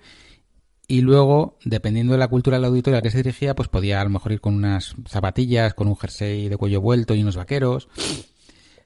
y 0.86 1.02
luego, 1.02 1.58
dependiendo 1.66 2.14
de 2.14 2.18
la 2.18 2.28
cultura 2.28 2.56
de 2.56 2.62
la 2.62 2.68
auditoría 2.68 3.00
a 3.00 3.02
que 3.02 3.10
se 3.10 3.18
dirigía, 3.18 3.54
pues 3.54 3.68
podía 3.68 4.00
a 4.00 4.04
lo 4.04 4.08
mejor 4.08 4.32
ir 4.32 4.40
con 4.40 4.54
unas 4.54 4.94
zapatillas, 5.06 5.74
con 5.74 5.86
un 5.86 5.98
jersey 5.98 6.48
de 6.48 6.56
cuello 6.56 6.80
vuelto 6.80 7.14
y 7.14 7.20
unos 7.20 7.36
vaqueros. 7.36 7.90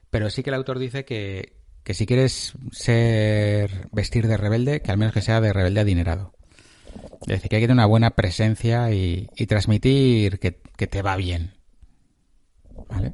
Pero 0.09 0.29
sí 0.29 0.43
que 0.43 0.49
el 0.49 0.55
autor 0.55 0.79
dice 0.79 1.05
que, 1.05 1.53
si 1.85 2.05
quieres 2.05 2.55
ser 2.73 3.87
vestir 3.93 4.27
de 4.27 4.35
rebelde, 4.35 4.81
que 4.81 4.91
al 4.91 4.97
menos 4.97 5.13
que 5.13 5.21
sea 5.21 5.39
de 5.39 5.53
rebelde 5.53 5.79
adinerado. 5.79 6.33
Es 7.21 7.35
decir, 7.35 7.49
que 7.49 7.55
hay 7.55 7.61
que 7.61 7.67
tener 7.67 7.77
una 7.77 7.85
buena 7.85 8.09
presencia 8.09 8.91
y, 8.91 9.29
transmitir 9.47 10.39
que, 10.39 10.51
te 10.87 11.01
va 11.01 11.15
bien. 11.15 11.53
¿Vale? 12.89 13.13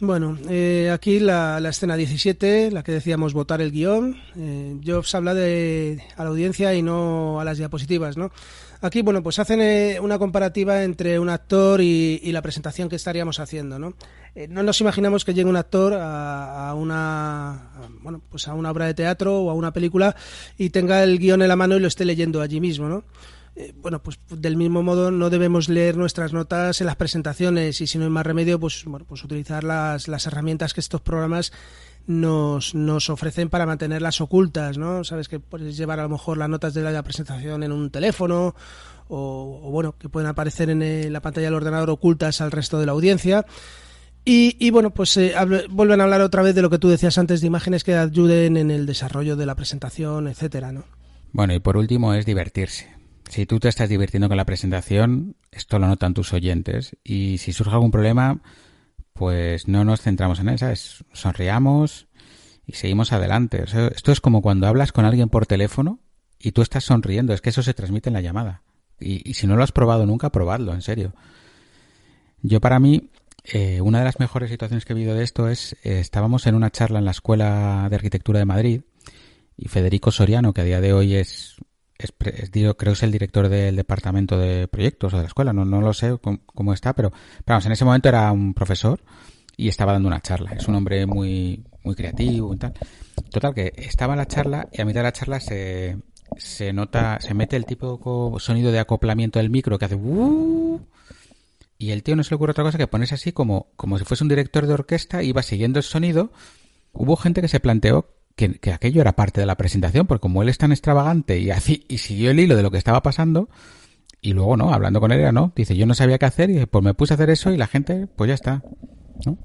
Bueno, 0.00 0.38
eh, 0.48 0.90
aquí 0.92 1.18
la, 1.18 1.58
escena 1.68 1.96
17, 1.96 2.70
la 2.70 2.84
que 2.84 2.92
decíamos 2.92 3.34
votar 3.34 3.60
el 3.60 3.72
guion. 3.72 4.16
Eh, 4.36 4.76
Jobs 4.86 5.12
habla 5.16 5.34
de, 5.34 6.00
a 6.16 6.22
la 6.22 6.30
audiencia 6.30 6.72
y 6.74 6.82
no 6.82 7.40
a 7.40 7.44
las 7.44 7.58
diapositivas, 7.58 8.16
¿no? 8.16 8.30
Aquí, 8.80 9.02
bueno, 9.02 9.24
pues 9.24 9.40
hacen 9.40 9.60
eh, 9.60 9.98
una 10.00 10.20
comparativa 10.20 10.84
entre 10.84 11.18
un 11.18 11.28
actor 11.28 11.80
y, 11.80 12.30
la 12.30 12.42
presentación 12.42 12.88
que 12.88 12.94
estaríamos 12.94 13.40
haciendo, 13.40 13.80
¿no? 13.80 13.94
Eh, 14.36 14.46
no 14.46 14.62
nos 14.62 14.80
imaginamos 14.80 15.24
que 15.24 15.34
llegue 15.34 15.50
un 15.50 15.56
actor 15.56 15.94
a, 15.94 16.72
una, 16.76 17.72
bueno, 18.02 18.22
pues 18.30 18.46
a 18.46 18.54
una 18.54 18.70
obra 18.70 18.86
de 18.86 18.94
teatro 18.94 19.40
o 19.40 19.50
a 19.50 19.54
una 19.54 19.72
película 19.72 20.14
y 20.56 20.70
tenga 20.70 21.02
el 21.02 21.18
guion 21.18 21.42
en 21.42 21.48
la 21.48 21.56
mano 21.56 21.76
y 21.76 21.80
lo 21.80 21.88
esté 21.88 22.04
leyendo 22.04 22.40
allí 22.40 22.60
mismo, 22.60 22.88
¿no? 22.88 23.02
Eh, 23.60 23.74
bueno, 23.76 24.00
pues 24.00 24.20
del 24.30 24.56
mismo 24.56 24.84
modo 24.84 25.10
no 25.10 25.30
debemos 25.30 25.68
leer 25.68 25.96
nuestras 25.96 26.32
notas 26.32 26.80
en 26.80 26.86
las 26.86 26.94
presentaciones 26.94 27.80
y 27.80 27.88
si 27.88 27.98
no 27.98 28.04
hay 28.04 28.10
más 28.10 28.24
remedio, 28.24 28.60
pues 28.60 28.84
bueno, 28.84 29.04
pues 29.04 29.24
utilizar 29.24 29.64
las, 29.64 30.06
las 30.06 30.26
herramientas 30.26 30.74
que 30.74 30.80
estos 30.80 31.00
programas 31.00 31.52
nos, 32.06 32.76
nos 32.76 33.10
ofrecen 33.10 33.48
para 33.48 33.66
mantenerlas 33.66 34.20
ocultas, 34.20 34.78
¿no? 34.78 35.02
Sabes 35.02 35.28
que 35.28 35.40
puedes 35.40 35.76
llevar 35.76 35.98
a 35.98 36.04
lo 36.04 36.08
mejor 36.10 36.38
las 36.38 36.48
notas 36.48 36.72
de 36.72 36.82
la 36.82 37.02
presentación 37.02 37.64
en 37.64 37.72
un 37.72 37.90
teléfono 37.90 38.54
o, 39.08 39.70
bueno, 39.72 39.96
que 39.98 40.08
pueden 40.08 40.28
aparecer 40.28 40.70
en 40.70 41.12
la 41.12 41.20
pantalla 41.20 41.48
del 41.48 41.54
ordenador 41.54 41.90
ocultas 41.90 42.40
al 42.40 42.52
resto 42.52 42.78
de 42.78 42.86
la 42.86 42.92
audiencia. 42.92 43.44
Y, 44.24 44.70
bueno, 44.70 44.90
pues 44.90 45.16
eh, 45.16 45.34
vuelven 45.70 46.00
a 46.00 46.04
hablar 46.04 46.20
otra 46.20 46.42
vez 46.42 46.54
de 46.54 46.60
lo 46.60 46.68
que 46.68 46.78
tú 46.78 46.90
decías 46.90 47.16
antes, 47.16 47.40
de 47.40 47.46
imágenes 47.46 47.82
que 47.82 47.96
ayuden 47.96 48.58
en 48.58 48.70
el 48.70 48.84
desarrollo 48.84 49.36
de 49.36 49.46
la 49.46 49.54
presentación, 49.54 50.28
etcétera, 50.28 50.70
¿no? 50.70 50.84
Bueno, 51.32 51.54
y 51.54 51.60
por 51.60 51.78
último 51.78 52.12
es 52.12 52.26
divertirse. 52.26 52.97
Si 53.28 53.44
tú 53.44 53.60
te 53.60 53.68
estás 53.68 53.88
divirtiendo 53.88 54.28
con 54.28 54.38
la 54.38 54.46
presentación, 54.46 55.36
esto 55.50 55.78
lo 55.78 55.86
notan 55.86 56.14
tus 56.14 56.32
oyentes. 56.32 56.96
Y 57.04 57.38
si 57.38 57.52
surge 57.52 57.72
algún 57.72 57.90
problema, 57.90 58.40
pues 59.12 59.68
no 59.68 59.84
nos 59.84 60.00
centramos 60.00 60.40
en 60.40 60.48
esa, 60.48 60.72
es 60.72 61.04
sonriamos 61.12 62.08
y 62.66 62.72
seguimos 62.72 63.12
adelante. 63.12 63.64
esto 63.64 64.12
es 64.12 64.20
como 64.20 64.40
cuando 64.40 64.66
hablas 64.66 64.92
con 64.92 65.04
alguien 65.04 65.28
por 65.28 65.46
teléfono 65.46 66.00
y 66.38 66.52
tú 66.52 66.62
estás 66.62 66.84
sonriendo, 66.84 67.34
es 67.34 67.40
que 67.40 67.50
eso 67.50 67.62
se 67.62 67.74
transmite 67.74 68.08
en 68.08 68.14
la 68.14 68.20
llamada. 68.20 68.62
Y, 69.00 69.34
si 69.34 69.46
no 69.46 69.56
lo 69.56 69.62
has 69.62 69.72
probado 69.72 70.06
nunca, 70.06 70.30
probadlo, 70.30 70.72
en 70.72 70.82
serio. 70.82 71.14
Yo 72.42 72.60
para 72.60 72.80
mí, 72.80 73.10
eh, 73.44 73.80
una 73.80 73.98
de 73.98 74.04
las 74.04 74.18
mejores 74.18 74.50
situaciones 74.50 74.84
que 74.84 74.92
he 74.92 74.96
vivido 74.96 75.14
de 75.14 75.22
esto 75.22 75.48
es, 75.48 75.74
eh, 75.84 76.00
estábamos 76.00 76.46
en 76.46 76.54
una 76.54 76.70
charla 76.70 76.98
en 76.98 77.04
la 77.04 77.12
Escuela 77.12 77.86
de 77.90 77.96
Arquitectura 77.96 78.38
de 78.38 78.44
Madrid 78.44 78.80
y 79.56 79.68
Federico 79.68 80.10
Soriano, 80.10 80.52
que 80.52 80.62
a 80.62 80.64
día 80.64 80.80
de 80.80 80.92
hoy 80.92 81.14
es 81.14 81.56
es, 81.98 82.12
creo 82.16 82.74
que 82.76 82.90
es 82.90 83.02
el 83.02 83.12
director 83.12 83.48
del 83.48 83.76
departamento 83.76 84.38
de 84.38 84.68
proyectos 84.68 85.12
o 85.12 85.16
de 85.16 85.22
la 85.24 85.28
escuela, 85.28 85.52
no, 85.52 85.64
no 85.64 85.80
lo 85.80 85.92
sé 85.92 86.16
cómo, 86.46 86.72
está, 86.72 86.94
pero, 86.94 87.12
vamos, 87.46 87.66
en 87.66 87.72
ese 87.72 87.84
momento 87.84 88.08
era 88.08 88.30
un 88.32 88.54
profesor 88.54 89.00
y 89.56 89.68
estaba 89.68 89.92
dando 89.92 90.08
una 90.08 90.20
charla. 90.20 90.52
Es 90.52 90.68
un 90.68 90.76
hombre 90.76 91.04
muy, 91.06 91.64
muy 91.82 91.94
creativo 91.96 92.54
y 92.54 92.58
tal. 92.58 92.74
Total, 93.30 93.52
que 93.54 93.72
estaba 93.76 94.14
en 94.14 94.18
la 94.18 94.26
charla 94.26 94.68
y 94.72 94.80
a 94.80 94.84
mitad 94.84 95.00
de 95.00 95.04
la 95.04 95.12
charla 95.12 95.40
se, 95.40 95.98
se 96.36 96.72
nota, 96.72 97.18
se 97.20 97.34
mete 97.34 97.56
el 97.56 97.66
tipo 97.66 98.36
sonido 98.38 98.70
de 98.70 98.78
acoplamiento 98.78 99.40
del 99.40 99.50
micro 99.50 99.78
que 99.78 99.86
hace 99.86 99.96
uh, 99.96 100.80
y 101.78 101.90
el 101.92 102.02
tío 102.02 102.16
no 102.16 102.24
se 102.24 102.30
le 102.30 102.36
ocurre 102.36 102.52
otra 102.52 102.64
cosa 102.64 102.78
que 102.78 102.86
ponerse 102.86 103.14
así 103.14 103.32
como, 103.32 103.68
como 103.76 103.98
si 103.98 104.04
fuese 104.04 104.24
un 104.24 104.28
director 104.28 104.66
de 104.66 104.74
orquesta, 104.74 105.22
iba 105.22 105.42
siguiendo 105.42 105.78
el 105.78 105.84
sonido. 105.84 106.32
Hubo 106.92 107.16
gente 107.16 107.40
que 107.40 107.48
se 107.48 107.60
planteó 107.60 108.17
que, 108.38 108.72
aquello 108.72 109.00
era 109.00 109.16
parte 109.16 109.40
de 109.40 109.46
la 109.46 109.56
presentación, 109.56 110.06
porque 110.06 110.22
como 110.22 110.42
él 110.42 110.48
es 110.48 110.58
tan 110.58 110.70
extravagante 110.70 111.38
y 111.40 111.50
así, 111.50 111.84
y 111.88 111.98
siguió 111.98 112.30
el 112.30 112.38
hilo 112.38 112.56
de 112.56 112.62
lo 112.62 112.70
que 112.70 112.78
estaba 112.78 113.02
pasando, 113.02 113.48
y 114.20 114.32
luego 114.32 114.56
no, 114.56 114.72
hablando 114.72 115.00
con 115.00 115.12
él 115.12 115.20
era 115.20 115.32
no, 115.32 115.52
dice 115.54 115.76
yo 115.76 115.86
no 115.86 115.94
sabía 115.94 116.18
qué 116.18 116.26
hacer 116.26 116.50
y 116.50 116.64
pues 116.66 116.84
me 116.84 116.94
puse 116.94 117.12
a 117.12 117.16
hacer 117.16 117.30
eso 117.30 117.50
y 117.50 117.56
la 117.56 117.66
gente, 117.66 118.06
pues 118.16 118.28
ya 118.28 118.34
está, 118.34 118.62
¿no? 119.26 119.38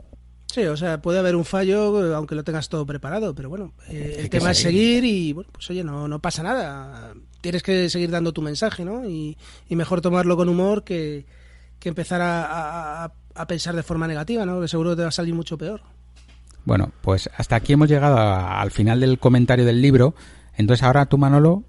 Sí, 0.53 0.61
o 0.65 0.77
sea, 0.77 1.01
puede 1.01 1.17
haber 1.17 1.35
un 1.35 1.45
fallo 1.45 2.15
aunque 2.15 2.35
lo 2.35 2.43
tengas 2.43 2.69
todo 2.69 2.85
preparado, 2.85 3.33
pero 3.33 3.49
bueno, 3.49 3.73
eh, 3.89 4.17
el 4.19 4.29
tema 4.29 4.51
es 4.51 4.59
seguir 4.59 5.03
y 5.03 5.33
bueno, 5.33 5.49
pues 5.51 5.67
oye, 5.71 5.83
no, 5.83 6.07
no 6.07 6.19
pasa 6.19 6.43
nada. 6.43 7.15
Tienes 7.41 7.63
que 7.63 7.89
seguir 7.89 8.11
dando 8.11 8.33
tu 8.33 8.43
mensaje, 8.43 8.85
¿no? 8.85 9.09
Y, 9.09 9.35
mejor 9.69 10.01
tomarlo 10.01 10.37
con 10.37 10.49
humor 10.49 10.83
que, 10.83 11.25
que 11.79 11.89
empezar 11.89 12.21
a, 12.21 13.05
a, 13.33 13.47
pensar 13.47 13.75
de 13.75 13.81
forma 13.81 14.07
negativa, 14.07 14.45
¿no? 14.45 14.61
Que 14.61 14.67
seguro 14.67 14.95
te 14.95 15.01
va 15.01 15.07
a 15.07 15.11
salir 15.11 15.33
mucho 15.33 15.57
peor. 15.57 15.81
Bueno, 16.65 16.91
pues 17.01 17.29
hasta 17.35 17.55
aquí 17.55 17.73
hemos 17.73 17.89
llegado 17.89 18.17
al 18.17 18.71
final 18.71 18.99
del 18.99 19.19
comentario 19.19 19.65
del 19.65 19.81
libro. 19.81 20.15
Entonces 20.55 20.83
ahora 20.83 21.05
tú, 21.07 21.17
Manolo, 21.17 21.63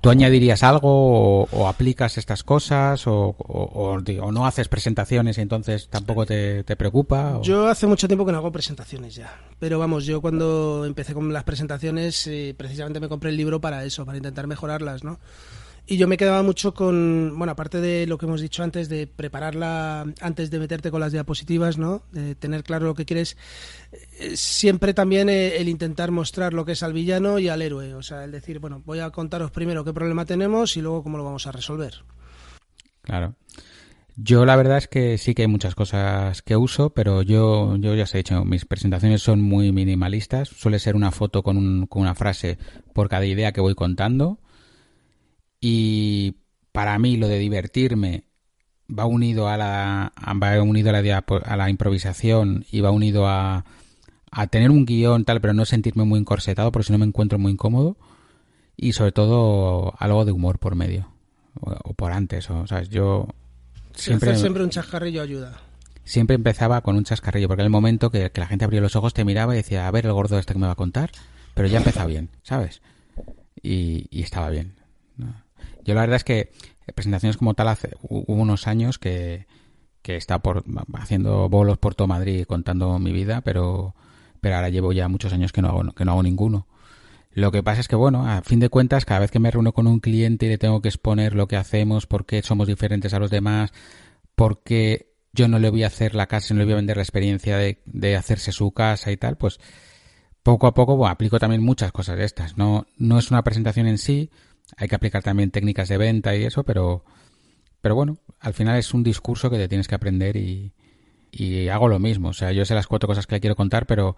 ¿Tú 0.00 0.08
añadirías 0.08 0.62
algo 0.62 1.42
o, 1.44 1.68
aplicas 1.68 2.16
estas 2.16 2.42
cosas 2.42 3.02
o, 3.06 3.36
no 4.32 4.46
haces 4.46 4.68
presentaciones 4.68 5.36
y 5.36 5.42
entonces 5.42 5.88
tampoco 5.88 6.24
te, 6.24 6.64
preocupa? 6.64 7.38
Yo 7.42 7.68
hace 7.68 7.86
mucho 7.86 8.06
tiempo 8.08 8.24
que 8.24 8.32
no 8.32 8.38
hago 8.38 8.50
presentaciones 8.50 9.14
ya. 9.14 9.38
Pero 9.58 9.78
vamos, 9.78 10.06
yo 10.06 10.22
cuando 10.22 10.86
empecé 10.86 11.12
con 11.12 11.30
las 11.34 11.44
presentaciones 11.44 12.26
eh, 12.26 12.54
precisamente 12.56 12.98
me 12.98 13.10
compré 13.10 13.28
el 13.28 13.36
libro 13.36 13.60
para 13.60 13.84
eso, 13.84 14.06
para 14.06 14.16
intentar 14.16 14.46
mejorarlas, 14.46 15.04
¿no? 15.04 15.18
Y 15.90 15.96
yo 15.96 16.06
me 16.06 16.16
quedaba 16.16 16.44
mucho 16.44 16.72
con, 16.72 17.34
bueno, 17.36 17.50
aparte 17.50 17.80
de 17.80 18.06
lo 18.06 18.16
que 18.16 18.24
hemos 18.24 18.40
dicho 18.40 18.62
antes, 18.62 18.88
de 18.88 19.08
prepararla 19.08 20.06
antes 20.20 20.48
de 20.48 20.60
meterte 20.60 20.92
con 20.92 21.00
las 21.00 21.10
diapositivas, 21.10 21.78
¿no? 21.78 22.04
De 22.12 22.36
tener 22.36 22.62
claro 22.62 22.86
lo 22.86 22.94
que 22.94 23.04
quieres. 23.04 23.36
Eh, 24.20 24.36
siempre 24.36 24.94
también 24.94 25.28
eh, 25.28 25.56
el 25.56 25.68
intentar 25.68 26.12
mostrar 26.12 26.54
lo 26.54 26.64
que 26.64 26.72
es 26.72 26.84
al 26.84 26.92
villano 26.92 27.40
y 27.40 27.48
al 27.48 27.60
héroe. 27.60 27.94
O 27.94 28.02
sea, 28.02 28.22
el 28.22 28.30
decir, 28.30 28.60
bueno, 28.60 28.80
voy 28.86 29.00
a 29.00 29.10
contaros 29.10 29.50
primero 29.50 29.82
qué 29.84 29.92
problema 29.92 30.24
tenemos 30.24 30.76
y 30.76 30.80
luego 30.80 31.02
cómo 31.02 31.18
lo 31.18 31.24
vamos 31.24 31.48
a 31.48 31.50
resolver. 31.50 32.04
Claro. 33.02 33.34
Yo 34.14 34.46
la 34.46 34.54
verdad 34.54 34.78
es 34.78 34.86
que 34.86 35.18
sí 35.18 35.34
que 35.34 35.42
hay 35.42 35.48
muchas 35.48 35.74
cosas 35.74 36.40
que 36.42 36.56
uso, 36.56 36.90
pero 36.90 37.22
yo, 37.22 37.74
yo 37.78 37.96
ya 37.96 38.04
os 38.04 38.14
he 38.14 38.18
dicho, 38.18 38.44
mis 38.44 38.64
presentaciones 38.64 39.22
son 39.22 39.42
muy 39.42 39.72
minimalistas. 39.72 40.50
Suele 40.50 40.78
ser 40.78 40.94
una 40.94 41.10
foto 41.10 41.42
con, 41.42 41.56
un, 41.56 41.88
con 41.88 42.02
una 42.02 42.14
frase 42.14 42.58
por 42.92 43.08
cada 43.08 43.26
idea 43.26 43.50
que 43.50 43.60
voy 43.60 43.74
contando 43.74 44.38
y 45.60 46.36
para 46.72 46.98
mí 46.98 47.16
lo 47.16 47.28
de 47.28 47.38
divertirme 47.38 48.24
va 48.90 49.06
unido 49.06 49.48
a 49.48 49.56
la 49.56 50.12
va 50.42 50.62
unido 50.62 50.90
a 50.90 51.00
la, 51.00 51.24
a 51.44 51.56
la 51.56 51.70
improvisación 51.70 52.64
y 52.70 52.80
va 52.80 52.90
unido 52.90 53.28
a, 53.28 53.64
a 54.30 54.46
tener 54.46 54.70
un 54.70 54.84
guion 54.84 55.24
tal 55.24 55.40
pero 55.40 55.54
no 55.54 55.64
sentirme 55.64 56.04
muy 56.04 56.18
encorsetado 56.18 56.72
porque 56.72 56.86
si 56.86 56.92
no 56.92 56.98
me 56.98 57.06
encuentro 57.06 57.38
muy 57.38 57.52
incómodo 57.52 57.96
y 58.76 58.92
sobre 58.92 59.12
todo 59.12 59.94
algo 59.98 60.24
de 60.24 60.32
humor 60.32 60.58
por 60.58 60.74
medio 60.74 61.12
o, 61.60 61.92
por 61.94 62.12
antes 62.12 62.48
o 62.50 62.66
sabes 62.66 62.88
yo 62.88 63.28
siempre 63.94 64.36
siempre 64.36 64.64
un 64.64 64.70
chascarrillo 64.70 65.22
ayuda. 65.22 65.60
Siempre 66.02 66.34
empezaba 66.34 66.80
con 66.80 66.96
un 66.96 67.04
chascarrillo 67.04 67.46
porque 67.46 67.60
en 67.60 67.66
el 67.66 67.70
momento 67.70 68.10
que, 68.10 68.32
la 68.34 68.46
gente 68.46 68.64
abría 68.64 68.80
los 68.80 68.96
ojos 68.96 69.14
te 69.14 69.24
miraba 69.24 69.54
y 69.54 69.58
decía 69.58 69.86
a 69.86 69.90
ver 69.92 70.06
el 70.06 70.12
gordo 70.12 70.38
este 70.38 70.54
que 70.54 70.58
me 70.58 70.66
va 70.66 70.72
a 70.72 70.76
contar 70.76 71.10
pero 71.54 71.68
ya 71.68 71.78
empezaba 71.78 72.06
bien 72.06 72.30
sabes 72.42 72.80
y, 73.62 74.06
y 74.10 74.22
estaba 74.22 74.48
bien 74.48 74.79
yo 75.90 75.94
la 75.94 76.02
verdad 76.02 76.16
es 76.16 76.24
que 76.24 76.52
presentaciones 76.94 77.36
como 77.36 77.54
tal 77.54 77.66
hace 77.66 77.90
hubo 78.00 78.24
unos 78.32 78.68
años 78.68 78.98
que, 78.98 79.46
que 80.02 80.14
está 80.14 80.38
por 80.38 80.64
haciendo 80.94 81.48
bolos 81.48 81.78
por 81.78 81.96
todo 81.96 82.06
Madrid 82.06 82.44
contando 82.46 82.98
mi 83.00 83.12
vida, 83.12 83.40
pero 83.40 83.96
pero 84.40 84.54
ahora 84.54 84.68
llevo 84.68 84.92
ya 84.92 85.08
muchos 85.08 85.32
años 85.32 85.52
que 85.52 85.62
no 85.62 85.68
hago 85.68 85.92
que 85.92 86.04
no 86.04 86.12
hago 86.12 86.22
ninguno. 86.22 86.68
Lo 87.32 87.50
que 87.50 87.64
pasa 87.64 87.80
es 87.80 87.88
que 87.88 87.96
bueno, 87.96 88.24
a 88.24 88.42
fin 88.42 88.60
de 88.60 88.68
cuentas, 88.68 89.04
cada 89.04 89.20
vez 89.20 89.32
que 89.32 89.40
me 89.40 89.50
reúno 89.50 89.72
con 89.72 89.88
un 89.88 89.98
cliente 89.98 90.46
y 90.46 90.48
le 90.48 90.58
tengo 90.58 90.80
que 90.80 90.88
exponer 90.88 91.34
lo 91.34 91.48
que 91.48 91.56
hacemos, 91.56 92.06
por 92.06 92.24
qué 92.24 92.42
somos 92.42 92.68
diferentes 92.68 93.12
a 93.14 93.18
los 93.18 93.30
demás, 93.30 93.72
por 94.36 94.62
qué 94.62 95.12
yo 95.32 95.48
no 95.48 95.58
le 95.58 95.70
voy 95.70 95.82
a 95.82 95.88
hacer 95.88 96.14
la 96.14 96.28
casa, 96.28 96.54
no 96.54 96.58
le 96.58 96.66
voy 96.66 96.74
a 96.74 96.76
vender 96.76 96.96
la 96.98 97.02
experiencia 97.02 97.56
de, 97.56 97.82
de 97.84 98.16
hacerse 98.16 98.52
su 98.52 98.72
casa 98.72 99.10
y 99.10 99.16
tal, 99.16 99.36
pues 99.36 99.58
poco 100.42 100.66
a 100.66 100.74
poco 100.74 101.06
aplico 101.06 101.38
también 101.38 101.62
muchas 101.62 101.92
cosas 101.92 102.16
de 102.16 102.24
estas. 102.24 102.56
No, 102.56 102.86
no 102.96 103.18
es 103.18 103.30
una 103.30 103.42
presentación 103.44 103.86
en 103.86 103.98
sí, 103.98 104.30
hay 104.76 104.88
que 104.88 104.94
aplicar 104.94 105.22
también 105.22 105.50
técnicas 105.50 105.88
de 105.88 105.98
venta 105.98 106.36
y 106.36 106.44
eso, 106.44 106.64
pero, 106.64 107.04
pero 107.80 107.94
bueno, 107.94 108.18
al 108.40 108.54
final 108.54 108.78
es 108.78 108.94
un 108.94 109.02
discurso 109.02 109.50
que 109.50 109.56
te 109.56 109.68
tienes 109.68 109.88
que 109.88 109.94
aprender 109.94 110.36
y, 110.36 110.72
y 111.32 111.68
hago 111.68 111.88
lo 111.88 111.98
mismo. 111.98 112.28
O 112.28 112.32
sea, 112.32 112.52
yo 112.52 112.64
sé 112.64 112.74
las 112.74 112.86
cuatro 112.86 113.06
cosas 113.06 113.26
que 113.26 113.36
le 113.36 113.40
quiero 113.40 113.56
contar, 113.56 113.86
pero, 113.86 114.16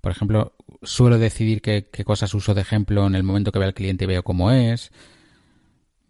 por 0.00 0.12
ejemplo, 0.12 0.52
suelo 0.82 1.18
decidir 1.18 1.62
qué, 1.62 1.88
qué 1.90 2.04
cosas 2.04 2.34
uso 2.34 2.54
de 2.54 2.62
ejemplo 2.62 3.06
en 3.06 3.14
el 3.14 3.22
momento 3.22 3.52
que 3.52 3.58
veo 3.58 3.68
al 3.68 3.74
cliente 3.74 4.04
y 4.04 4.08
veo 4.08 4.22
cómo 4.22 4.50
es 4.50 4.90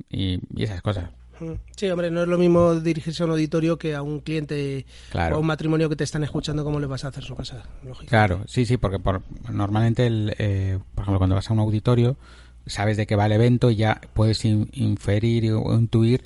y, 0.09 0.41
esas 0.63 0.83
cosas. 0.83 1.11
Sí, 1.75 1.89
hombre, 1.89 2.11
no 2.11 2.23
es 2.23 2.29
lo 2.29 2.37
mismo 2.37 2.75
dirigirse 2.75 3.23
a 3.23 3.27
un 3.27 3.33
auditorio 3.33 3.79
que 3.79 3.95
a 3.95 4.03
un 4.03 4.21
cliente 4.21 4.85
o 5.15 5.19
a 5.19 5.39
un 5.39 5.47
matrimonio 5.47 5.89
que 5.89 5.97
te 5.97 6.05
están 6.05 6.23
escuchando 6.23 6.65
cómo 6.65 6.79
le 6.81 6.87
vas 6.87 7.05
a 7.07 7.09
hacer 7.09 7.25
su 7.25 7.35
casa. 7.35 7.63
Claro, 8.09 8.43
sí, 8.47 8.67
sí, 8.67 8.77
porque 8.77 8.99
por, 8.99 9.23
normalmente, 9.51 10.07
el, 10.07 10.35
eh, 10.39 10.79
por 10.95 11.05
ejemplo, 11.05 11.19
cuando 11.19 11.37
vas 11.37 11.49
a 11.49 11.55
un 11.55 11.61
auditorio, 11.61 12.19
sabes 12.71 12.97
de 12.97 13.07
qué 13.07 13.17
va 13.17 13.27
el 13.27 13.33
evento 13.33 13.71
y 13.71 13.77
ya 13.77 14.01
puedes 14.15 14.45
inferir 14.45 15.53
o 15.53 15.75
intuir 15.75 16.23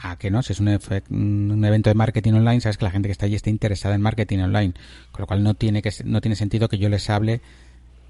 a 0.00 0.16
que 0.16 0.30
no, 0.30 0.42
si 0.42 0.52
es 0.52 0.60
un, 0.60 0.68
un, 0.68 1.64
evento 1.64 1.90
de 1.90 1.94
marketing 1.94 2.34
online, 2.34 2.60
sabes 2.60 2.76
que 2.76 2.84
la 2.84 2.90
gente 2.90 3.08
que 3.08 3.12
está 3.12 3.26
allí 3.26 3.34
está 3.34 3.50
interesada 3.50 3.94
en 3.94 4.00
marketing 4.00 4.38
online, 4.38 4.74
con 5.10 5.22
lo 5.22 5.26
cual 5.26 5.42
no 5.42 5.54
tiene 5.54 5.82
que 5.82 5.90
no 6.04 6.20
tiene 6.20 6.36
sentido 6.36 6.68
que 6.68 6.78
yo 6.78 6.88
les 6.88 7.10
hable 7.10 7.40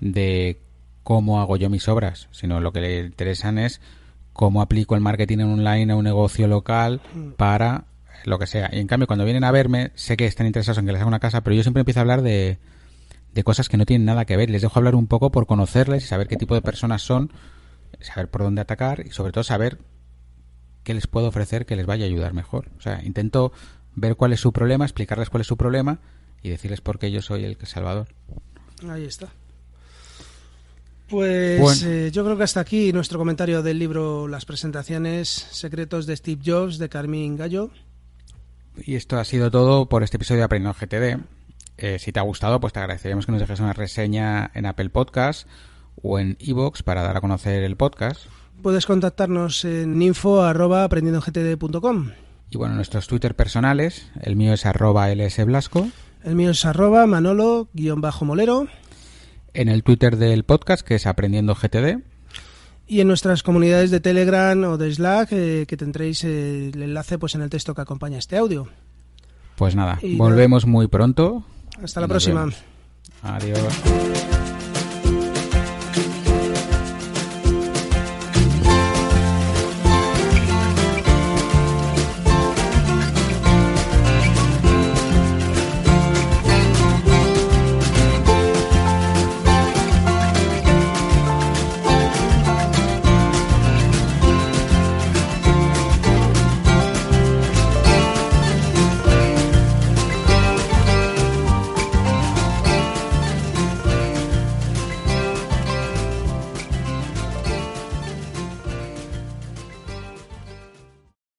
de 0.01 0.59
cómo 1.03 1.41
hago 1.41 1.57
yo 1.57 1.71
mis 1.71 1.89
obras, 1.89 2.29
sino 2.31 2.61
lo 2.61 2.73
que 2.73 2.81
le 2.81 3.01
interesan 3.01 3.59
es 3.59 3.81
cómo 4.35 4.61
aplico 4.61 4.95
el 4.95 5.01
marketing 5.01 5.39
online 5.39 5.93
a 5.93 5.97
un 5.97 6.05
negocio 6.05 6.47
local 6.47 7.01
mm. 7.15 7.31
para 7.33 7.85
lo 8.25 8.39
que 8.39 8.47
sea. 8.47 8.69
Y 8.73 8.79
en 8.79 8.87
cambio, 8.87 9.07
cuando 9.07 9.25
vienen 9.25 9.45
a 9.45 9.51
verme, 9.51 9.91
sé 9.95 10.17
que 10.17 10.27
están 10.27 10.47
interesados 10.47 10.79
en 10.79 10.87
que 10.87 10.93
les 10.93 11.01
haga 11.01 11.09
una 11.09 11.19
casa, 11.19 11.43
pero 11.43 11.57
yo 11.57 11.63
siempre 11.63 11.81
empiezo 11.81 12.01
a 12.01 12.03
hablar 12.03 12.23
de, 12.23 12.59
de 13.35 13.45
cosas 13.45 13.69
que 13.69 13.77
no 13.77 13.87
tienen 13.87 14.05
nada 14.05 14.25
que 14.25 14.37
ver. 14.37 14.51
Les 14.51 14.63
dejo 14.63 14.79
hablar 14.79 14.95
un 14.95 15.07
poco 15.07 15.31
por 15.31 15.47
conocerles 15.47 16.05
y 16.05 16.07
saber 16.07 16.29
qué 16.29 16.37
tipo 16.37 16.55
de 16.55 16.63
personas 16.63 17.03
son, 17.03 17.33
saber 18.01 18.31
por 18.31 18.43
dónde 18.43 18.61
atacar 18.61 19.07
y 19.07 19.11
sobre 19.11 19.33
todo 19.33 19.45
saber 19.45 19.79
qué 20.85 20.95
les 20.95 21.07
puedo 21.07 21.29
ofrecer 21.29 21.67
que 21.67 21.77
les 21.77 21.87
vaya 21.87 22.05
a 22.05 22.09
ayudar 22.09 22.33
mejor. 22.33 22.71
O 22.79 22.81
sea, 22.81 23.03
intento 23.05 23.53
ver 23.95 24.17
cuál 24.17 24.33
es 24.33 24.41
su 24.41 24.53
problema, 24.53 24.85
explicarles 24.85 25.31
cuál 25.31 25.43
es 25.43 25.47
su 25.47 25.57
problema 25.57 26.01
y 26.43 26.51
decirles 26.51 26.81
por 26.81 26.99
qué 26.99 27.11
yo 27.11 27.23
soy 27.23 27.45
el 27.45 27.57
salvador. 27.67 28.09
Ahí 28.89 29.05
está. 29.05 29.29
Pues 31.09 31.83
eh, 31.85 32.11
yo 32.13 32.23
creo 32.23 32.37
que 32.37 32.43
hasta 32.43 32.61
aquí 32.61 32.93
nuestro 32.93 33.19
comentario 33.19 33.63
del 33.63 33.79
libro 33.79 34.29
Las 34.29 34.45
presentaciones 34.45 35.29
secretos 35.29 36.07
de 36.07 36.17
Steve 36.17 36.43
Jobs 36.45 36.79
de 36.79 36.91
Carmín 36.91 37.37
Gallo. 37.37 37.71
Y 38.77 38.95
esto 38.95 39.19
ha 39.19 39.25
sido 39.25 39.51
todo 39.51 39.89
por 39.89 40.03
este 40.03 40.19
episodio 40.19 40.41
de 40.41 40.45
Aprendiendo 40.45 40.79
GTD. 40.79 41.25
Eh, 41.79 41.99
si 41.99 42.13
te 42.13 42.21
ha 42.21 42.23
gustado, 42.23 42.61
pues 42.61 42.73
te 42.73 42.81
agradeceríamos 42.81 43.25
que 43.25 43.33
nos 43.33 43.41
dejes 43.41 43.61
una 43.61 43.73
reseña 43.73 44.51
en 44.55 44.67
Apple 44.67 44.91
Podcast 44.91 45.49
o 46.03 46.19
en 46.19 46.37
iVoox 46.41 46.83
para 46.83 47.03
dar 47.03 47.17
a 47.17 47.21
conocer 47.21 47.63
el 47.63 47.77
podcast. 47.77 48.23
Puedes 48.63 48.87
contactarnos 48.87 49.65
en 49.65 50.01
info.aprendiendogtd.com 50.03 52.11
Y 52.51 52.57
bueno, 52.57 52.75
nuestros 52.75 53.07
Twitter 53.07 53.37
personales, 53.37 54.11
el 54.21 54.35
mío 54.37 54.53
es 54.53 54.67
arroba 54.67 55.15
lsblasco. 55.15 55.89
El 56.25 56.35
mío 56.35 56.51
es 56.51 56.65
arroba 56.65 57.07
manolo-molero. 57.07 58.67
En 59.55 59.69
el 59.69 59.83
Twitter 59.83 60.17
del 60.17 60.45
podcast, 60.45 60.87
que 60.87 60.97
es 60.97 61.07
Aprendiendo 61.07 61.55
GTD. 61.55 62.03
Y 62.87 63.01
en 63.01 63.09
nuestras 63.09 63.43
comunidades 63.43 63.91
de 63.91 64.01
Telegram 64.01 64.63
o 64.65 64.77
de 64.79 64.93
Slack, 64.93 65.29
eh, 65.33 65.67
que 65.69 65.77
tendréis 65.77 66.25
el 66.25 66.83
enlace 66.83 67.19
pues 67.19 67.35
en 67.35 67.43
el 67.43 67.51
texto 67.51 67.75
que 67.75 67.83
acompaña 67.83 68.19
este 68.19 68.39
audio. 68.39 68.69
Pues 69.57 69.77
nada, 69.77 69.99
volvemos 70.17 70.67
muy 70.67 70.87
pronto. 70.87 71.45
Hasta 71.83 72.01
la 72.01 72.09
próxima. 72.09 72.49
Adiós. 73.23 74.28